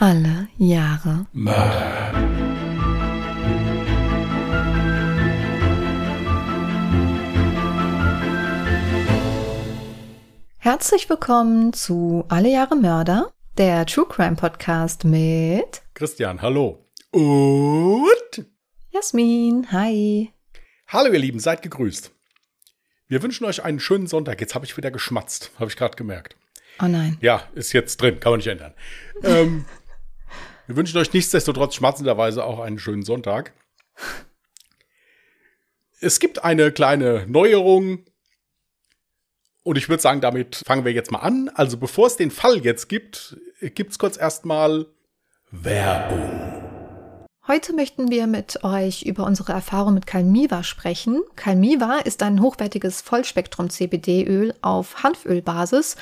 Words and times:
Alle 0.00 0.46
Jahre 0.58 1.26
Mörder. 1.32 2.12
Herzlich 10.58 11.08
willkommen 11.08 11.72
zu 11.72 12.24
Alle 12.28 12.50
Jahre 12.50 12.76
Mörder, 12.76 13.32
der 13.56 13.86
True 13.86 14.06
Crime 14.08 14.36
Podcast 14.36 15.04
mit 15.04 15.82
Christian, 15.94 16.42
hallo. 16.42 16.84
Und 17.10 18.46
Jasmin. 18.90 19.70
Hi. 19.72 20.32
hallo 20.88 21.12
ihr 21.12 21.18
Lieben, 21.18 21.40
seid 21.40 21.62
gegrüßt. 21.62 22.12
Wir 23.08 23.22
wünschen 23.22 23.46
euch 23.46 23.64
einen 23.64 23.80
schönen 23.80 24.06
Sonntag. 24.06 24.40
Jetzt 24.40 24.54
habe 24.54 24.64
ich 24.66 24.76
wieder 24.76 24.90
geschmatzt, 24.90 25.52
habe 25.58 25.70
ich 25.70 25.76
gerade 25.76 25.96
gemerkt. 25.96 26.36
Oh 26.80 26.86
nein. 26.86 27.16
Ja, 27.20 27.42
ist 27.54 27.72
jetzt 27.72 27.96
drin, 28.00 28.20
kann 28.20 28.32
man 28.32 28.38
nicht 28.38 28.46
ändern. 28.48 28.74
ähm, 29.22 29.64
wir 30.68 30.76
wünschen 30.76 30.98
euch 30.98 31.12
nichtsdestotrotz 31.14 31.74
schmatzenderweise 31.74 32.44
auch 32.44 32.60
einen 32.60 32.78
schönen 32.78 33.02
Sonntag. 33.02 33.54
Es 36.00 36.20
gibt 36.20 36.44
eine 36.44 36.70
kleine 36.70 37.26
Neuerung. 37.26 38.04
Und 39.64 39.78
ich 39.78 39.88
würde 39.88 40.02
sagen, 40.02 40.20
damit 40.20 40.62
fangen 40.66 40.84
wir 40.84 40.92
jetzt 40.92 41.10
mal 41.10 41.20
an. 41.20 41.50
Also 41.54 41.78
bevor 41.78 42.06
es 42.06 42.16
den 42.16 42.30
Fall 42.30 42.58
jetzt 42.58 42.88
gibt, 42.88 43.38
gibt 43.60 43.92
es 43.92 43.98
kurz 43.98 44.18
erstmal 44.18 44.86
Werbung. 45.50 46.58
Heute 47.46 47.72
möchten 47.72 48.10
wir 48.10 48.26
mit 48.26 48.62
euch 48.62 49.04
über 49.04 49.24
unsere 49.24 49.52
Erfahrung 49.52 49.94
mit 49.94 50.06
Calmiva 50.06 50.62
sprechen. 50.62 51.22
Calmiva 51.34 52.00
ist 52.04 52.22
ein 52.22 52.42
hochwertiges 52.42 53.00
Vollspektrum-CBD-Öl 53.00 54.54
auf 54.60 55.02
Hanfölbasis. 55.02 55.96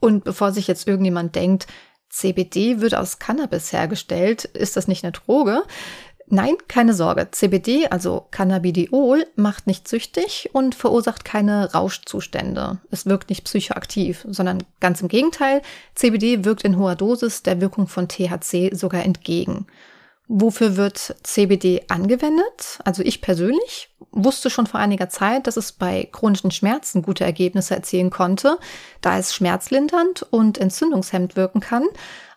Und 0.00 0.24
bevor 0.24 0.50
sich 0.50 0.66
jetzt 0.66 0.88
irgendjemand 0.88 1.36
denkt, 1.36 1.68
CBD 2.10 2.80
wird 2.80 2.94
aus 2.94 3.18
Cannabis 3.18 3.72
hergestellt, 3.72 4.44
ist 4.44 4.76
das 4.76 4.88
nicht 4.88 5.04
eine 5.04 5.12
Droge? 5.12 5.62
Nein, 6.30 6.56
keine 6.68 6.92
Sorge. 6.92 7.30
CBD, 7.30 7.88
also 7.88 8.26
Cannabidiol, 8.30 9.26
macht 9.36 9.66
nicht 9.66 9.88
süchtig 9.88 10.50
und 10.52 10.74
verursacht 10.74 11.24
keine 11.24 11.72
Rauschzustände. 11.72 12.78
Es 12.90 13.06
wirkt 13.06 13.30
nicht 13.30 13.44
psychoaktiv, 13.44 14.26
sondern 14.28 14.62
ganz 14.80 15.00
im 15.00 15.08
Gegenteil, 15.08 15.62
CBD 15.94 16.44
wirkt 16.44 16.64
in 16.64 16.76
hoher 16.78 16.96
Dosis 16.96 17.42
der 17.42 17.62
Wirkung 17.62 17.88
von 17.88 18.08
THC 18.08 18.74
sogar 18.74 19.04
entgegen. 19.04 19.66
Wofür 20.28 20.76
wird 20.76 21.16
CBD 21.22 21.84
angewendet? 21.88 22.80
Also 22.84 23.02
ich 23.02 23.22
persönlich 23.22 23.88
wusste 24.10 24.50
schon 24.50 24.66
vor 24.66 24.78
einiger 24.78 25.08
Zeit, 25.08 25.46
dass 25.46 25.56
es 25.56 25.72
bei 25.72 26.06
chronischen 26.12 26.50
Schmerzen 26.50 27.00
gute 27.00 27.24
Ergebnisse 27.24 27.74
erzielen 27.74 28.10
konnte, 28.10 28.58
da 29.00 29.18
es 29.18 29.34
schmerzlindernd 29.34 30.26
und 30.30 30.58
entzündungshemmend 30.58 31.34
wirken 31.34 31.60
kann. 31.60 31.84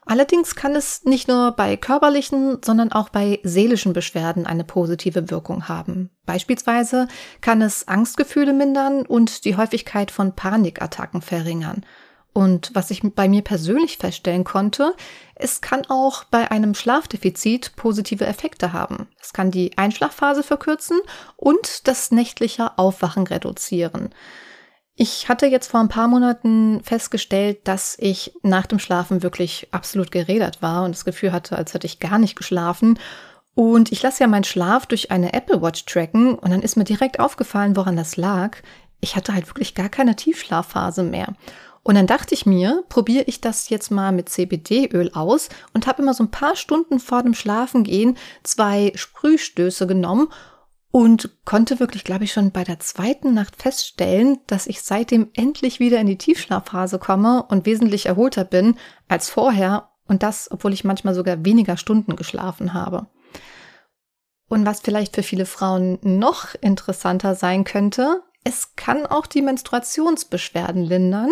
Allerdings 0.06 0.56
kann 0.56 0.75
es 0.75 1.03
nicht 1.03 1.28
nur 1.28 1.52
bei 1.52 1.75
körperlichen, 1.78 2.59
sondern 2.64 2.92
auch 2.94 3.09
bei 3.09 3.39
seelischen 3.44 3.94
Beschwerden 3.94 4.45
eine 4.48 4.64
positive 4.64 5.30
Wirkung 5.30 5.67
haben. 5.67 6.09
Beispielsweise 6.26 7.08
kann 7.42 7.61
es 7.61 7.88
Angstgefühle 7.89 8.53
mindern 8.53 9.05
und 9.05 9.44
die 9.44 9.58
Häufigkeit 9.58 10.11
von 10.11 10.33
Panikattacken 10.33 11.22
verringern. 11.22 11.86
Und 12.34 12.72
was 12.74 12.92
ich 12.92 13.02
bei 13.04 13.28
mir 13.28 13.42
persönlich 13.42 13.98
feststellen 13.98 14.46
konnte, 14.46 14.96
es 15.36 15.60
kann 15.60 15.86
auch 15.90 16.24
bei 16.26 16.50
einem 16.50 16.76
Schlafdefizit 16.76 17.76
positive 17.76 18.26
Effekte 18.26 18.72
haben. 18.72 19.08
Es 19.22 19.34
kann 19.34 19.52
die 19.52 19.78
Einschlafphase 19.78 20.44
verkürzen 20.44 21.00
und 21.36 21.88
das 21.88 22.12
nächtliche 22.12 22.78
Aufwachen 22.78 23.28
reduzieren. 23.28 24.14
Ich 24.96 25.30
hatte 25.30 25.48
jetzt 25.48 25.68
vor 25.68 25.80
ein 25.80 25.90
paar 25.90 26.08
Monaten 26.08 26.82
festgestellt, 26.84 27.68
dass 27.68 27.98
ich 28.00 28.34
nach 28.44 28.68
dem 28.68 28.80
Schlafen 28.80 29.23
wirklich 29.23 29.68
absolut 29.72 30.12
gerädert 30.12 30.62
war 30.62 30.84
und 30.84 30.94
das 30.94 31.06
Gefühl 31.06 31.32
hatte, 31.32 31.58
als 31.58 31.73
hätte 31.73 31.88
ich 31.88 32.00
gar 32.00 32.20
nicht 32.20 32.36
geschlafen. 32.36 33.00
Und 33.56 33.92
ich 33.92 34.02
lasse 34.04 34.22
ja 34.22 34.28
meinen 34.28 34.44
Schlaf 34.44 34.86
durch 34.86 35.12
eine 35.12 35.34
Apple 35.34 35.62
Watch 35.62 35.86
tracken 35.86 36.36
und 36.36 36.52
dann 36.52 36.62
ist 36.62 36.78
mir 36.78 36.84
direkt 36.84 37.20
aufgefallen, 37.20 37.76
woran 37.76 37.98
das 37.98 38.16
lag. 38.16 38.58
Ich 39.02 39.16
hatte 39.16 39.34
halt 39.34 39.48
wirklich 39.48 39.76
gar 39.76 39.89
keine 39.89 40.16
Tiefschlafphase 40.16 41.04
mehr. 41.04 41.34
Und 41.83 41.95
dann 41.95 42.08
dachte 42.08 42.36
ich 42.36 42.45
mir, 42.45 42.83
probiere 42.89 43.23
ich 43.25 43.42
das 43.42 43.69
jetzt 43.69 43.89
mal 43.89 44.11
mit 44.11 44.30
CBD-Öl 44.30 45.11
aus 45.14 45.49
und 45.73 45.87
habe 45.87 46.03
immer 46.03 46.14
so 46.14 46.23
ein 46.23 46.31
paar 46.31 46.55
Stunden 46.55 46.99
vor 46.99 47.23
dem 47.23 47.33
Schlafengehen 47.33 48.17
zwei 48.43 48.92
Sprühstöße 48.95 49.87
genommen 49.87 50.27
und 50.92 51.43
konnte 51.45 51.80
wirklich, 51.80 52.03
glaube 52.03 52.25
ich, 52.25 52.33
schon 52.33 52.52
bei 52.52 52.64
der 52.64 52.80
zweiten 52.80 53.33
Nacht 53.33 53.59
feststellen, 53.59 54.39
dass 54.45 54.67
ich 54.67 54.83
seitdem 54.83 55.30
endlich 55.33 55.80
wieder 55.80 55.99
in 55.99 56.08
die 56.08 56.17
Tiefschlafphase 56.17 56.99
komme 56.99 57.43
und 57.43 57.65
wesentlich 57.65 58.05
erholter 58.05 58.43
bin 58.43 58.75
als 59.08 59.30
vorher 59.30 59.89
und 60.05 60.21
das, 60.21 60.52
obwohl 60.52 60.73
ich 60.73 60.83
manchmal 60.83 61.15
sogar 61.15 61.45
weniger 61.45 61.77
Stunden 61.77 62.15
geschlafen 62.15 62.73
habe. 62.73 63.08
Und 64.49 64.65
was 64.65 64.81
vielleicht 64.81 65.15
für 65.15 65.23
viele 65.23 65.45
Frauen 65.45 65.98
noch 66.02 66.53
interessanter 66.59 67.36
sein 67.36 67.63
könnte, 67.63 68.21
es 68.43 68.75
kann 68.75 69.05
auch 69.05 69.25
die 69.25 69.42
Menstruationsbeschwerden 69.42 70.83
lindern 70.83 71.31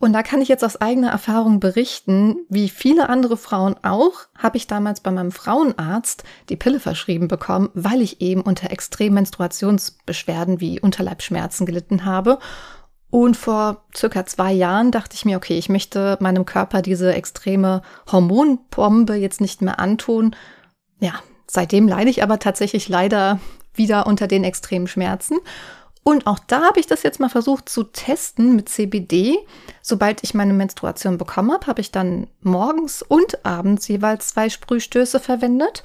und 0.00 0.14
da 0.14 0.22
kann 0.22 0.40
ich 0.40 0.48
jetzt 0.48 0.64
aus 0.64 0.80
eigener 0.80 1.10
Erfahrung 1.10 1.60
berichten, 1.60 2.46
wie 2.48 2.70
viele 2.70 3.10
andere 3.10 3.36
Frauen 3.36 3.76
auch, 3.82 4.12
habe 4.36 4.56
ich 4.56 4.66
damals 4.66 5.00
bei 5.00 5.10
meinem 5.10 5.30
Frauenarzt 5.30 6.24
die 6.48 6.56
Pille 6.56 6.80
verschrieben 6.80 7.28
bekommen, 7.28 7.68
weil 7.74 8.00
ich 8.00 8.22
eben 8.22 8.40
unter 8.40 8.70
extremen 8.70 9.16
Menstruationsbeschwerden 9.16 10.58
wie 10.58 10.80
Unterleibschmerzen 10.80 11.66
gelitten 11.66 12.06
habe. 12.06 12.38
Und 13.10 13.36
vor 13.36 13.84
circa 13.94 14.24
zwei 14.24 14.52
Jahren 14.52 14.90
dachte 14.90 15.16
ich 15.16 15.26
mir, 15.26 15.36
okay, 15.36 15.58
ich 15.58 15.68
möchte 15.68 16.16
meinem 16.20 16.46
Körper 16.46 16.80
diese 16.80 17.12
extreme 17.12 17.82
Hormonbombe 18.10 19.16
jetzt 19.16 19.42
nicht 19.42 19.60
mehr 19.60 19.78
antun. 19.78 20.34
Ja, 21.00 21.12
seitdem 21.46 21.86
leide 21.86 22.08
ich 22.08 22.22
aber 22.22 22.38
tatsächlich 22.38 22.88
leider 22.88 23.38
wieder 23.74 24.06
unter 24.06 24.28
den 24.28 24.44
extremen 24.44 24.86
Schmerzen. 24.86 25.36
Und 26.02 26.26
auch 26.26 26.38
da 26.38 26.62
habe 26.62 26.80
ich 26.80 26.86
das 26.86 27.02
jetzt 27.02 27.20
mal 27.20 27.28
versucht 27.28 27.68
zu 27.68 27.84
testen 27.84 28.56
mit 28.56 28.68
CBD. 28.68 29.38
Sobald 29.82 30.24
ich 30.24 30.34
meine 30.34 30.54
Menstruation 30.54 31.18
bekommen 31.18 31.52
habe, 31.52 31.66
habe 31.66 31.80
ich 31.80 31.92
dann 31.92 32.26
morgens 32.40 33.02
und 33.02 33.44
abends 33.44 33.86
jeweils 33.88 34.28
zwei 34.28 34.48
Sprühstöße 34.48 35.20
verwendet. 35.20 35.82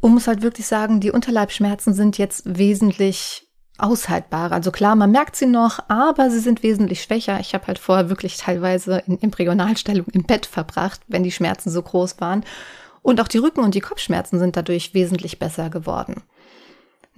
Und 0.00 0.14
muss 0.14 0.28
halt 0.28 0.42
wirklich 0.42 0.66
sagen, 0.66 1.00
die 1.00 1.10
Unterleibschmerzen 1.10 1.92
sind 1.92 2.18
jetzt 2.18 2.42
wesentlich 2.58 3.48
aushaltbarer. 3.78 4.54
Also 4.54 4.70
klar, 4.70 4.96
man 4.96 5.10
merkt 5.10 5.36
sie 5.36 5.46
noch, 5.46 5.78
aber 5.88 6.30
sie 6.30 6.40
sind 6.40 6.62
wesentlich 6.62 7.02
schwächer. 7.02 7.38
Ich 7.40 7.54
habe 7.54 7.66
halt 7.66 7.78
vorher 7.78 8.08
wirklich 8.08 8.36
teilweise 8.36 9.02
in 9.06 9.20
Embryonalstellung 9.22 10.06
im 10.12 10.24
Bett 10.24 10.46
verbracht, 10.46 11.00
wenn 11.06 11.22
die 11.22 11.32
Schmerzen 11.32 11.70
so 11.70 11.82
groß 11.82 12.20
waren. 12.20 12.44
Und 13.02 13.20
auch 13.20 13.28
die 13.28 13.38
Rücken- 13.38 13.62
und 13.62 13.74
die 13.74 13.80
Kopfschmerzen 13.80 14.38
sind 14.38 14.56
dadurch 14.56 14.94
wesentlich 14.94 15.38
besser 15.38 15.70
geworden. 15.70 16.22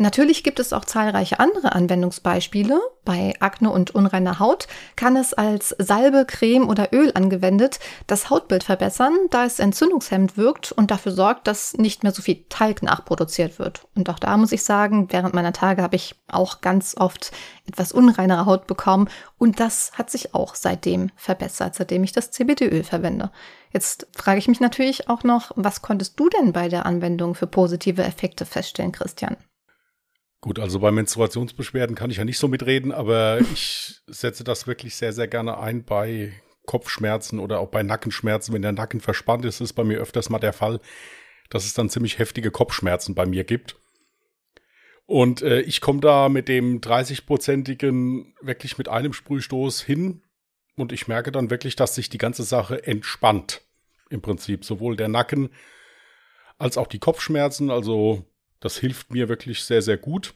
Natürlich 0.03 0.43
gibt 0.45 0.61
es 0.61 0.73
auch 0.73 0.87
zahlreiche 0.87 1.41
andere 1.41 1.73
Anwendungsbeispiele. 1.73 2.81
Bei 3.05 3.35
Akne 3.41 3.69
und 3.69 3.95
unreiner 3.95 4.39
Haut 4.39 4.67
kann 4.97 5.15
es 5.15 5.35
als 5.35 5.77
Salbe, 5.79 6.25
Creme 6.25 6.71
oder 6.71 6.95
Öl 6.95 7.13
angewendet 7.15 7.81
das 8.07 8.31
Hautbild 8.31 8.65
verbessern, 8.65 9.13
da 9.29 9.45
es 9.45 9.59
entzündungshemmend 9.59 10.39
wirkt 10.39 10.73
und 10.73 10.91
dafür 10.91 11.13
sorgt, 11.13 11.47
dass 11.47 11.77
nicht 11.77 12.03
mehr 12.03 12.13
so 12.13 12.23
viel 12.23 12.47
Talg 12.49 12.83
nachproduziert 12.83 13.59
wird. 13.59 13.87
Und 13.95 14.09
auch 14.09 14.19
da 14.19 14.39
muss 14.39 14.53
ich 14.53 14.65
sagen, 14.65 15.09
während 15.11 15.35
meiner 15.35 15.53
Tage 15.53 15.83
habe 15.83 15.97
ich 15.97 16.15
auch 16.29 16.63
ganz 16.63 16.95
oft 16.97 17.31
etwas 17.69 17.93
unreinere 17.93 18.47
Haut 18.47 18.67
bekommen 18.67 19.11
und 19.37 19.61
das 19.61 19.93
hat 19.93 20.09
sich 20.09 20.35
auch 20.35 20.55
seitdem 20.55 21.11
verbessert, 21.15 21.75
seitdem 21.75 22.05
ich 22.05 22.13
das 22.13 22.31
CBD-Öl 22.31 22.85
verwende. 22.85 23.31
Jetzt 23.71 24.07
frage 24.17 24.39
ich 24.39 24.49
mich 24.49 24.61
natürlich 24.61 25.11
auch 25.11 25.25
noch, 25.25 25.53
was 25.57 25.83
konntest 25.83 26.19
du 26.19 26.31
denn 26.31 26.55
bei 26.55 26.71
der 26.71 26.87
Anwendung 26.87 27.35
für 27.35 27.47
positive 27.47 28.03
Effekte 28.03 28.47
feststellen, 28.47 28.93
Christian? 28.93 29.37
Gut, 30.41 30.59
also 30.59 30.79
bei 30.79 30.91
Menstruationsbeschwerden 30.91 31.95
kann 31.95 32.11
ich 32.11 32.17
ja 32.17 32.25
nicht 32.25 32.39
so 32.39 32.49
mitreden, 32.49 32.93
aber 32.93 33.41
ich 33.53 34.01
setze 34.07 34.45
das 34.45 34.67
wirklich 34.67 34.95
sehr, 34.95 35.13
sehr 35.13 35.29
gerne 35.29 35.59
ein 35.59 35.85
bei 35.85 36.33
Kopfschmerzen 36.67 37.39
oder 37.39 37.61
auch 37.61 37.69
bei 37.69 37.83
Nackenschmerzen. 37.83 38.55
Wenn 38.55 38.63
der 38.63 38.73
Nacken 38.73 39.01
verspannt 39.01 39.45
ist, 39.45 39.61
ist 39.61 39.75
bei 39.75 39.85
mir 39.85 39.99
öfters 39.99 40.31
mal 40.31 40.39
der 40.39 40.53
Fall, 40.53 40.81
dass 41.51 41.65
es 41.67 41.75
dann 41.75 41.91
ziemlich 41.91 42.19
heftige 42.19 42.51
Kopfschmerzen 42.51 43.15
bei 43.15 43.27
mir 43.27 43.45
gibt. 43.45 43.77
Und 45.07 45.43
äh, 45.43 45.61
ich 45.63 45.81
komme 45.81 46.01
da 46.01 46.29
mit 46.29 46.47
dem 46.49 46.81
30-prozentigen 46.81 48.33
wirklich 48.41 48.79
mit 48.79 48.89
einem 48.89 49.13
Sprühstoß 49.13 49.83
hin 49.83 50.23
und 50.77 50.93
ich 50.93 51.09
merke 51.09 51.33
dann 51.33 51.51
wirklich, 51.51 51.75
dass 51.75 51.97
sich 51.97 52.09
die 52.09 52.19
ganze 52.19 52.45
Sache 52.45 52.87
entspannt. 52.87 53.63
Im 54.09 54.23
Prinzip 54.23 54.65
sowohl 54.65 54.97
der 54.97 55.09
Nacken 55.09 55.51
als 56.59 56.79
auch 56.79 56.87
die 56.87 57.01
Kopfschmerzen. 57.01 57.71
Also 57.71 58.25
das 58.61 58.79
hilft 58.79 59.13
mir 59.13 59.29
wirklich 59.29 59.65
sehr, 59.65 59.83
sehr 59.83 59.97
gut. 59.97 60.35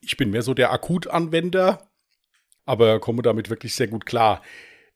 Ich 0.00 0.16
bin 0.16 0.30
mehr 0.30 0.42
so 0.42 0.54
der 0.54 0.72
Akutanwender, 0.72 1.90
aber 2.64 3.00
komme 3.00 3.22
damit 3.22 3.50
wirklich 3.50 3.74
sehr 3.74 3.88
gut 3.88 4.06
klar. 4.06 4.42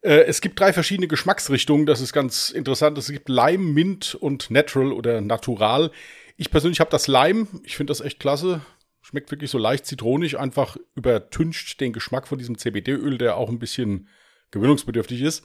Äh, 0.01 0.25
es 0.25 0.41
gibt 0.41 0.59
drei 0.59 0.73
verschiedene 0.73 1.09
Geschmacksrichtungen, 1.09 1.87
das 1.87 2.01
ist 2.01 2.13
ganz 2.13 2.51
interessant. 2.51 2.99
Es 2.99 3.11
gibt 3.11 3.29
Lime, 3.29 3.65
Mint 3.73 4.15
und 4.15 4.51
Natural 4.51 4.93
oder 4.93 5.21
Natural. 5.21 5.91
Ich 6.37 6.51
persönlich 6.51 6.81
habe 6.81 6.91
das 6.91 7.09
Lime, 7.09 7.47
ich 7.65 7.77
finde 7.77 7.91
das 7.91 8.01
echt 8.01 8.21
klasse. 8.21 8.63
Schmeckt 9.01 9.31
wirklich 9.31 9.51
so 9.51 9.59
leicht 9.59 9.87
zitronig, 9.87 10.39
einfach 10.39 10.77
übertüncht 10.95 11.81
den 11.81 11.93
Geschmack 11.93 12.29
von 12.29 12.39
diesem 12.39 12.59
CBD-Öl, 12.59 13.19
der 13.19 13.37
auch 13.37 13.49
ein 13.49 13.59
bisschen 13.59 14.09
gewöhnungsbedürftig 14.51 15.23
ist. 15.23 15.45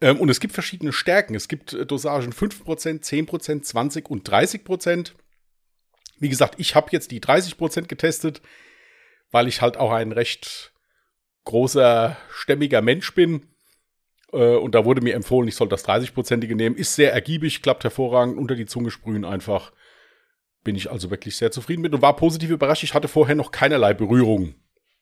Ähm, 0.00 0.20
und 0.20 0.28
es 0.28 0.40
gibt 0.40 0.54
verschiedene 0.54 0.92
Stärken. 0.92 1.34
Es 1.34 1.48
gibt 1.48 1.72
äh, 1.72 1.86
Dosagen 1.86 2.32
5%, 2.32 3.02
10%, 3.02 3.62
20 3.62 4.10
und 4.10 4.28
30%. 4.28 5.12
Wie 6.18 6.28
gesagt, 6.28 6.54
ich 6.58 6.74
habe 6.74 6.88
jetzt 6.92 7.10
die 7.10 7.20
30% 7.20 7.86
getestet, 7.86 8.42
weil 9.30 9.48
ich 9.48 9.60
halt 9.60 9.76
auch 9.76 9.92
ein 9.92 10.12
recht 10.12 10.72
großer, 11.44 12.16
stämmiger 12.30 12.82
Mensch 12.82 13.14
bin. 13.14 13.46
Äh, 14.32 14.56
und 14.56 14.74
da 14.74 14.84
wurde 14.84 15.00
mir 15.00 15.14
empfohlen, 15.14 15.48
ich 15.48 15.56
soll 15.56 15.68
das 15.68 15.86
30-prozentige 15.86 16.54
nehmen. 16.54 16.76
Ist 16.76 16.94
sehr 16.94 17.12
ergiebig, 17.12 17.62
klappt 17.62 17.84
hervorragend, 17.84 18.38
unter 18.38 18.54
die 18.54 18.66
Zunge 18.66 18.90
sprühen 18.90 19.24
einfach. 19.24 19.72
Bin 20.64 20.76
ich 20.76 20.90
also 20.90 21.10
wirklich 21.10 21.36
sehr 21.36 21.52
zufrieden 21.52 21.82
mit 21.82 21.94
und 21.94 22.02
war 22.02 22.16
positiv 22.16 22.50
überrascht. 22.50 22.82
Ich 22.82 22.94
hatte 22.94 23.08
vorher 23.08 23.36
noch 23.36 23.50
keinerlei 23.50 23.94
Berührung 23.94 24.54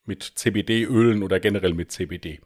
mit 0.05 0.23
CBD-Ölen 0.23 1.23
oder 1.23 1.41
generell 1.41 1.73
mit 1.73 1.91
CBD. 1.91 2.41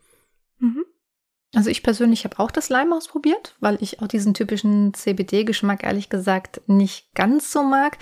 Also 1.54 1.70
ich 1.70 1.82
persönlich 1.82 2.24
habe 2.24 2.38
auch 2.38 2.50
das 2.50 2.68
Leim 2.68 2.92
ausprobiert, 2.92 3.56
weil 3.60 3.78
ich 3.80 4.02
auch 4.02 4.06
diesen 4.06 4.34
typischen 4.34 4.92
CBD-Geschmack 4.92 5.82
ehrlich 5.82 6.10
gesagt 6.10 6.60
nicht 6.66 7.14
ganz 7.14 7.50
so 7.50 7.62
mag. 7.62 7.96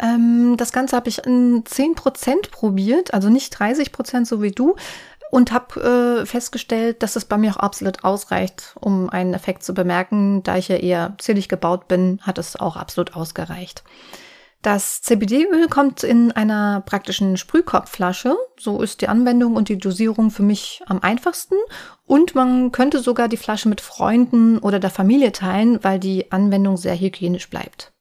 Ähm, 0.00 0.56
das 0.56 0.72
Ganze 0.72 0.96
habe 0.96 1.10
ich 1.10 1.26
in 1.26 1.62
10% 1.64 2.50
probiert, 2.50 3.12
also 3.12 3.28
nicht 3.28 3.54
30% 3.54 4.24
so 4.24 4.42
wie 4.42 4.50
du 4.50 4.76
und 5.30 5.52
habe 5.52 6.22
äh, 6.22 6.26
festgestellt, 6.26 7.02
dass 7.02 7.16
es 7.16 7.26
bei 7.26 7.36
mir 7.36 7.52
auch 7.52 7.60
absolut 7.60 8.04
ausreicht, 8.04 8.74
um 8.80 9.10
einen 9.10 9.34
Effekt 9.34 9.62
zu 9.62 9.74
bemerken. 9.74 10.42
Da 10.42 10.56
ich 10.56 10.68
ja 10.68 10.76
eher 10.76 11.14
zierlich 11.18 11.48
gebaut 11.50 11.88
bin, 11.88 12.20
hat 12.22 12.38
es 12.38 12.56
auch 12.56 12.76
absolut 12.76 13.14
ausgereicht. 13.14 13.82
Das 14.62 15.00
CBD-Öl 15.02 15.68
kommt 15.68 16.02
in 16.02 16.32
einer 16.32 16.80
praktischen 16.80 17.36
Sprühkopfflasche. 17.36 18.36
So 18.58 18.82
ist 18.82 19.00
die 19.00 19.08
Anwendung 19.08 19.54
und 19.54 19.68
die 19.68 19.78
Dosierung 19.78 20.30
für 20.30 20.42
mich 20.42 20.82
am 20.86 21.00
einfachsten. 21.02 21.54
Und 22.04 22.34
man 22.34 22.72
könnte 22.72 23.00
sogar 23.00 23.28
die 23.28 23.36
Flasche 23.36 23.68
mit 23.68 23.80
Freunden 23.80 24.58
oder 24.58 24.80
der 24.80 24.90
Familie 24.90 25.32
teilen, 25.32 25.82
weil 25.82 26.00
die 26.00 26.32
Anwendung 26.32 26.76
sehr 26.76 26.98
hygienisch 26.98 27.48
bleibt. 27.48 27.92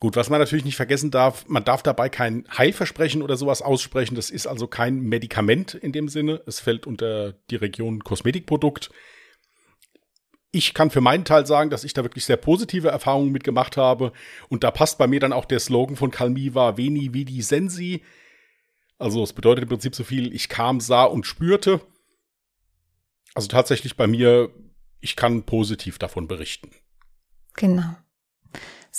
Gut, 0.00 0.14
was 0.14 0.30
man 0.30 0.38
natürlich 0.38 0.64
nicht 0.64 0.76
vergessen 0.76 1.10
darf, 1.10 1.44
man 1.48 1.64
darf 1.64 1.82
dabei 1.82 2.08
kein 2.08 2.44
Heilversprechen 2.56 3.20
oder 3.20 3.36
sowas 3.36 3.62
aussprechen. 3.62 4.14
Das 4.14 4.30
ist 4.30 4.46
also 4.46 4.68
kein 4.68 5.00
Medikament 5.00 5.74
in 5.74 5.90
dem 5.90 6.08
Sinne. 6.08 6.40
Es 6.46 6.60
fällt 6.60 6.86
unter 6.86 7.32
die 7.50 7.56
Region 7.56 8.04
Kosmetikprodukt. 8.04 8.90
Ich 10.50 10.72
kann 10.72 10.90
für 10.90 11.02
meinen 11.02 11.24
Teil 11.24 11.46
sagen, 11.46 11.68
dass 11.68 11.84
ich 11.84 11.92
da 11.92 12.02
wirklich 12.02 12.24
sehr 12.24 12.38
positive 12.38 12.88
Erfahrungen 12.88 13.32
mitgemacht 13.32 13.76
habe. 13.76 14.12
Und 14.48 14.64
da 14.64 14.70
passt 14.70 14.96
bei 14.98 15.06
mir 15.06 15.20
dann 15.20 15.32
auch 15.32 15.44
der 15.44 15.60
Slogan 15.60 15.96
von 15.96 16.10
Calmiva, 16.10 16.76
Veni 16.76 17.12
Vidi 17.12 17.42
Sensi. 17.42 18.02
Also 18.98 19.22
es 19.22 19.32
bedeutet 19.32 19.64
im 19.64 19.68
Prinzip 19.68 19.94
so 19.94 20.04
viel, 20.04 20.34
ich 20.34 20.48
kam, 20.48 20.80
sah 20.80 21.04
und 21.04 21.26
spürte. 21.26 21.80
Also 23.34 23.48
tatsächlich 23.48 23.96
bei 23.96 24.06
mir, 24.06 24.50
ich 25.00 25.16
kann 25.16 25.44
positiv 25.44 25.98
davon 25.98 26.26
berichten. 26.26 26.70
Genau. 27.54 27.94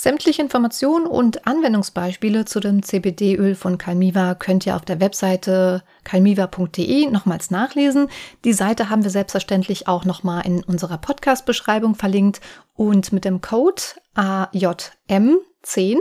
Sämtliche 0.02 0.40
Informationen 0.40 1.06
und 1.06 1.46
Anwendungsbeispiele 1.46 2.46
zu 2.46 2.58
dem 2.60 2.82
CBD-Öl 2.82 3.54
von 3.54 3.76
Calmiva 3.76 4.34
könnt 4.34 4.64
ihr 4.64 4.74
auf 4.74 4.86
der 4.86 4.98
Webseite 4.98 5.82
calmiva.de 6.04 7.10
nochmals 7.10 7.50
nachlesen. 7.50 8.08
Die 8.46 8.54
Seite 8.54 8.88
haben 8.88 9.04
wir 9.04 9.10
selbstverständlich 9.10 9.88
auch 9.88 10.06
nochmal 10.06 10.46
in 10.46 10.64
unserer 10.64 10.96
Podcast-Beschreibung 10.96 11.96
verlinkt 11.96 12.40
und 12.72 13.12
mit 13.12 13.26
dem 13.26 13.42
Code 13.42 13.82
AJM10 14.16 15.98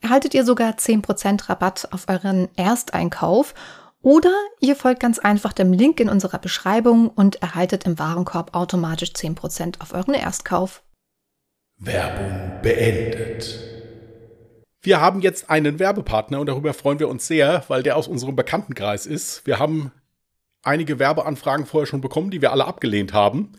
erhaltet 0.00 0.34
ihr 0.34 0.44
sogar 0.44 0.72
10% 0.72 1.48
Rabatt 1.48 1.86
auf 1.92 2.08
euren 2.08 2.48
Ersteinkauf 2.56 3.54
oder 4.02 4.32
ihr 4.58 4.74
folgt 4.74 4.98
ganz 4.98 5.20
einfach 5.20 5.52
dem 5.52 5.72
Link 5.72 6.00
in 6.00 6.08
unserer 6.08 6.38
Beschreibung 6.38 7.08
und 7.08 7.40
erhaltet 7.40 7.86
im 7.86 7.96
Warenkorb 7.96 8.56
automatisch 8.56 9.10
10% 9.10 9.80
auf 9.80 9.94
euren 9.94 10.14
Erstkauf. 10.14 10.82
Werbung 11.82 12.60
beendet. 12.60 13.58
Wir 14.82 15.00
haben 15.00 15.22
jetzt 15.22 15.48
einen 15.48 15.78
Werbepartner 15.78 16.38
und 16.38 16.46
darüber 16.46 16.74
freuen 16.74 17.00
wir 17.00 17.08
uns 17.08 17.26
sehr, 17.26 17.64
weil 17.68 17.82
der 17.82 17.96
aus 17.96 18.06
unserem 18.06 18.36
Bekanntenkreis 18.36 19.06
ist. 19.06 19.46
Wir 19.46 19.58
haben 19.58 19.90
einige 20.62 20.98
Werbeanfragen 20.98 21.64
vorher 21.64 21.86
schon 21.86 22.02
bekommen, 22.02 22.30
die 22.30 22.42
wir 22.42 22.52
alle 22.52 22.66
abgelehnt 22.66 23.14
haben, 23.14 23.52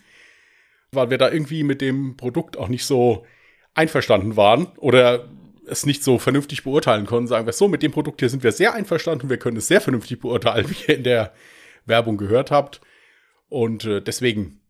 weil 0.92 1.10
wir 1.10 1.18
da 1.18 1.32
irgendwie 1.32 1.64
mit 1.64 1.82
dem 1.82 2.16
Produkt 2.16 2.58
auch 2.58 2.68
nicht 2.68 2.86
so 2.86 3.26
einverstanden 3.74 4.38
waren 4.38 4.68
oder 4.78 5.28
es 5.66 5.88
nicht 5.88 6.04
so 6.04 6.20
vernünftig 6.20 6.64
beurteilen 6.64 7.08
konnten. 7.08 7.28
Sagen 7.28 7.48
wir 7.48 7.54
so, 7.54 7.68
mit 7.68 7.82
dem 7.82 7.92
Produkt 7.92 8.20
hier 8.20 8.30
sind 8.30 8.44
wir 8.44 8.52
sehr 8.52 8.76
einverstanden, 8.76 9.32
wir 9.32 9.38
können 9.38 9.58
es 9.58 9.68
sehr 9.68 9.82
vernünftig 9.82 10.20
beurteilen, 10.20 10.70
wie 10.70 10.92
ihr 10.92 10.98
in 10.98 11.04
der 11.04 11.34
Werbung 11.86 12.18
gehört 12.18 12.52
habt. 12.52 12.82
Und 13.50 13.86
äh, 13.86 14.00
deswegen 14.00 14.62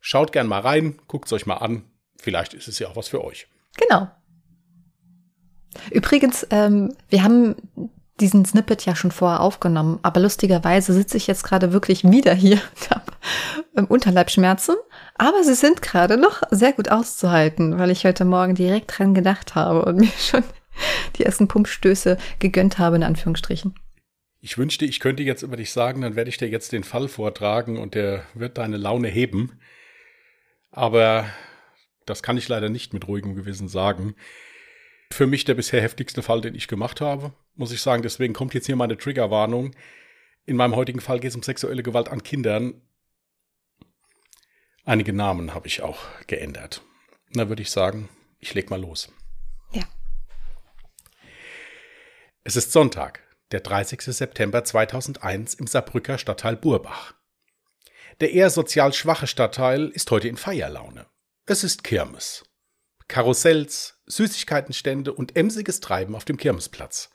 schaut 0.00 0.32
gern 0.32 0.48
mal 0.48 0.62
rein, 0.62 0.98
guckt 1.06 1.26
es 1.26 1.32
euch 1.32 1.46
mal 1.46 1.58
an 1.58 1.84
vielleicht 2.18 2.54
ist 2.54 2.68
es 2.68 2.78
ja 2.78 2.88
auch 2.88 2.96
was 2.96 3.08
für 3.08 3.24
euch. 3.24 3.46
Genau. 3.76 4.08
Übrigens, 5.90 6.46
ähm, 6.50 6.94
wir 7.08 7.22
haben 7.22 7.56
diesen 8.20 8.44
Snippet 8.44 8.84
ja 8.84 8.96
schon 8.96 9.12
vorher 9.12 9.40
aufgenommen, 9.40 10.00
aber 10.02 10.20
lustigerweise 10.20 10.92
sitze 10.92 11.16
ich 11.16 11.26
jetzt 11.26 11.44
gerade 11.44 11.72
wirklich 11.72 12.04
wieder 12.04 12.34
hier 12.34 12.60
und 12.74 12.90
habe 12.90 13.12
ähm, 13.76 13.86
Unterleibschmerzen. 13.86 14.76
Aber 15.14 15.42
sie 15.44 15.54
sind 15.54 15.82
gerade 15.82 16.16
noch 16.16 16.42
sehr 16.50 16.72
gut 16.72 16.90
auszuhalten, 16.90 17.78
weil 17.78 17.90
ich 17.90 18.04
heute 18.04 18.24
Morgen 18.24 18.54
direkt 18.54 18.98
dran 18.98 19.14
gedacht 19.14 19.54
habe 19.54 19.84
und 19.84 19.96
mir 20.00 20.12
schon 20.18 20.42
die 21.16 21.24
ersten 21.24 21.48
Pumpstöße 21.48 22.18
gegönnt 22.38 22.78
habe, 22.78 22.96
in 22.96 23.02
Anführungsstrichen. 23.02 23.74
Ich 24.40 24.56
wünschte, 24.56 24.84
ich 24.84 25.00
könnte 25.00 25.24
jetzt 25.24 25.42
über 25.42 25.56
dich 25.56 25.72
sagen, 25.72 26.02
dann 26.02 26.14
werde 26.14 26.30
ich 26.30 26.38
dir 26.38 26.48
jetzt 26.48 26.70
den 26.70 26.84
Fall 26.84 27.08
vortragen 27.08 27.76
und 27.76 27.94
der 27.94 28.22
wird 28.34 28.58
deine 28.58 28.76
Laune 28.76 29.08
heben. 29.08 29.58
Aber 30.70 31.26
das 32.08 32.22
kann 32.22 32.38
ich 32.38 32.48
leider 32.48 32.68
nicht 32.68 32.92
mit 32.92 33.06
ruhigem 33.06 33.34
Gewissen 33.34 33.68
sagen. 33.68 34.14
Für 35.10 35.26
mich 35.26 35.44
der 35.44 35.54
bisher 35.54 35.80
heftigste 35.80 36.22
Fall, 36.22 36.40
den 36.40 36.54
ich 36.54 36.68
gemacht 36.68 37.00
habe, 37.00 37.32
muss 37.54 37.72
ich 37.72 37.80
sagen. 37.80 38.02
Deswegen 38.02 38.34
kommt 38.34 38.54
jetzt 38.54 38.66
hier 38.66 38.76
meine 38.76 38.96
Triggerwarnung. 38.96 39.74
In 40.44 40.56
meinem 40.56 40.76
heutigen 40.76 41.00
Fall 41.00 41.20
geht 41.20 41.30
es 41.30 41.36
um 41.36 41.42
sexuelle 41.42 41.82
Gewalt 41.82 42.08
an 42.08 42.22
Kindern. 42.22 42.82
Einige 44.84 45.12
Namen 45.12 45.54
habe 45.54 45.66
ich 45.66 45.82
auch 45.82 45.98
geändert. 46.26 46.82
Na, 47.30 47.48
würde 47.48 47.62
ich 47.62 47.70
sagen, 47.70 48.08
ich 48.38 48.54
leg 48.54 48.70
mal 48.70 48.80
los. 48.80 49.12
Ja. 49.72 49.84
Es 52.44 52.56
ist 52.56 52.72
Sonntag, 52.72 53.22
der 53.50 53.60
30. 53.60 54.00
September 54.02 54.64
2001 54.64 55.54
im 55.54 55.66
Saarbrücker 55.66 56.16
Stadtteil 56.16 56.56
Burbach. 56.56 57.14
Der 58.20 58.32
eher 58.32 58.50
sozial 58.50 58.92
schwache 58.92 59.26
Stadtteil 59.26 59.88
ist 59.88 60.10
heute 60.10 60.28
in 60.28 60.36
Feierlaune. 60.36 61.06
Es 61.50 61.64
ist 61.64 61.82
Kirmes. 61.82 62.44
Karussells, 63.08 64.02
Süßigkeitenstände 64.04 65.14
und 65.14 65.34
emsiges 65.34 65.80
Treiben 65.80 66.14
auf 66.14 66.26
dem 66.26 66.36
Kirmesplatz. 66.36 67.08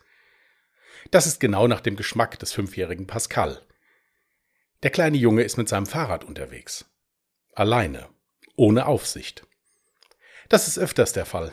Das 1.12 1.28
ist 1.28 1.38
genau 1.38 1.68
nach 1.68 1.80
dem 1.80 1.94
Geschmack 1.94 2.40
des 2.40 2.52
fünfjährigen 2.52 3.06
Pascal. 3.06 3.64
Der 4.82 4.90
kleine 4.90 5.18
Junge 5.18 5.44
ist 5.44 5.56
mit 5.56 5.68
seinem 5.68 5.86
Fahrrad 5.86 6.24
unterwegs. 6.24 6.84
Alleine, 7.52 8.08
ohne 8.56 8.86
Aufsicht. 8.86 9.46
Das 10.48 10.66
ist 10.66 10.78
öfters 10.78 11.12
der 11.12 11.26
Fall. 11.26 11.52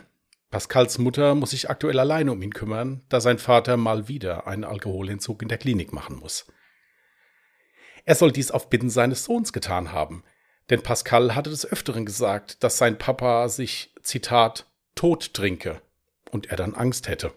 Pascals 0.50 0.98
Mutter 0.98 1.36
muss 1.36 1.52
sich 1.52 1.70
aktuell 1.70 2.00
alleine 2.00 2.32
um 2.32 2.42
ihn 2.42 2.52
kümmern, 2.52 3.06
da 3.10 3.22
sein 3.22 3.38
Vater 3.38 3.78
mal 3.78 4.08
wieder 4.08 4.48
einen 4.48 4.64
Alkoholentzug 4.64 5.44
in 5.44 5.50
der 5.50 5.60
Klinik 5.60 5.94
machen 5.94 6.16
muss. 6.16 6.48
Er 8.06 8.16
soll 8.16 8.32
dies 8.32 8.50
auf 8.50 8.72
Bitten 8.72 8.90
seines 8.90 9.26
Sohns 9.26 9.54
getan 9.54 9.92
haben, 9.92 10.24
denn 10.72 10.82
Pascal 10.82 11.36
hatte 11.36 11.50
des 11.50 11.70
Öfteren 11.70 12.06
gesagt, 12.06 12.64
dass 12.64 12.78
sein 12.78 12.98
Papa 12.98 13.50
sich, 13.50 13.94
Zitat, 14.04 14.66
tot 14.96 15.34
trinke 15.34 15.82
und 16.32 16.50
er 16.50 16.56
dann 16.56 16.76
Angst 16.76 17.10
hätte. 17.10 17.34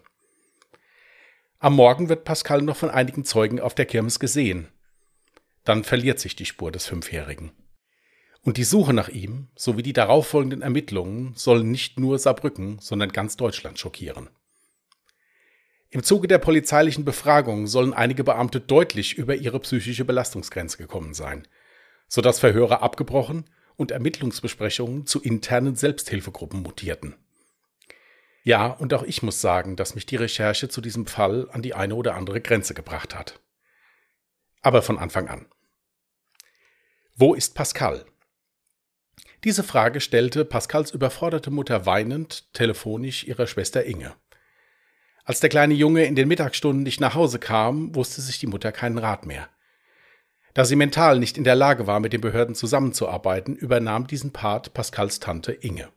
Am 1.59 1.75
Morgen 1.75 2.07
wird 2.07 2.23
Pascal 2.23 2.61
noch 2.61 2.77
von 2.77 2.89
einigen 2.89 3.25
Zeugen 3.25 3.59
auf 3.59 3.75
der 3.75 3.85
Kirmes 3.85 4.19
gesehen. 4.19 4.69
Dann 5.65 5.83
verliert 5.83 6.19
sich 6.19 6.37
die 6.37 6.45
Spur 6.45 6.71
des 6.71 6.85
Fünfjährigen. 6.85 7.51
Und 8.41 8.55
die 8.55 8.63
Suche 8.63 8.93
nach 8.93 9.09
ihm 9.09 9.49
sowie 9.55 9.83
die 9.83 9.93
darauffolgenden 9.93 10.61
Ermittlungen 10.61 11.33
sollen 11.35 11.69
nicht 11.71 11.99
nur 11.99 12.19
Saarbrücken, 12.19 12.79
sondern 12.79 13.11
ganz 13.11 13.35
Deutschland 13.35 13.79
schockieren. 13.79 14.29
Im 15.89 16.03
Zuge 16.03 16.27
der 16.29 16.37
polizeilichen 16.37 17.03
Befragung 17.03 17.67
sollen 17.67 17.93
einige 17.93 18.23
Beamte 18.23 18.61
deutlich 18.61 19.17
über 19.17 19.35
ihre 19.35 19.59
psychische 19.59 20.05
Belastungsgrenze 20.05 20.77
gekommen 20.77 21.13
sein– 21.13 21.45
sodass 22.07 22.39
Verhöre 22.39 22.81
abgebrochen 22.81 23.45
und 23.75 23.91
Ermittlungsbesprechungen 23.91 25.05
zu 25.05 25.21
internen 25.21 25.75
Selbsthilfegruppen 25.75 26.61
mutierten. 26.61 27.15
Ja, 28.43 28.67
und 28.67 28.93
auch 28.93 29.03
ich 29.03 29.23
muss 29.23 29.41
sagen, 29.41 29.75
dass 29.75 29.95
mich 29.95 30.05
die 30.05 30.17
Recherche 30.17 30.69
zu 30.69 30.79
diesem 30.79 31.07
Fall 31.07 31.49
an 31.51 31.61
die 31.61 31.73
eine 31.73 31.95
oder 31.95 32.15
andere 32.15 32.41
Grenze 32.41 32.73
gebracht 32.73 33.15
hat. 33.15 33.39
Aber 34.61 34.81
von 34.81 34.99
Anfang 34.99 35.27
an. 35.27 35.47
Wo 37.15 37.33
ist 37.33 37.55
Pascal? 37.55 38.05
Diese 39.43 39.63
Frage 39.63 39.99
stellte 39.99 40.45
Pascals 40.45 40.91
überforderte 40.91 41.49
Mutter 41.49 41.85
weinend 41.85 42.51
telefonisch 42.53 43.23
ihrer 43.23 43.47
Schwester 43.47 43.83
Inge. 43.85 44.15
Als 45.23 45.39
der 45.39 45.49
kleine 45.49 45.73
Junge 45.73 46.05
in 46.05 46.15
den 46.15 46.27
Mittagsstunden 46.27 46.83
nicht 46.83 46.99
nach 46.99 47.15
Hause 47.15 47.39
kam, 47.39 47.95
wusste 47.95 48.21
sich 48.21 48.39
die 48.39 48.47
Mutter 48.47 48.71
keinen 48.71 48.99
Rat 48.99 49.25
mehr. 49.25 49.49
Da 50.55 50.63
sie 50.63 50.77
mental 50.77 51.19
nicht 51.19 51.37
in 51.37 51.43
der 51.43 51.53
Lage 51.53 51.85
war, 51.85 51.99
mit 51.99 52.13
den 52.13 52.21
Behörden 52.21 52.55
zusammenzuarbeiten, 52.55 53.57
übernahm 53.57 54.07
diesen 54.07 54.31
Part 54.31 54.73
Pascals 54.73 55.19
Tante 55.19 55.51
Inge. 55.51 55.89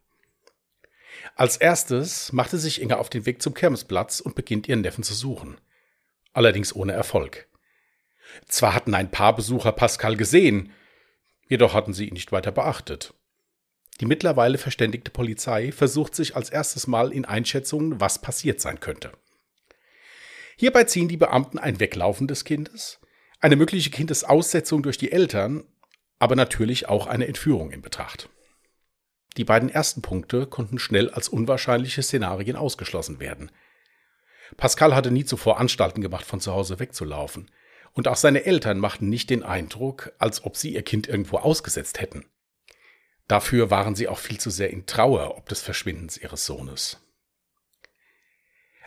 Als 1.37 1.57
erstes 1.57 2.33
machte 2.33 2.59
sich 2.59 2.83
Inge 2.83 2.99
auf 2.99 3.09
den 3.09 3.25
Weg 3.25 3.41
zum 3.41 3.55
Kirmesplatz 3.55 4.19
und 4.19 4.35
beginnt 4.35 4.69
ihren 4.69 4.81
Neffen 4.81 5.05
zu 5.05 5.15
suchen. 5.15 5.61
Allerdings 6.33 6.75
ohne 6.75 6.93
Erfolg. 6.93 7.47
Zwar 8.49 8.75
hatten 8.75 8.95
ein 8.95 9.13
paar 9.13 9.37
Besucher 9.37 9.71
Pascal 9.71 10.17
gesehen, 10.17 10.73
jedoch 11.49 11.73
hatten 11.73 11.93
sie 11.93 12.09
ihn 12.09 12.15
nicht 12.15 12.33
weiter 12.33 12.51
beachtet. 12.51 13.15
Die 14.01 14.07
mittlerweile 14.07 14.59
verständigte 14.59 15.13
Polizei 15.13 15.71
versucht 15.71 16.17
sich 16.17 16.35
als 16.35 16.51
erstes 16.51 16.89
Mal 16.89 17.13
in 17.13 17.25
Einschätzungen, 17.25 18.01
was 18.01 18.21
passiert 18.21 18.61
sein 18.61 18.81
könnte. 18.81 19.13
Hierbei 20.57 20.83
ziehen 20.83 21.07
die 21.07 21.17
Beamten 21.17 21.61
ein 21.61 21.79
Weglaufen 21.79 22.27
des 22.27 22.45
Kindes, 22.45 22.99
eine 23.41 23.57
mögliche 23.57 23.91
Kindesaussetzung 23.91 24.83
durch 24.83 24.99
die 24.99 25.13
Eltern, 25.13 25.65
aber 26.19 26.37
natürlich 26.37 26.89
auch 26.89 27.07
eine 27.07 27.29
Entführung 27.29 27.71
in 27.71 27.83
Betracht. 27.83 28.29
Die 29.37 29.45
beiden 29.45 29.69
ersten 29.69 30.03
Punkte 30.03 30.47
konnten 30.47 30.79
schnell 30.79 31.11
als 31.11 31.29
unwahrscheinliche 31.29 32.03
Szenarien 32.03 32.57
ausgeschlossen 32.57 33.21
werden. 33.21 33.51
Pascal 34.57 34.95
hatte 34.95 35.11
nie 35.11 35.25
zuvor 35.25 35.61
Anstalten 35.61 36.01
gemacht, 36.03 36.25
von 36.25 36.41
zu 36.41 36.53
Hause 36.53 36.79
wegzulaufen, 36.79 37.51
und 37.93 38.09
auch 38.09 38.17
seine 38.17 38.45
Eltern 38.45 38.79
machten 38.79 39.09
nicht 39.09 39.31
den 39.31 39.43
Eindruck, 39.43 40.13
als 40.19 40.45
ob 40.45 40.57
sie 40.57 40.75
ihr 40.75 40.83
Kind 40.83 41.07
irgendwo 41.07 41.39
ausgesetzt 41.39 42.01
hätten. 42.01 42.27
Dafür 43.29 43.71
waren 43.71 43.95
sie 43.95 44.09
auch 44.09 44.19
viel 44.19 44.39
zu 44.41 44.51
sehr 44.51 44.71
in 44.71 44.87
Trauer 44.87 45.37
ob 45.37 45.49
des 45.49 45.61
Verschwindens 45.61 46.17
ihres 46.17 46.47
Sohnes. 46.47 46.99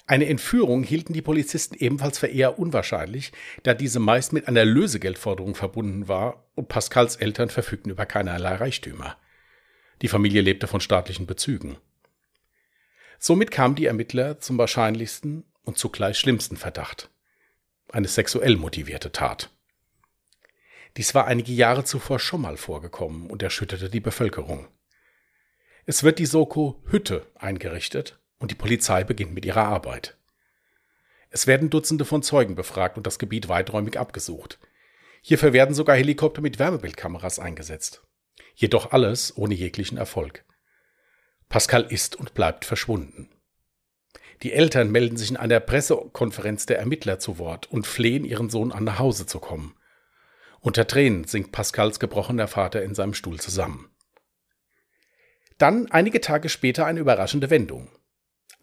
Eine 0.08 0.28
Entführung 0.28 0.84
hielten 0.84 1.14
die 1.14 1.22
Polizisten 1.22 1.76
ebenfalls 1.76 2.20
für 2.20 2.28
eher 2.28 2.60
unwahrscheinlich, 2.60 3.32
da 3.64 3.74
diese 3.74 4.00
meist 4.00 4.34
mit 4.34 4.48
einer 4.48 4.66
Lösegeldforderung 4.66 5.56
verbunden 5.56 6.08
war 6.08 6.46
und 6.56 6.68
Pascals 6.68 7.16
Eltern 7.16 7.50
verfügten 7.50 7.92
über 7.92 8.06
keinerlei 8.06 8.56
Reichtümer. 8.56 9.18
Die 10.02 10.08
Familie 10.08 10.42
lebte 10.42 10.68
von 10.68 10.82
staatlichen 10.82 11.28
Bezügen. 11.28 11.78
Somit 13.20 13.52
kamen 13.52 13.76
die 13.76 13.86
Ermittler 13.86 14.40
zum 14.40 14.58
wahrscheinlichsten 14.58 15.46
und 15.64 15.78
zugleich 15.78 16.18
schlimmsten 16.18 16.58
Verdacht. 16.58 17.12
Eine 17.92 18.08
sexuell 18.08 18.56
motivierte 18.56 19.12
Tat. 19.12 19.52
Dies 20.98 21.14
war 21.14 21.28
einige 21.28 21.54
Jahre 21.54 21.84
zuvor 21.84 22.20
schon 22.20 22.42
mal 22.42 22.58
vorgekommen 22.58 23.30
und 23.30 23.44
erschütterte 23.44 23.90
die 23.90 24.00
Bevölkerung. 24.00 24.68
Es 25.86 26.04
wird 26.04 26.20
die 26.20 26.26
Soko 26.26 26.82
Hütte 26.88 27.28
eingerichtet 27.36 28.21
und 28.42 28.52
die 28.52 28.56
Polizei 28.56 29.04
beginnt 29.04 29.34
mit 29.34 29.46
ihrer 29.46 29.64
Arbeit. 29.64 30.18
Es 31.30 31.48
werden 31.48 31.70
Dutzende 31.70 32.04
von 32.04 32.24
Zeugen 32.24 32.56
befragt 32.56 32.98
und 32.98 33.08
das 33.08 33.20
Gebiet 33.20 33.48
weiträumig 33.48 33.98
abgesucht. 33.98 34.60
Hierfür 35.22 35.54
werden 35.54 35.76
sogar 35.76 35.96
Helikopter 35.96 36.42
mit 36.42 36.60
Wärmebildkameras 36.60 37.40
eingesetzt. 37.40 38.04
Jedoch 38.56 38.92
alles 38.92 39.38
ohne 39.38 39.54
jeglichen 39.54 39.98
Erfolg. 39.98 40.44
Pascal 41.48 41.84
ist 41.84 42.16
und 42.16 42.34
bleibt 42.34 42.66
verschwunden. 42.66 43.30
Die 44.42 44.54
Eltern 44.54 44.92
melden 44.92 45.18
sich 45.18 45.30
in 45.30 45.38
einer 45.38 45.60
Pressekonferenz 45.60 46.66
der 46.66 46.80
Ermittler 46.80 47.20
zu 47.20 47.38
Wort 47.38 47.72
und 47.72 47.86
flehen 47.86 48.26
ihren 48.26 48.50
Sohn 48.50 48.72
an 48.72 48.84
nach 48.84 48.98
Hause 48.98 49.28
zu 49.28 49.40
kommen. 49.40 49.76
Unter 50.60 50.88
Tränen 50.88 51.26
sinkt 51.26 51.52
Pascals 51.52 52.00
gebrochener 52.00 52.48
Vater 52.48 52.82
in 52.84 52.96
seinem 52.96 53.14
Stuhl 53.14 53.40
zusammen. 53.40 53.90
Dann 55.60 55.92
einige 55.92 56.22
Tage 56.22 56.50
später 56.50 56.88
eine 56.88 57.00
überraschende 57.00 57.52
Wendung. 57.52 57.90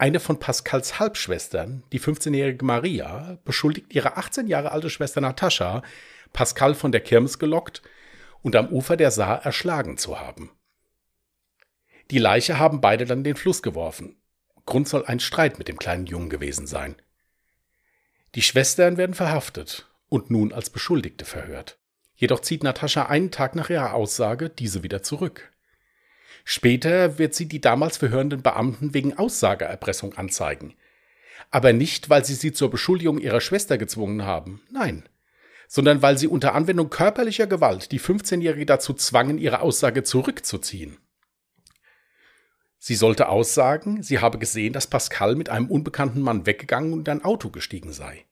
Eine 0.00 0.20
von 0.20 0.38
Pascals 0.38 1.00
Halbschwestern, 1.00 1.82
die 1.90 2.00
15-jährige 2.00 2.64
Maria, 2.64 3.38
beschuldigt 3.44 3.92
ihre 3.92 4.16
18 4.16 4.46
Jahre 4.46 4.70
alte 4.70 4.90
Schwester 4.90 5.20
Natascha, 5.20 5.82
Pascal 6.32 6.76
von 6.76 6.92
der 6.92 7.00
Kirmes 7.00 7.40
gelockt 7.40 7.82
und 8.42 8.54
am 8.54 8.68
Ufer 8.68 8.96
der 8.96 9.10
Saar 9.10 9.44
erschlagen 9.44 9.98
zu 9.98 10.20
haben. 10.20 10.52
Die 12.12 12.18
Leiche 12.18 12.60
haben 12.60 12.80
beide 12.80 13.06
dann 13.06 13.24
den 13.24 13.34
Fluss 13.34 13.60
geworfen. 13.60 14.16
Grund 14.66 14.88
soll 14.88 15.04
ein 15.04 15.18
Streit 15.18 15.58
mit 15.58 15.66
dem 15.66 15.78
kleinen 15.78 16.06
Jungen 16.06 16.30
gewesen 16.30 16.68
sein. 16.68 16.94
Die 18.36 18.42
Schwestern 18.42 18.98
werden 18.98 19.14
verhaftet 19.14 19.90
und 20.08 20.30
nun 20.30 20.52
als 20.52 20.70
Beschuldigte 20.70 21.24
verhört. 21.24 21.78
Jedoch 22.14 22.40
zieht 22.40 22.62
Natascha 22.62 23.06
einen 23.06 23.32
Tag 23.32 23.56
nach 23.56 23.68
ihrer 23.68 23.94
Aussage 23.94 24.48
diese 24.48 24.84
wieder 24.84 25.02
zurück. 25.02 25.50
Später 26.50 27.18
wird 27.18 27.34
sie 27.34 27.46
die 27.46 27.60
damals 27.60 27.98
verhörenden 27.98 28.40
Beamten 28.40 28.94
wegen 28.94 29.18
Aussageerpressung 29.18 30.14
anzeigen. 30.14 30.74
Aber 31.50 31.74
nicht, 31.74 32.08
weil 32.08 32.24
sie 32.24 32.34
sie 32.34 32.52
zur 32.52 32.70
Beschuldigung 32.70 33.18
ihrer 33.18 33.42
Schwester 33.42 33.76
gezwungen 33.76 34.24
haben. 34.24 34.62
Nein 34.70 35.08
sondern 35.68 36.00
weil 36.00 36.18
sie 36.18 36.26
unter 36.26 36.54
Anwendung 36.54 36.88
körperlicher 36.88 37.46
Gewalt 37.46 37.92
die 37.92 38.00
15-Jährige 38.00 38.66
dazu 38.66 38.94
zwangen, 38.94 39.38
ihre 39.38 39.60
Aussage 39.60 40.02
zurückzuziehen. 40.02 40.96
Sie 42.78 42.94
sollte 42.94 43.28
aussagen, 43.28 44.02
sie 44.02 44.20
habe 44.20 44.38
gesehen, 44.38 44.72
dass 44.72 44.86
Pascal 44.86 45.36
mit 45.36 45.50
einem 45.50 45.66
unbekannten 45.66 46.22
Mann 46.22 46.46
weggegangen 46.46 46.94
und 46.94 47.06
in 47.06 47.18
ein 47.18 47.24
Auto 47.24 47.50
gestiegen 47.50 47.92
sei. 47.92 48.24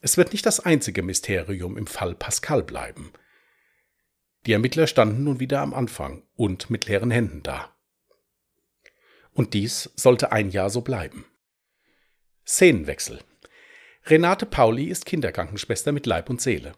Es 0.00 0.16
wird 0.16 0.32
nicht 0.32 0.46
das 0.46 0.60
einzige 0.60 1.02
Mysterium 1.02 1.76
im 1.76 1.86
Fall 1.86 2.14
Pascal 2.14 2.62
bleiben. 2.62 3.12
Die 4.46 4.52
Ermittler 4.52 4.86
standen 4.86 5.24
nun 5.24 5.40
wieder 5.40 5.60
am 5.60 5.72
Anfang 5.72 6.22
und 6.34 6.68
mit 6.68 6.86
leeren 6.86 7.10
Händen 7.10 7.42
da. 7.42 7.74
Und 9.32 9.54
dies 9.54 9.90
sollte 9.94 10.32
ein 10.32 10.50
Jahr 10.50 10.68
so 10.68 10.80
bleiben. 10.80 11.24
Szenenwechsel. 12.46 13.20
Renate 14.06 14.46
Pauli 14.46 14.86
ist 14.86 15.06
Kinderkrankenschwester 15.06 15.92
mit 15.92 16.06
Leib 16.06 16.28
und 16.28 16.40
Seele. 16.40 16.72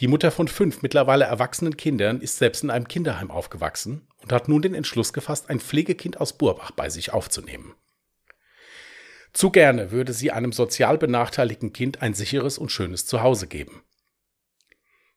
Die 0.00 0.08
Mutter 0.08 0.30
von 0.30 0.48
fünf 0.48 0.80
mittlerweile 0.80 1.26
erwachsenen 1.26 1.76
Kindern 1.76 2.22
ist 2.22 2.38
selbst 2.38 2.64
in 2.64 2.70
einem 2.70 2.88
Kinderheim 2.88 3.30
aufgewachsen 3.30 4.08
und 4.16 4.32
hat 4.32 4.48
nun 4.48 4.62
den 4.62 4.74
Entschluss 4.74 5.12
gefasst, 5.12 5.50
ein 5.50 5.60
Pflegekind 5.60 6.18
aus 6.18 6.32
Burbach 6.38 6.70
bei 6.70 6.88
sich 6.88 7.12
aufzunehmen. 7.12 7.74
Zu 9.34 9.50
gerne 9.50 9.90
würde 9.90 10.14
sie 10.14 10.30
einem 10.30 10.52
sozial 10.52 10.96
benachteiligten 10.96 11.74
Kind 11.74 12.00
ein 12.00 12.14
sicheres 12.14 12.56
und 12.56 12.72
schönes 12.72 13.04
Zuhause 13.04 13.46
geben. 13.46 13.82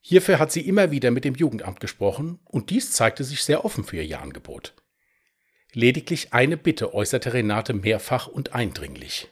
Hierfür 0.05 0.37
hat 0.37 0.51
sie 0.51 0.67
immer 0.67 0.91
wieder 0.91 1.11
mit 1.11 1.23
dem 1.23 1.33
Jugendamt 1.33 1.79
gesprochen 1.79 2.39
und 2.43 2.71
dies 2.71 2.91
zeigte 2.91 3.23
sich 3.23 3.41
sehr 3.41 3.63
offen 3.63 3.85
für 3.85 4.01
ihr 4.01 4.19
Angebot. 4.19 4.73
Lediglich 5.71 6.33
eine 6.33 6.57
Bitte 6.57 6.93
äußerte 6.93 7.33
Renate 7.33 7.73
mehrfach 7.73 8.27
und 8.27 8.53
eindringlich. 8.53 9.29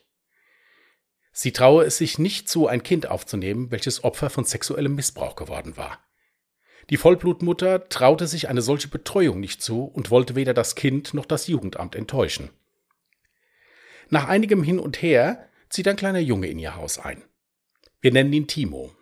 Sie 1.33 1.51
traue 1.51 1.83
es 1.83 1.97
sich 1.97 2.19
nicht 2.19 2.47
zu, 2.47 2.67
ein 2.67 2.83
Kind 2.83 3.07
aufzunehmen, 3.07 3.69
welches 3.69 4.05
Opfer 4.05 4.29
von 4.29 4.45
sexuellem 4.45 4.95
Missbrauch 4.95 5.35
geworden 5.35 5.75
war. 5.75 5.99
Die 6.89 6.97
Vollblutmutter 6.97 7.89
traute 7.89 8.25
sich 8.25 8.47
eine 8.47 8.61
solche 8.61 8.87
Betreuung 8.87 9.41
nicht 9.41 9.61
zu 9.61 9.83
und 9.83 10.09
wollte 10.09 10.35
weder 10.35 10.53
das 10.53 10.75
Kind 10.75 11.13
noch 11.13 11.25
das 11.25 11.47
Jugendamt 11.47 11.95
enttäuschen. 11.95 12.49
Nach 14.09 14.29
einigem 14.29 14.63
Hin 14.63 14.79
und 14.79 15.01
Her 15.01 15.49
zieht 15.67 15.89
ein 15.89 15.97
kleiner 15.97 16.19
Junge 16.19 16.47
in 16.47 16.59
ihr 16.59 16.77
Haus 16.77 16.97
ein. 16.97 17.23
Wir 17.99 18.13
nennen 18.13 18.31
ihn 18.31 18.47
Timo. 18.47 18.95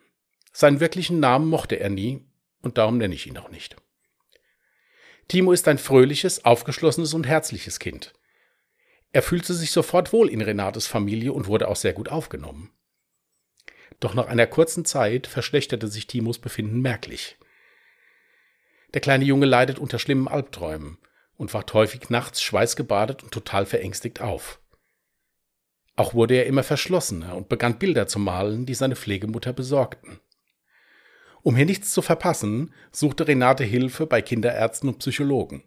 Seinen 0.60 0.82
wirklichen 0.82 1.22
Namen 1.22 1.48
mochte 1.48 1.80
er 1.80 1.90
nie, 1.90 2.22
und 2.62 2.78
darum 2.78 2.98
nenne 2.98 3.16
ich 3.16 3.26
ihn 3.26 3.38
auch 3.38 3.50
nicht. 3.50 3.78
Timo 5.30 5.54
ist 5.54 5.66
ein 5.70 5.78
fröhliches, 5.78 6.44
aufgeschlossenes 6.44 7.14
und 7.14 7.26
herzliches 7.26 7.80
Kind. 7.80 8.14
Er 9.14 9.22
fühlte 9.22 9.54
sich 9.54 9.72
sofort 9.72 10.12
wohl 10.12 10.28
in 10.28 10.42
Renates 10.42 10.86
Familie 10.86 11.32
und 11.32 11.48
wurde 11.48 11.70
auch 11.70 11.78
sehr 11.78 11.94
gut 11.94 12.10
aufgenommen. 12.10 12.74
Doch 14.02 14.14
nach 14.14 14.28
einer 14.28 14.48
kurzen 14.48 14.84
Zeit 14.84 15.28
verschlechterte 15.28 15.88
sich 15.88 16.08
Timos 16.08 16.40
Befinden 16.40 16.82
merklich. 16.82 17.38
Der 18.94 19.00
kleine 19.00 19.24
Junge 19.24 19.46
leidet 19.46 19.80
unter 19.80 19.98
schlimmen 19.98 20.28
Albträumen 20.28 20.98
und 21.38 21.54
wacht 21.54 21.74
häufig 21.74 22.10
nachts 22.10 22.42
schweißgebadet 22.42 23.24
und 23.24 23.32
total 23.32 23.66
verängstigt 23.66 24.20
auf. 24.20 24.60
Auch 25.96 26.14
wurde 26.14 26.34
er 26.34 26.48
immer 26.48 26.64
verschlossener 26.64 27.38
und 27.38 27.48
begann 27.48 27.80
Bilder 27.80 28.08
zu 28.08 28.20
malen, 28.20 28.66
die 28.66 28.74
seine 28.74 28.98
Pflegemutter 28.98 29.54
besorgten. 29.54 30.20
Um 31.42 31.56
hier 31.56 31.66
nichts 31.66 31.92
zu 31.92 32.02
verpassen, 32.02 32.74
suchte 32.92 33.28
Renate 33.28 33.64
Hilfe 33.64 34.06
bei 34.06 34.22
Kinderärzten 34.22 34.90
und 34.90 35.00
Psychologen. 35.00 35.64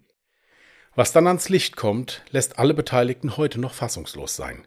Was 0.94 1.12
dann 1.12 1.26
ans 1.26 1.48
Licht 1.48 1.76
kommt, 1.76 2.22
lässt 2.30 2.58
alle 2.58 2.74
Beteiligten 2.74 3.36
heute 3.36 3.58
noch 3.58 3.72
fassungslos 3.72 4.36
sein. 4.36 4.66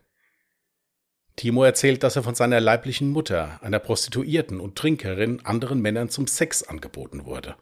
Timo 1.35 1.63
erzählt, 1.63 2.01
dass 2.03 2.15
er 2.15 2.23
von 2.23 2.33
seiner 2.33 2.61
leiblichen 2.61 3.09
Mutter, 3.09 3.59
einer 3.61 3.79
Prostituierten 3.79 4.59
und 4.59 4.77
Trinkerin, 4.77 5.45
anderen 5.45 5.81
Männern 5.81 6.09
zum 6.09 6.27
Sex 6.27 6.63
angeboten 6.63 7.25
wurde. 7.25 7.55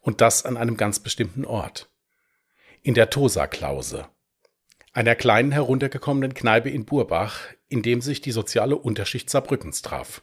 Und 0.00 0.20
das 0.20 0.44
an 0.44 0.56
einem 0.56 0.76
ganz 0.76 0.98
bestimmten 0.98 1.44
Ort. 1.44 1.90
In 2.82 2.94
der 2.94 3.10
Tosa-Klause, 3.10 4.08
einer 4.92 5.14
kleinen 5.14 5.52
heruntergekommenen 5.52 6.34
Kneipe 6.34 6.70
in 6.70 6.84
Burbach, 6.84 7.40
in 7.68 7.82
dem 7.82 8.00
sich 8.00 8.20
die 8.20 8.32
soziale 8.32 8.76
Unterschicht 8.76 9.28
Saarbrückens 9.28 9.82
traf. 9.82 10.22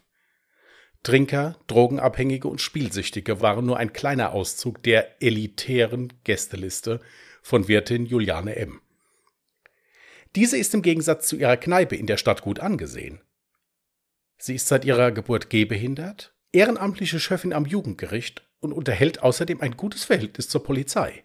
Trinker, 1.03 1.57
Drogenabhängige 1.67 2.47
und 2.47 2.61
Spielsüchtige 2.61 3.41
waren 3.41 3.65
nur 3.65 3.77
ein 3.77 3.93
kleiner 3.93 4.33
Auszug 4.33 4.83
der 4.83 5.21
elitären 5.21 6.13
Gästeliste 6.23 7.01
von 7.41 7.67
Wirtin 7.67 8.05
Juliane 8.05 8.55
M. 8.55 8.81
Diese 10.35 10.57
ist 10.57 10.73
im 10.73 10.81
Gegensatz 10.81 11.27
zu 11.27 11.35
ihrer 11.35 11.57
Kneipe 11.57 11.95
in 11.95 12.05
der 12.05 12.17
Stadt 12.17 12.41
gut 12.41 12.59
angesehen. 12.59 13.19
Sie 14.37 14.55
ist 14.55 14.67
seit 14.67 14.85
ihrer 14.85 15.11
Geburt 15.11 15.49
gehbehindert 15.49 16.33
ehrenamtliche 16.53 17.19
Chefin 17.19 17.53
am 17.53 17.65
Jugendgericht 17.65 18.43
und 18.59 18.73
unterhält 18.73 19.23
außerdem 19.23 19.61
ein 19.61 19.77
gutes 19.77 20.03
Verhältnis 20.03 20.49
zur 20.49 20.63
Polizei. 20.63 21.23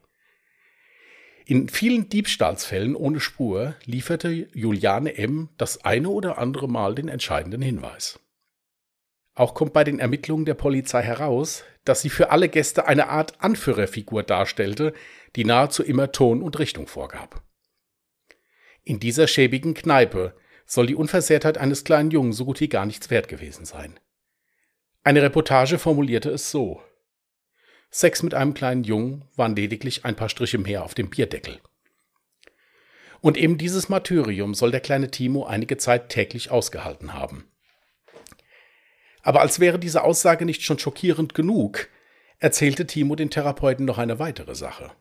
In 1.44 1.68
vielen 1.68 2.08
Diebstahlsfällen 2.08 2.96
ohne 2.96 3.20
Spur 3.20 3.76
lieferte 3.84 4.30
Juliane 4.52 5.16
M. 5.16 5.48
das 5.58 5.84
eine 5.84 6.08
oder 6.08 6.38
andere 6.38 6.68
Mal 6.68 6.94
den 6.94 7.08
entscheidenden 7.08 7.62
Hinweis. 7.62 8.18
Auch 9.36 9.52
kommt 9.52 9.74
bei 9.74 9.84
den 9.84 10.00
Ermittlungen 10.00 10.46
der 10.46 10.54
Polizei 10.54 11.02
heraus, 11.02 11.62
dass 11.84 12.00
sie 12.00 12.08
für 12.08 12.30
alle 12.30 12.48
Gäste 12.48 12.86
eine 12.86 13.08
Art 13.08 13.34
Anführerfigur 13.40 14.22
darstellte, 14.22 14.94
die 15.36 15.44
nahezu 15.44 15.82
immer 15.82 16.10
Ton 16.10 16.42
und 16.42 16.58
Richtung 16.58 16.86
vorgab. 16.86 17.42
In 18.82 18.98
dieser 18.98 19.28
schäbigen 19.28 19.74
Kneipe 19.74 20.34
soll 20.64 20.86
die 20.86 20.94
Unversehrtheit 20.94 21.58
eines 21.58 21.84
kleinen 21.84 22.10
Jungen 22.10 22.32
so 22.32 22.46
gut 22.46 22.60
wie 22.60 22.70
gar 22.70 22.86
nichts 22.86 23.10
wert 23.10 23.28
gewesen 23.28 23.66
sein. 23.66 24.00
Eine 25.04 25.20
Reportage 25.20 25.78
formulierte 25.78 26.30
es 26.30 26.50
so. 26.50 26.82
Sex 27.90 28.22
mit 28.22 28.32
einem 28.32 28.54
kleinen 28.54 28.84
Jungen 28.84 29.26
waren 29.36 29.54
lediglich 29.54 30.06
ein 30.06 30.16
paar 30.16 30.30
Striche 30.30 30.58
mehr 30.58 30.82
auf 30.82 30.94
dem 30.94 31.10
Bierdeckel. 31.10 31.60
Und 33.20 33.36
eben 33.36 33.58
dieses 33.58 33.90
Martyrium 33.90 34.54
soll 34.54 34.70
der 34.70 34.80
kleine 34.80 35.10
Timo 35.10 35.44
einige 35.44 35.76
Zeit 35.76 36.08
täglich 36.08 36.50
ausgehalten 36.50 37.12
haben. 37.12 37.44
Aber 39.26 39.40
als 39.40 39.58
wäre 39.58 39.80
diese 39.80 40.04
Aussage 40.04 40.44
nicht 40.44 40.62
schon 40.62 40.78
schockierend 40.78 41.34
genug, 41.34 41.88
erzählte 42.38 42.86
Timo 42.86 43.16
den 43.16 43.28
Therapeuten 43.28 43.84
noch 43.84 43.98
eine 43.98 44.20
weitere 44.20 44.54
Sache. 44.54 44.92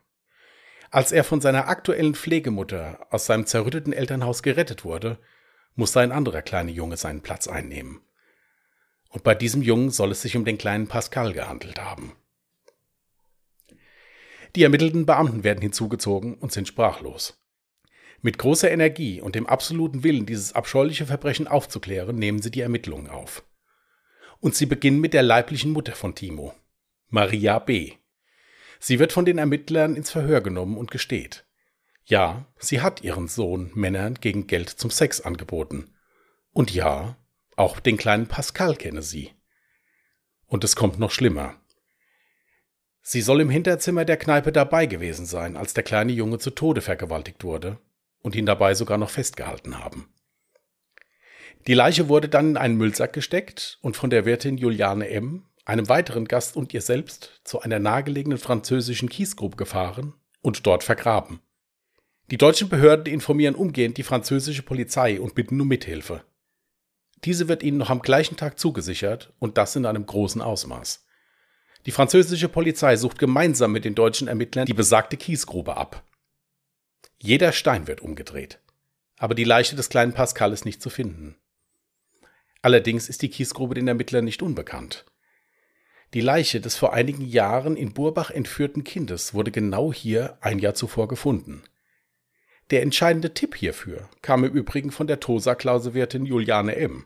Als 0.90 1.12
er 1.12 1.24
von 1.24 1.42
seiner 1.42 1.68
aktuellen 1.68 2.16
Pflegemutter 2.16 3.06
aus 3.12 3.28
seinem 3.28 3.46
zerrütteten 3.46 3.94
Elternhaus 3.94 4.42
gerettet 4.42 4.84
wurde, 4.84 5.20
musste 5.76 6.00
ein 6.00 6.12
anderer 6.12 6.42
kleiner 6.42 6.72
Junge 6.72 6.98
seinen 6.98 7.22
Platz 7.22 7.48
einnehmen. 7.48 8.02
Und 9.10 9.24
bei 9.24 9.36
diesem 9.36 9.62
Jungen 9.62 9.92
soll 9.92 10.10
es 10.10 10.24
sich 10.24 10.36
um 10.36 10.44
den 10.44 10.58
kleinen 10.58 10.88
Pascal 10.88 11.32
gehandelt 11.32 11.80
haben. 11.80 12.16
Die 14.56 14.64
ermittelten 14.64 15.06
Beamten 15.06 15.44
werden 15.44 15.62
hinzugezogen 15.62 16.34
und 16.34 16.52
sind 16.52 16.68
sprachlos. 16.68 17.46
Mit 18.24 18.40
großer 18.40 18.72
Energie 18.72 19.22
und 19.22 19.36
dem 19.36 19.46
absoluten 19.46 20.04
Willen, 20.04 20.26
dieses 20.26 20.54
abscheuliche 20.54 21.06
Verbrechen 21.06 21.48
aufzuklären, 21.48 22.16
nehmen 22.16 22.42
sie 22.42 22.50
die 22.50 22.62
Ermittlungen 22.62 23.08
auf. 23.08 23.44
Und 24.40 24.56
sie 24.56 24.66
beginnen 24.66 25.00
mit 25.00 25.14
der 25.14 25.24
leiblichen 25.24 25.72
Mutter 25.72 25.94
von 25.94 26.16
Timo, 26.16 26.54
Maria 27.10 27.60
B. 27.60 27.94
Sie 28.80 29.00
wird 29.00 29.14
von 29.14 29.26
den 29.26 29.38
Ermittlern 29.38 29.96
ins 29.96 30.12
Verhör 30.12 30.42
genommen 30.42 30.78
und 30.78 30.92
gesteht. 30.92 31.46
Ja, 32.04 32.46
sie 32.60 32.82
hat 32.82 33.02
ihren 33.02 33.28
Sohn 33.28 33.72
Männern 33.74 34.16
gegen 34.16 34.46
Geld 34.46 34.70
zum 34.70 34.92
Sex 34.92 35.22
angeboten. 35.22 35.94
Und 36.52 36.72
ja, 36.74 37.18
auch 37.56 37.80
den 37.80 37.98
kleinen 37.98 38.28
Pascal 38.28 38.76
kenne 38.76 39.02
sie. 39.02 39.32
Und 40.46 40.64
es 40.64 40.76
kommt 40.76 41.00
noch 41.00 41.12
schlimmer. 41.12 41.56
Sie 43.02 43.22
soll 43.22 43.42
im 43.42 43.50
Hinterzimmer 43.50 44.06
der 44.06 44.18
Kneipe 44.18 44.52
dabei 44.52 44.86
gewesen 44.86 45.26
sein, 45.26 45.58
als 45.58 45.74
der 45.74 45.84
kleine 45.84 46.12
Junge 46.12 46.40
zu 46.40 46.52
Tode 46.52 46.82
vergewaltigt 46.82 47.44
wurde 47.44 47.78
und 48.22 48.36
ihn 48.36 48.46
dabei 48.46 48.74
sogar 48.74 48.98
noch 48.98 49.10
festgehalten 49.10 49.84
haben. 49.84 50.12
Die 51.68 51.74
Leiche 51.74 52.10
wurde 52.10 52.30
dann 52.30 52.52
in 52.52 52.58
einen 52.58 52.78
Müllsack 52.78 53.14
gesteckt 53.14 53.80
und 53.82 53.98
von 53.98 54.12
der 54.12 54.26
Wirtin 54.26 54.58
Juliane 54.58 55.10
M., 55.10 55.46
einem 55.66 55.90
weiteren 55.90 56.26
Gast 56.26 56.56
und 56.56 56.74
ihr 56.76 56.82
selbst 56.82 57.42
zu 57.44 57.60
einer 57.62 57.80
nahegelegenen 57.80 58.38
französischen 58.38 59.10
Kiesgrube 59.10 59.58
gefahren 59.58 60.14
und 60.42 60.68
dort 60.68 60.84
vergraben. 60.84 61.40
Die 62.30 62.38
deutschen 62.38 62.70
Behörden 62.70 63.12
informieren 63.12 63.56
umgehend 63.56 63.98
die 63.98 64.04
französische 64.04 64.62
Polizei 64.62 65.20
und 65.20 65.34
bitten 65.34 65.60
um 65.60 65.68
Mithilfe. 65.68 66.24
Diese 67.24 67.48
wird 67.48 67.64
ihnen 67.64 67.78
noch 67.78 67.90
am 67.90 68.02
gleichen 68.02 68.38
Tag 68.38 68.60
zugesichert 68.60 69.34
und 69.40 69.58
das 69.58 69.76
in 69.76 69.88
einem 69.88 70.06
großen 70.06 70.42
Ausmaß. 70.42 71.06
Die 71.88 71.92
französische 71.92 72.50
Polizei 72.50 72.96
sucht 72.96 73.18
gemeinsam 73.18 73.72
mit 73.72 73.86
den 73.86 73.96
deutschen 73.96 74.28
Ermittlern 74.28 74.66
die 74.66 74.74
besagte 74.74 75.18
Kiesgrube 75.18 75.78
ab. 75.78 76.04
Jeder 77.20 77.52
Stein 77.52 77.88
wird 77.88 78.02
umgedreht. 78.02 78.60
Aber 79.18 79.34
die 79.34 79.44
Leiche 79.44 79.76
des 79.76 79.90
kleinen 79.90 80.14
Pascal 80.14 80.52
ist 80.52 80.66
nicht 80.66 80.82
zu 80.82 80.90
finden. 80.90 81.38
Allerdings 82.66 83.10
ist 83.10 83.22
die 83.22 83.30
Kiesgrube 83.30 83.76
den 83.76 83.88
Ermittlern 83.88 84.26
nicht 84.26 84.42
unbekannt. 84.42 85.06
Die 86.16 86.20
Leiche 86.20 86.60
des 86.60 86.76
vor 86.76 86.94
einigen 86.94 87.24
Jahren 87.24 87.78
in 87.78 87.94
Burbach 87.94 88.32
entführten 88.32 88.84
Kindes 88.84 89.36
wurde 89.36 89.52
genau 89.52 89.94
hier 89.94 90.40
ein 90.42 90.58
Jahr 90.58 90.74
zuvor 90.74 91.08
gefunden. 91.08 91.62
Der 92.72 92.82
entscheidende 92.82 93.36
Tipp 93.36 93.56
hierfür 93.56 94.10
kam 94.24 94.44
im 94.44 94.54
Übrigen 94.54 94.90
von 94.90 95.06
der 95.06 95.20
Tosa-Klausewirtin 95.20 96.26
Juliane 96.26 96.76
M. 96.76 97.06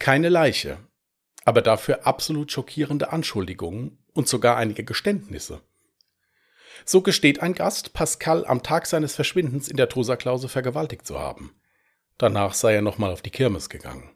Keine 0.00 0.30
Leiche, 0.30 0.78
aber 1.44 1.62
dafür 1.62 2.04
absolut 2.04 2.50
schockierende 2.50 3.12
Anschuldigungen 3.12 3.98
und 4.14 4.26
sogar 4.26 4.56
einige 4.56 4.82
Geständnisse. 4.82 5.60
So 6.84 7.02
gesteht 7.02 7.40
ein 7.40 7.54
Gast, 7.54 7.92
Pascal 7.92 8.44
am 8.46 8.64
Tag 8.64 8.88
seines 8.88 9.14
Verschwindens 9.14 9.68
in 9.68 9.76
der 9.76 9.88
Tosa-Klause 9.88 10.48
vergewaltigt 10.48 11.06
zu 11.06 11.20
haben. 11.20 11.54
Danach 12.18 12.54
sei 12.54 12.74
er 12.74 12.82
nochmal 12.82 13.12
auf 13.12 13.22
die 13.22 13.30
Kirmes 13.30 13.68
gegangen. 13.68 14.11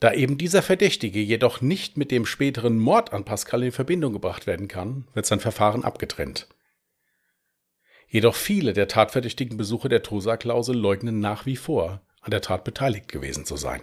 Da 0.00 0.12
eben 0.12 0.38
dieser 0.38 0.62
Verdächtige 0.62 1.20
jedoch 1.20 1.60
nicht 1.60 1.96
mit 1.96 2.10
dem 2.10 2.26
späteren 2.26 2.78
Mord 2.78 3.12
an 3.12 3.24
Pascal 3.24 3.62
in 3.62 3.72
Verbindung 3.72 4.12
gebracht 4.12 4.46
werden 4.46 4.68
kann, 4.68 5.06
wird 5.14 5.26
sein 5.26 5.40
Verfahren 5.40 5.84
abgetrennt. 5.84 6.48
Jedoch 8.08 8.34
viele 8.34 8.72
der 8.72 8.88
tatverdächtigen 8.88 9.56
Besucher 9.56 9.88
der 9.88 10.02
Tosa-Klause 10.02 10.72
leugnen 10.72 11.20
nach 11.20 11.46
wie 11.46 11.56
vor, 11.56 12.00
an 12.20 12.30
der 12.30 12.40
Tat 12.40 12.64
beteiligt 12.64 13.08
gewesen 13.08 13.44
zu 13.44 13.56
sein. 13.56 13.82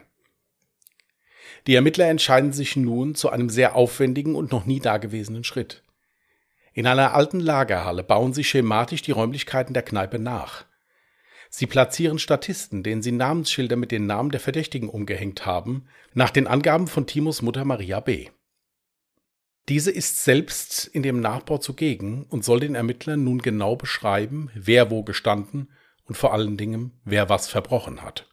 Die 1.67 1.75
Ermittler 1.75 2.07
entscheiden 2.07 2.53
sich 2.53 2.75
nun 2.75 3.13
zu 3.15 3.29
einem 3.29 3.49
sehr 3.49 3.75
aufwendigen 3.75 4.35
und 4.35 4.51
noch 4.51 4.65
nie 4.65 4.79
dagewesenen 4.79 5.43
Schritt. 5.43 5.83
In 6.73 6.87
einer 6.87 7.13
alten 7.13 7.39
Lagerhalle 7.39 8.03
bauen 8.03 8.33
sie 8.33 8.43
schematisch 8.43 9.01
die 9.01 9.11
Räumlichkeiten 9.11 9.73
der 9.73 9.83
Kneipe 9.83 10.17
nach. 10.17 10.65
Sie 11.53 11.67
platzieren 11.67 12.17
Statisten, 12.17 12.81
denen 12.81 13.01
sie 13.01 13.11
Namensschilder 13.11 13.75
mit 13.75 13.91
den 13.91 14.07
Namen 14.07 14.31
der 14.31 14.39
Verdächtigen 14.39 14.87
umgehängt 14.87 15.45
haben, 15.45 15.85
nach 16.13 16.29
den 16.29 16.47
Angaben 16.47 16.87
von 16.87 17.05
Timos 17.05 17.41
Mutter 17.41 17.65
Maria 17.65 17.99
B. 17.99 18.29
Diese 19.67 19.91
ist 19.91 20.23
selbst 20.23 20.87
in 20.87 21.03
dem 21.03 21.19
Nachbau 21.19 21.57
zugegen 21.57 22.23
und 22.29 22.45
soll 22.45 22.61
den 22.61 22.73
Ermittlern 22.73 23.25
nun 23.25 23.39
genau 23.39 23.75
beschreiben, 23.75 24.49
wer 24.55 24.89
wo 24.89 25.03
gestanden 25.03 25.69
und 26.05 26.15
vor 26.15 26.33
allen 26.33 26.55
Dingen, 26.55 26.93
wer 27.03 27.27
was 27.27 27.49
verbrochen 27.49 28.01
hat. 28.01 28.29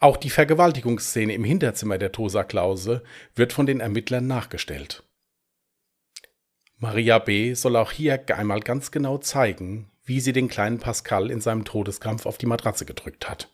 Auch 0.00 0.16
die 0.16 0.30
Vergewaltigungsszene 0.30 1.34
im 1.34 1.44
Hinterzimmer 1.44 1.98
der 1.98 2.12
Tosa-Klause 2.12 3.04
wird 3.34 3.52
von 3.52 3.66
den 3.66 3.80
Ermittlern 3.80 4.26
nachgestellt. 4.26 5.04
Maria 6.78 7.18
B. 7.18 7.52
soll 7.52 7.76
auch 7.76 7.92
hier 7.92 8.24
einmal 8.36 8.60
ganz 8.60 8.90
genau 8.90 9.18
zeigen, 9.18 9.91
wie 10.04 10.20
sie 10.20 10.32
den 10.32 10.48
kleinen 10.48 10.78
Pascal 10.78 11.30
in 11.30 11.40
seinem 11.40 11.64
Todeskampf 11.64 12.26
auf 12.26 12.38
die 12.38 12.46
Matratze 12.46 12.84
gedrückt 12.84 13.28
hat. 13.28 13.48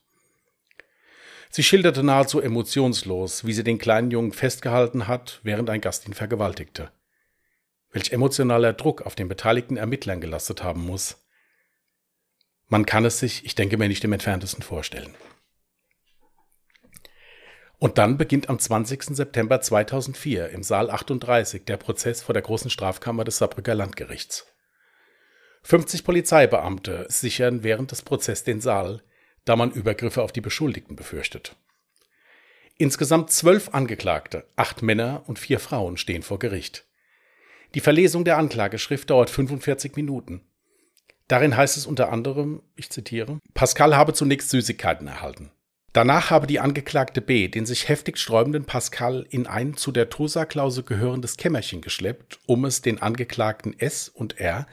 Sie 1.51 1.63
schilderte 1.63 2.03
nahezu 2.03 2.41
emotionslos, 2.41 3.45
wie 3.45 3.53
sie 3.53 3.65
den 3.65 3.79
kleinen 3.79 4.11
Jungen 4.11 4.33
festgehalten 4.33 5.09
hat, 5.09 5.41
während 5.43 5.71
ein 5.71 5.81
Gast 5.81 6.07
ihn 6.07 6.15
vergewaltigte. 6.15 6.91
Welch 7.91 8.13
emotionaler 8.13 8.75
Druck 8.75 9.03
auf 9.03 9.15
den 9.15 9.29
beteiligten 9.29 9.79
Ermittlern 9.79 10.21
gelastet 10.21 10.63
haben 10.63 10.85
muss. 10.85 11.17
Man 12.67 12.85
kann 12.85 13.07
es 13.07 13.19
sich, 13.19 13.47
ich 13.47 13.55
denke 13.55 13.79
mir, 13.79 13.89
nicht 13.89 14.05
im 14.05 14.13
entferntesten 14.13 14.63
vorstellen. 14.63 15.15
Und 17.79 17.97
dann 17.97 18.19
beginnt 18.19 18.51
am 18.51 18.59
20. 18.59 19.05
September 19.17 19.61
2004 19.61 20.51
im 20.51 20.63
Saal 20.63 20.91
38 20.91 21.65
der 21.65 21.77
Prozess 21.77 22.23
vor 22.23 22.33
der 22.35 22.43
großen 22.43 22.71
Strafkammer 22.71 23.25
des 23.25 23.39
Saarbrücker 23.39 23.75
Landgerichts. 23.75 24.47
50 25.69 26.03
Polizeibeamte 26.03 27.05
sichern 27.11 27.63
während 27.63 27.91
des 27.91 28.01
Prozesses 28.01 28.43
den 28.43 28.63
Saal, 28.63 29.03
da 29.45 29.55
man 29.55 29.71
Übergriffe 29.71 30.23
auf 30.23 30.33
die 30.33 30.41
Beschuldigten 30.41 30.97
befürchtet. 30.97 31.57
Insgesamt 32.79 33.31
zwölf 33.31 33.75
Angeklagte, 33.75 34.47
acht 34.57 34.81
Männer 34.81 35.25
und 35.27 35.39
vier 35.39 35.61
Frauen 35.61 35.99
stehen 35.99 36.23
vor 36.23 36.39
Gericht. 36.39 36.87
Die 37.75 37.81
Verlesung 37.81 38.25
der 38.25 38.39
Anklageschrift 38.39 39.11
dauert 39.11 39.29
45 39.29 39.95
Minuten. 39.95 40.41
Darin 41.27 41.55
heißt 41.55 41.77
es 41.77 41.85
unter 41.85 42.11
anderem, 42.11 42.63
ich 42.75 42.89
zitiere, 42.89 43.39
Pascal 43.53 43.95
habe 43.95 44.15
zunächst 44.15 44.49
Süßigkeiten 44.49 45.07
erhalten. 45.07 45.51
Danach 45.93 46.31
habe 46.31 46.47
die 46.47 46.61
Angeklagte 46.61 47.21
B. 47.21 47.47
den 47.49 47.67
sich 47.67 47.91
heftig 47.91 48.17
sträubenden 48.17 48.65
Pascal 48.65 49.27
in 49.29 49.47
ein 49.47 49.77
zu 49.77 49.93
der 49.93 50.09
Tosa-Klausel 50.09 50.85
gehörendes 50.85 51.37
Kämmerchen 51.37 51.83
geschleppt, 51.83 52.39
um 52.47 52.65
es 52.65 52.81
den 52.81 53.03
Angeklagten 53.03 53.79
S. 53.79 54.09
und 54.09 54.41
R. 54.41 54.67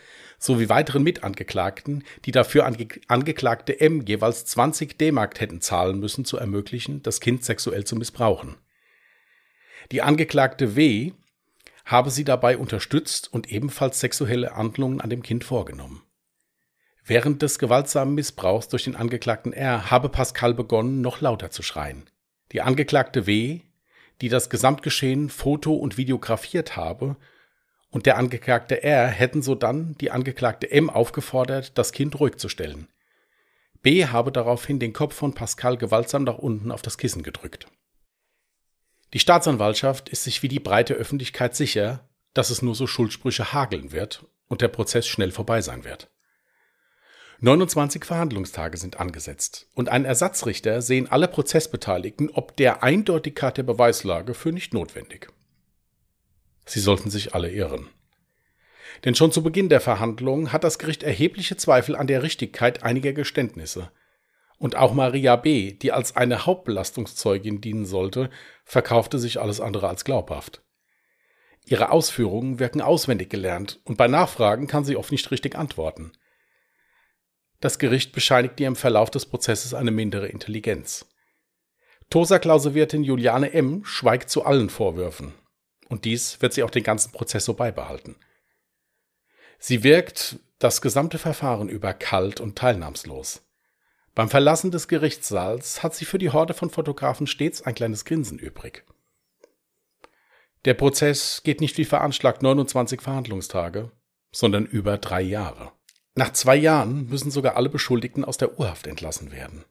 sowie 0.45 0.69
weiteren 0.69 1.03
Mitangeklagten, 1.03 2.03
die 2.25 2.31
dafür 2.31 2.65
ange 2.65 2.87
Angeklagte 3.07 3.79
M. 3.79 4.01
jeweils 4.05 4.45
20 4.45 4.97
D-Mark 4.97 5.39
hätten 5.39 5.61
zahlen 5.61 5.99
müssen, 5.99 6.25
zu 6.25 6.37
ermöglichen, 6.37 7.01
das 7.03 7.19
Kind 7.19 7.43
sexuell 7.43 7.83
zu 7.83 7.95
missbrauchen. 7.95 8.55
Die 9.91 10.01
Angeklagte 10.01 10.75
W. 10.75 11.13
habe 11.85 12.09
sie 12.09 12.23
dabei 12.23 12.57
unterstützt 12.57 13.31
und 13.31 13.51
ebenfalls 13.51 13.99
sexuelle 13.99 14.55
Handlungen 14.55 15.01
an 15.01 15.09
dem 15.09 15.21
Kind 15.21 15.43
vorgenommen. 15.43 16.01
Während 17.03 17.43
des 17.43 17.59
gewaltsamen 17.59 18.15
Missbrauchs 18.15 18.67
durch 18.67 18.85
den 18.85 18.95
Angeklagten 18.95 19.53
R 19.53 19.91
habe 19.91 20.09
Pascal 20.09 20.55
begonnen, 20.55 21.01
noch 21.01 21.21
lauter 21.21 21.51
zu 21.51 21.61
schreien. 21.61 22.09
Die 22.51 22.61
Angeklagte 22.61 23.27
W., 23.27 23.61
die 24.21 24.29
das 24.29 24.49
Gesamtgeschehen 24.49 25.29
foto- 25.29 25.75
und 25.75 25.97
videografiert 25.97 26.75
habe, 26.75 27.17
und 27.89 28.05
der 28.05 28.17
Angeklagte 28.17 28.83
R 28.83 29.07
hätten 29.07 29.41
sodann 29.41 29.95
die 29.99 30.11
Angeklagte 30.11 30.69
M 30.69 30.89
aufgefordert, 30.89 31.77
das 31.77 31.91
Kind 31.91 32.19
ruhig 32.19 32.37
zu 32.37 32.49
stellen. 32.49 32.87
B 33.81 34.05
habe 34.05 34.31
daraufhin 34.31 34.79
den 34.79 34.93
Kopf 34.93 35.13
von 35.13 35.33
Pascal 35.33 35.77
gewaltsam 35.77 36.23
nach 36.23 36.37
unten 36.37 36.71
auf 36.71 36.81
das 36.81 36.97
Kissen 36.97 37.23
gedrückt. 37.23 37.67
Die 39.13 39.19
Staatsanwaltschaft 39.19 40.09
ist 40.09 40.23
sich 40.23 40.43
wie 40.43 40.47
die 40.47 40.59
breite 40.59 40.93
Öffentlichkeit 40.95 41.55
sicher, 41.55 42.09
dass 42.33 42.49
es 42.49 42.61
nur 42.61 42.75
so 42.75 42.87
Schuldsprüche 42.87 43.53
hageln 43.53 43.91
wird 43.91 44.25
und 44.47 44.61
der 44.61 44.67
Prozess 44.67 45.07
schnell 45.07 45.31
vorbei 45.31 45.61
sein 45.61 45.85
wird. 45.85 46.09
29 47.39 48.05
Verhandlungstage 48.05 48.77
sind 48.77 48.99
angesetzt 48.99 49.67
und 49.73 49.89
ein 49.89 50.05
Ersatzrichter 50.05 50.81
sehen 50.81 51.11
alle 51.11 51.27
Prozessbeteiligten 51.27 52.29
ob 52.29 52.55
der 52.57 52.81
Eindeutigkeit 52.83 53.57
der 53.57 53.63
Beweislage 53.63 54.33
für 54.33 54.51
nicht 54.51 54.73
notwendig. 54.73 55.29
Sie 56.65 56.79
sollten 56.79 57.09
sich 57.09 57.35
alle 57.35 57.51
irren. 57.51 57.87
Denn 59.03 59.15
schon 59.15 59.31
zu 59.31 59.43
Beginn 59.43 59.69
der 59.69 59.81
Verhandlungen 59.81 60.51
hat 60.51 60.63
das 60.63 60.79
Gericht 60.79 61.03
erhebliche 61.03 61.57
Zweifel 61.57 61.95
an 61.95 62.07
der 62.07 62.23
Richtigkeit 62.23 62.83
einiger 62.83 63.13
Geständnisse. 63.13 63.91
Und 64.57 64.75
auch 64.75 64.93
Maria 64.93 65.35
B., 65.35 65.73
die 65.73 65.91
als 65.91 66.15
eine 66.15 66.45
Hauptbelastungszeugin 66.45 67.59
dienen 67.61 67.85
sollte, 67.85 68.29
verkaufte 68.63 69.19
sich 69.19 69.39
alles 69.39 69.59
andere 69.59 69.89
als 69.89 70.05
glaubhaft. 70.05 70.61
Ihre 71.65 71.91
Ausführungen 71.91 72.59
wirken 72.59 72.81
auswendig 72.81 73.29
gelernt 73.29 73.81
und 73.83 73.97
bei 73.97 74.07
Nachfragen 74.07 74.67
kann 74.67 74.85
sie 74.85 74.95
oft 74.95 75.11
nicht 75.11 75.29
richtig 75.31 75.55
antworten. 75.55 76.13
Das 77.59 77.79
Gericht 77.79 78.13
bescheinigt 78.13 78.59
ihr 78.59 78.67
im 78.67 78.75
Verlauf 78.75 79.09
des 79.09 79.25
Prozesses 79.25 79.73
eine 79.73 79.91
mindere 79.91 80.27
Intelligenz. 80.27 81.07
Tosa-Klausurwirtin 82.11 83.03
Juliane 83.03 83.51
M. 83.53 83.83
schweigt 83.83 84.29
zu 84.29 84.45
allen 84.45 84.69
Vorwürfen. 84.69 85.33
Und 85.89 86.05
dies 86.05 86.41
wird 86.41 86.53
sie 86.53 86.63
auch 86.63 86.69
den 86.69 86.83
ganzen 86.83 87.11
Prozess 87.11 87.45
so 87.45 87.53
beibehalten. 87.53 88.15
Sie 89.59 89.83
wirkt 89.83 90.39
das 90.59 90.81
gesamte 90.81 91.17
Verfahren 91.17 91.69
über 91.69 91.93
kalt 91.93 92.39
und 92.39 92.57
teilnahmslos. 92.57 93.41
Beim 94.13 94.29
Verlassen 94.29 94.71
des 94.71 94.87
Gerichtssaals 94.87 95.83
hat 95.83 95.93
sie 95.93 96.05
für 96.05 96.17
die 96.17 96.29
Horde 96.29 96.53
von 96.53 96.69
Fotografen 96.69 97.27
stets 97.27 97.61
ein 97.61 97.75
kleines 97.75 98.05
Grinsen 98.05 98.39
übrig. 98.39 98.85
Der 100.63 100.73
Prozess 100.73 101.41
geht 101.43 101.61
nicht 101.61 101.77
wie 101.77 101.85
veranschlagt 101.85 102.41
29 102.41 103.01
Verhandlungstage, 103.01 103.91
sondern 104.31 104.65
über 104.65 104.97
drei 104.97 105.21
Jahre. 105.21 105.73
Nach 106.15 106.31
zwei 106.31 106.55
Jahren 106.55 107.07
müssen 107.07 107.29
sogar 107.29 107.57
alle 107.57 107.69
Beschuldigten 107.69 108.23
aus 108.23 108.37
der 108.37 108.57
Urhaft 108.57 108.87
entlassen 108.87 109.31
werden. 109.31 109.65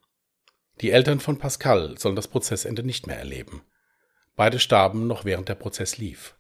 Die 0.81 0.91
Eltern 0.91 1.21
von 1.21 1.39
Pascal 1.39 1.99
sollen 1.99 2.17
das 2.17 2.29
Prozessende 2.29 2.83
nicht 2.83 3.07
mehr 3.07 3.19
erleben. 3.19 3.63
Beide 4.37 4.59
starben 4.59 5.07
noch 5.07 5.25
während 5.25 5.49
der 5.49 5.55
Prozess 5.55 5.99
lief. 5.99 6.35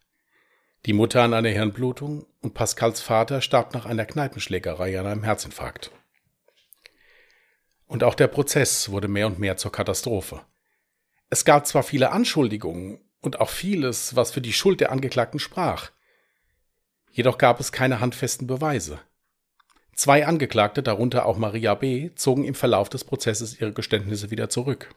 Die 0.86 0.92
Mutter 0.92 1.22
an 1.22 1.32
einer 1.32 1.48
Hirnblutung 1.48 2.26
und 2.42 2.54
Pascals 2.54 3.00
Vater 3.00 3.40
starb 3.40 3.72
nach 3.72 3.86
einer 3.86 4.04
Kneipenschlägerei 4.04 4.98
an 4.98 5.06
einem 5.06 5.24
Herzinfarkt. 5.24 5.90
Und 7.86 8.04
auch 8.04 8.14
der 8.14 8.26
Prozess 8.26 8.90
wurde 8.90 9.08
mehr 9.08 9.26
und 9.26 9.38
mehr 9.38 9.56
zur 9.56 9.72
Katastrophe. 9.72 10.42
Es 11.30 11.44
gab 11.44 11.66
zwar 11.66 11.82
viele 11.82 12.10
Anschuldigungen 12.10 13.00
und 13.20 13.40
auch 13.40 13.48
vieles, 13.48 14.14
was 14.16 14.30
für 14.30 14.40
die 14.40 14.52
Schuld 14.52 14.80
der 14.80 14.92
Angeklagten 14.92 15.40
sprach. 15.40 15.90
Jedoch 17.10 17.38
gab 17.38 17.60
es 17.60 17.72
keine 17.72 18.00
handfesten 18.00 18.46
Beweise. 18.46 19.00
Zwei 19.94 20.26
Angeklagte, 20.26 20.82
darunter 20.82 21.24
auch 21.24 21.38
Maria 21.38 21.74
B., 21.74 22.10
zogen 22.16 22.44
im 22.44 22.54
Verlauf 22.54 22.88
des 22.88 23.04
Prozesses 23.04 23.60
ihre 23.60 23.72
Geständnisse 23.72 24.30
wieder 24.30 24.50
zurück. 24.50 24.90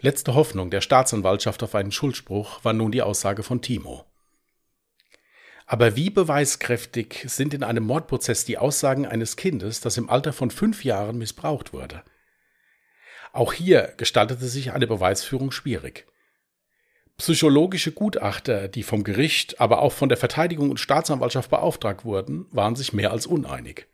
Letzte 0.00 0.34
Hoffnung 0.34 0.70
der 0.70 0.80
Staatsanwaltschaft 0.80 1.62
auf 1.64 1.74
einen 1.74 1.90
Schuldspruch 1.90 2.64
war 2.64 2.72
nun 2.72 2.92
die 2.92 3.02
Aussage 3.02 3.42
von 3.42 3.62
Timo. 3.62 4.04
Aber 5.66 5.96
wie 5.96 6.08
beweiskräftig 6.08 7.24
sind 7.26 7.52
in 7.52 7.64
einem 7.64 7.84
Mordprozess 7.84 8.44
die 8.44 8.58
Aussagen 8.58 9.06
eines 9.06 9.36
Kindes, 9.36 9.80
das 9.80 9.96
im 9.96 10.08
Alter 10.08 10.32
von 10.32 10.50
fünf 10.50 10.84
Jahren 10.84 11.18
missbraucht 11.18 11.72
wurde? 11.72 12.04
Auch 13.32 13.52
hier 13.52 13.92
gestaltete 13.96 14.46
sich 14.46 14.72
eine 14.72 14.86
Beweisführung 14.86 15.50
schwierig. 15.50 16.06
Psychologische 17.18 17.90
Gutachter, 17.90 18.68
die 18.68 18.84
vom 18.84 19.02
Gericht, 19.02 19.60
aber 19.60 19.82
auch 19.82 19.92
von 19.92 20.08
der 20.08 20.16
Verteidigung 20.16 20.70
und 20.70 20.78
Staatsanwaltschaft 20.78 21.50
beauftragt 21.50 22.04
wurden, 22.04 22.46
waren 22.52 22.76
sich 22.76 22.92
mehr 22.92 23.10
als 23.10 23.26
uneinig. 23.26 23.88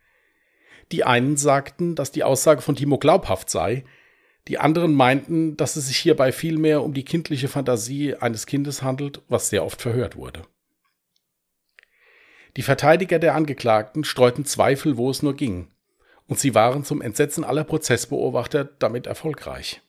Die 0.91 1.03
einen 1.03 1.35
sagten, 1.35 1.95
dass 1.95 2.11
die 2.11 2.23
Aussage 2.23 2.61
von 2.61 2.75
Timo 2.75 2.99
glaubhaft 2.99 3.49
sei, 3.49 3.83
die 4.47 4.59
anderen 4.59 4.93
meinten, 4.93 5.57
dass 5.57 5.75
es 5.75 5.87
sich 5.87 5.97
hierbei 5.97 6.31
vielmehr 6.31 6.83
um 6.83 6.93
die 6.93 7.05
kindliche 7.05 7.47
Fantasie 7.47 8.15
eines 8.15 8.45
Kindes 8.45 8.81
handelt, 8.81 9.21
was 9.27 9.49
sehr 9.49 9.65
oft 9.65 9.81
verhört 9.81 10.15
wurde. 10.15 10.43
Die 12.55 12.61
Verteidiger 12.61 13.19
der 13.19 13.35
Angeklagten 13.35 14.03
streuten 14.03 14.45
Zweifel, 14.45 14.97
wo 14.97 15.09
es 15.09 15.23
nur 15.23 15.35
ging, 15.35 15.67
und 16.27 16.39
sie 16.39 16.55
waren 16.55 16.83
zum 16.83 17.01
Entsetzen 17.01 17.43
aller 17.43 17.63
Prozessbeobachter 17.63 18.63
damit 18.63 19.07
erfolgreich. 19.07 19.81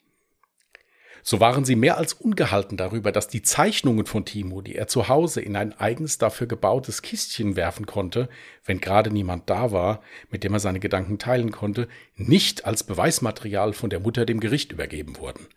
So 1.29 1.41
waren 1.41 1.65
sie 1.65 1.75
mehr 1.75 1.99
als 1.99 2.13
ungehalten 2.13 2.77
darüber, 2.77 3.11
dass 3.11 3.27
die 3.27 3.43
Zeichnungen 3.43 4.07
von 4.07 4.25
Timo, 4.25 4.61
die 4.61 4.77
er 4.77 4.87
zu 4.87 5.09
Hause 5.09 5.41
in 5.41 5.57
ein 5.57 5.77
eigens 5.77 6.19
dafür 6.19 6.47
gebautes 6.47 7.03
Kistchen 7.03 7.57
werfen 7.57 7.85
konnte, 7.85 8.29
wenn 8.65 8.81
gerade 8.81 9.11
niemand 9.11 9.51
da 9.51 9.73
war, 9.73 10.03
mit 10.31 10.45
dem 10.45 10.53
er 10.53 10.61
seine 10.61 10.79
Gedanken 10.79 11.19
teilen 11.19 11.51
konnte, 11.51 11.89
nicht 12.15 12.65
als 12.65 12.85
Beweismaterial 12.85 13.73
von 13.73 13.91
der 13.91 13.99
Mutter 13.99 14.25
dem 14.25 14.39
Gericht 14.39 14.71
übergeben 14.71 15.17
wurden. 15.19 15.49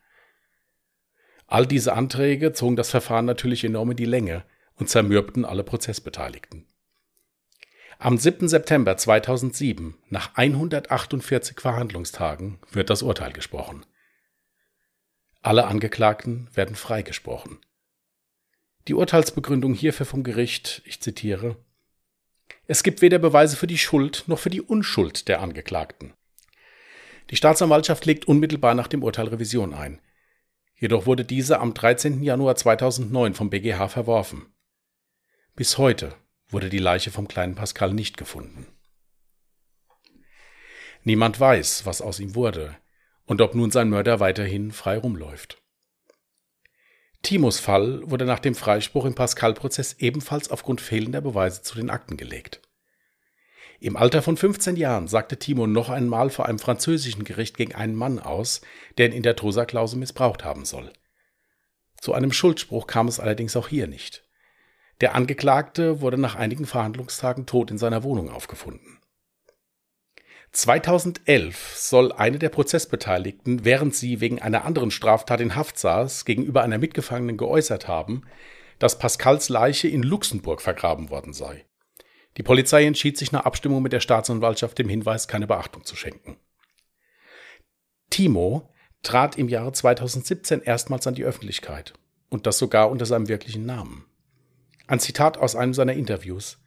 All 1.45 1.67
diese 1.67 1.93
Anträge 1.93 2.51
zogen 2.53 2.75
das 2.75 2.89
Verfahren 2.89 3.25
natürlich 3.25 3.63
enorm 3.63 3.91
in 3.91 3.97
die 3.97 4.05
Länge 4.05 4.45
und 4.75 4.89
zermürbten 4.89 5.45
alle 5.45 5.63
Prozessbeteiligten. 5.63 6.65
Am 7.99 8.17
7. 8.17 8.47
September 8.47 8.97
2007, 8.97 9.93
nach 10.09 10.33
148 10.33 11.59
Verhandlungstagen, 11.59 12.57
wird 12.71 12.89
das 12.89 13.03
Urteil 13.03 13.33
gesprochen. 13.33 13.85
Alle 15.41 15.67
Angeklagten 15.67 16.49
werden 16.53 16.75
freigesprochen. 16.75 17.59
Die 18.87 18.93
Urteilsbegründung 18.93 19.73
hierfür 19.73 20.05
vom 20.05 20.23
Gericht, 20.23 20.81
ich 20.85 21.01
zitiere, 21.01 21.55
es 22.67 22.83
gibt 22.83 23.01
weder 23.01 23.19
Beweise 23.19 23.55
für 23.55 23.67
die 23.67 23.77
Schuld 23.77 24.25
noch 24.27 24.39
für 24.39 24.49
die 24.49 24.61
Unschuld 24.61 25.27
der 25.27 25.41
Angeklagten. 25.41 26.13
Die 27.29 27.35
Staatsanwaltschaft 27.35 28.05
legt 28.05 28.27
unmittelbar 28.27 28.75
nach 28.75 28.87
dem 28.87 29.01
Urteil 29.01 29.27
Revision 29.27 29.73
ein. 29.73 30.01
Jedoch 30.75 31.05
wurde 31.05 31.25
diese 31.25 31.59
am 31.59 31.73
13. 31.73 32.21
Januar 32.21 32.55
2009 32.55 33.33
vom 33.33 33.49
BGH 33.49 33.87
verworfen. 33.87 34.53
Bis 35.55 35.77
heute 35.77 36.15
wurde 36.47 36.69
die 36.69 36.79
Leiche 36.79 37.11
vom 37.11 37.27
kleinen 37.27 37.55
Pascal 37.55 37.93
nicht 37.93 38.17
gefunden. 38.17 38.67
Niemand 41.03 41.39
weiß, 41.39 41.85
was 41.85 42.01
aus 42.01 42.19
ihm 42.19 42.35
wurde 42.35 42.75
und 43.29 43.41
ob 43.41 43.53
nun 43.53 43.69
sein 43.69 43.89
Mörder 43.89 44.19
weiterhin 44.19 44.71
frei 44.71 44.97
rumläuft. 44.97 45.61
Timos 47.21 47.59
Fall 47.59 48.01
wurde 48.09 48.25
nach 48.25 48.39
dem 48.39 48.55
Freispruch 48.55 49.05
im 49.05 49.13
Pascal-Prozess 49.13 49.97
ebenfalls 49.99 50.49
aufgrund 50.49 50.81
fehlender 50.81 51.21
Beweise 51.21 51.61
zu 51.61 51.75
den 51.75 51.91
Akten 51.91 52.17
gelegt. 52.17 52.59
Im 53.79 53.97
Alter 53.97 54.23
von 54.23 54.35
15 54.35 54.77
Jahren 54.77 55.07
sagte 55.07 55.37
Timo 55.37 55.67
noch 55.67 55.89
einmal 55.89 56.31
vor 56.31 56.47
einem 56.47 56.57
französischen 56.57 57.23
Gericht 57.23 57.55
gegen 57.55 57.75
einen 57.75 57.93
Mann 57.93 58.17
aus, 58.17 58.61
der 58.97 59.05
ihn 59.05 59.13
in 59.13 59.23
der 59.23 59.35
Tosa-Klausel 59.35 59.99
missbraucht 59.99 60.43
haben 60.43 60.65
soll. 60.65 60.91
Zu 62.01 62.13
einem 62.13 62.31
Schuldspruch 62.31 62.87
kam 62.87 63.07
es 63.07 63.19
allerdings 63.19 63.55
auch 63.55 63.67
hier 63.67 63.85
nicht. 63.85 64.23
Der 65.01 65.13
Angeklagte 65.13 66.01
wurde 66.01 66.17
nach 66.17 66.35
einigen 66.35 66.65
Verhandlungstagen 66.65 67.45
tot 67.45 67.69
in 67.69 67.77
seiner 67.77 68.01
Wohnung 68.01 68.31
aufgefunden. 68.31 68.98
2011 70.51 71.75
soll 71.75 72.11
eine 72.11 72.39
der 72.39 72.49
Prozessbeteiligten, 72.49 73.65
während 73.65 73.95
sie 73.95 74.19
wegen 74.19 74.41
einer 74.41 74.65
anderen 74.65 74.91
Straftat 74.91 75.41
in 75.41 75.55
Haft 75.55 75.77
saß, 75.77 76.25
gegenüber 76.25 76.63
einer 76.63 76.79
Mitgefangenen 76.79 77.37
geäußert 77.37 77.87
haben, 77.87 78.23
dass 78.79 78.97
Pascals 78.97 79.49
Leiche 79.49 79.87
in 79.87 80.03
Luxemburg 80.03 80.61
vergraben 80.61 81.09
worden 81.09 81.33
sei. 81.33 81.65
Die 82.37 82.43
Polizei 82.43 82.85
entschied 82.85 83.17
sich 83.17 83.31
nach 83.31 83.45
Abstimmung 83.45 83.83
mit 83.83 83.93
der 83.93 83.99
Staatsanwaltschaft 83.99 84.77
dem 84.79 84.89
Hinweis 84.89 85.27
keine 85.27 85.45
Beachtung 85.45 85.83
zu 85.83 85.95
schenken. 85.95 86.37
Timo 88.09 88.73
trat 89.03 89.37
im 89.37 89.49
Jahre 89.49 89.71
2017 89.71 90.61
erstmals 90.61 91.05
an 91.05 91.15
die 91.15 91.23
Öffentlichkeit 91.23 91.93
und 92.29 92.47
das 92.47 92.57
sogar 92.57 92.89
unter 92.89 93.05
seinem 93.05 93.27
wirklichen 93.27 93.65
Namen. 93.65 94.05
Ein 94.87 94.99
Zitat 94.99 95.37
aus 95.37 95.55
einem 95.55 95.73
seiner 95.73 95.93
Interviews. 95.93 96.57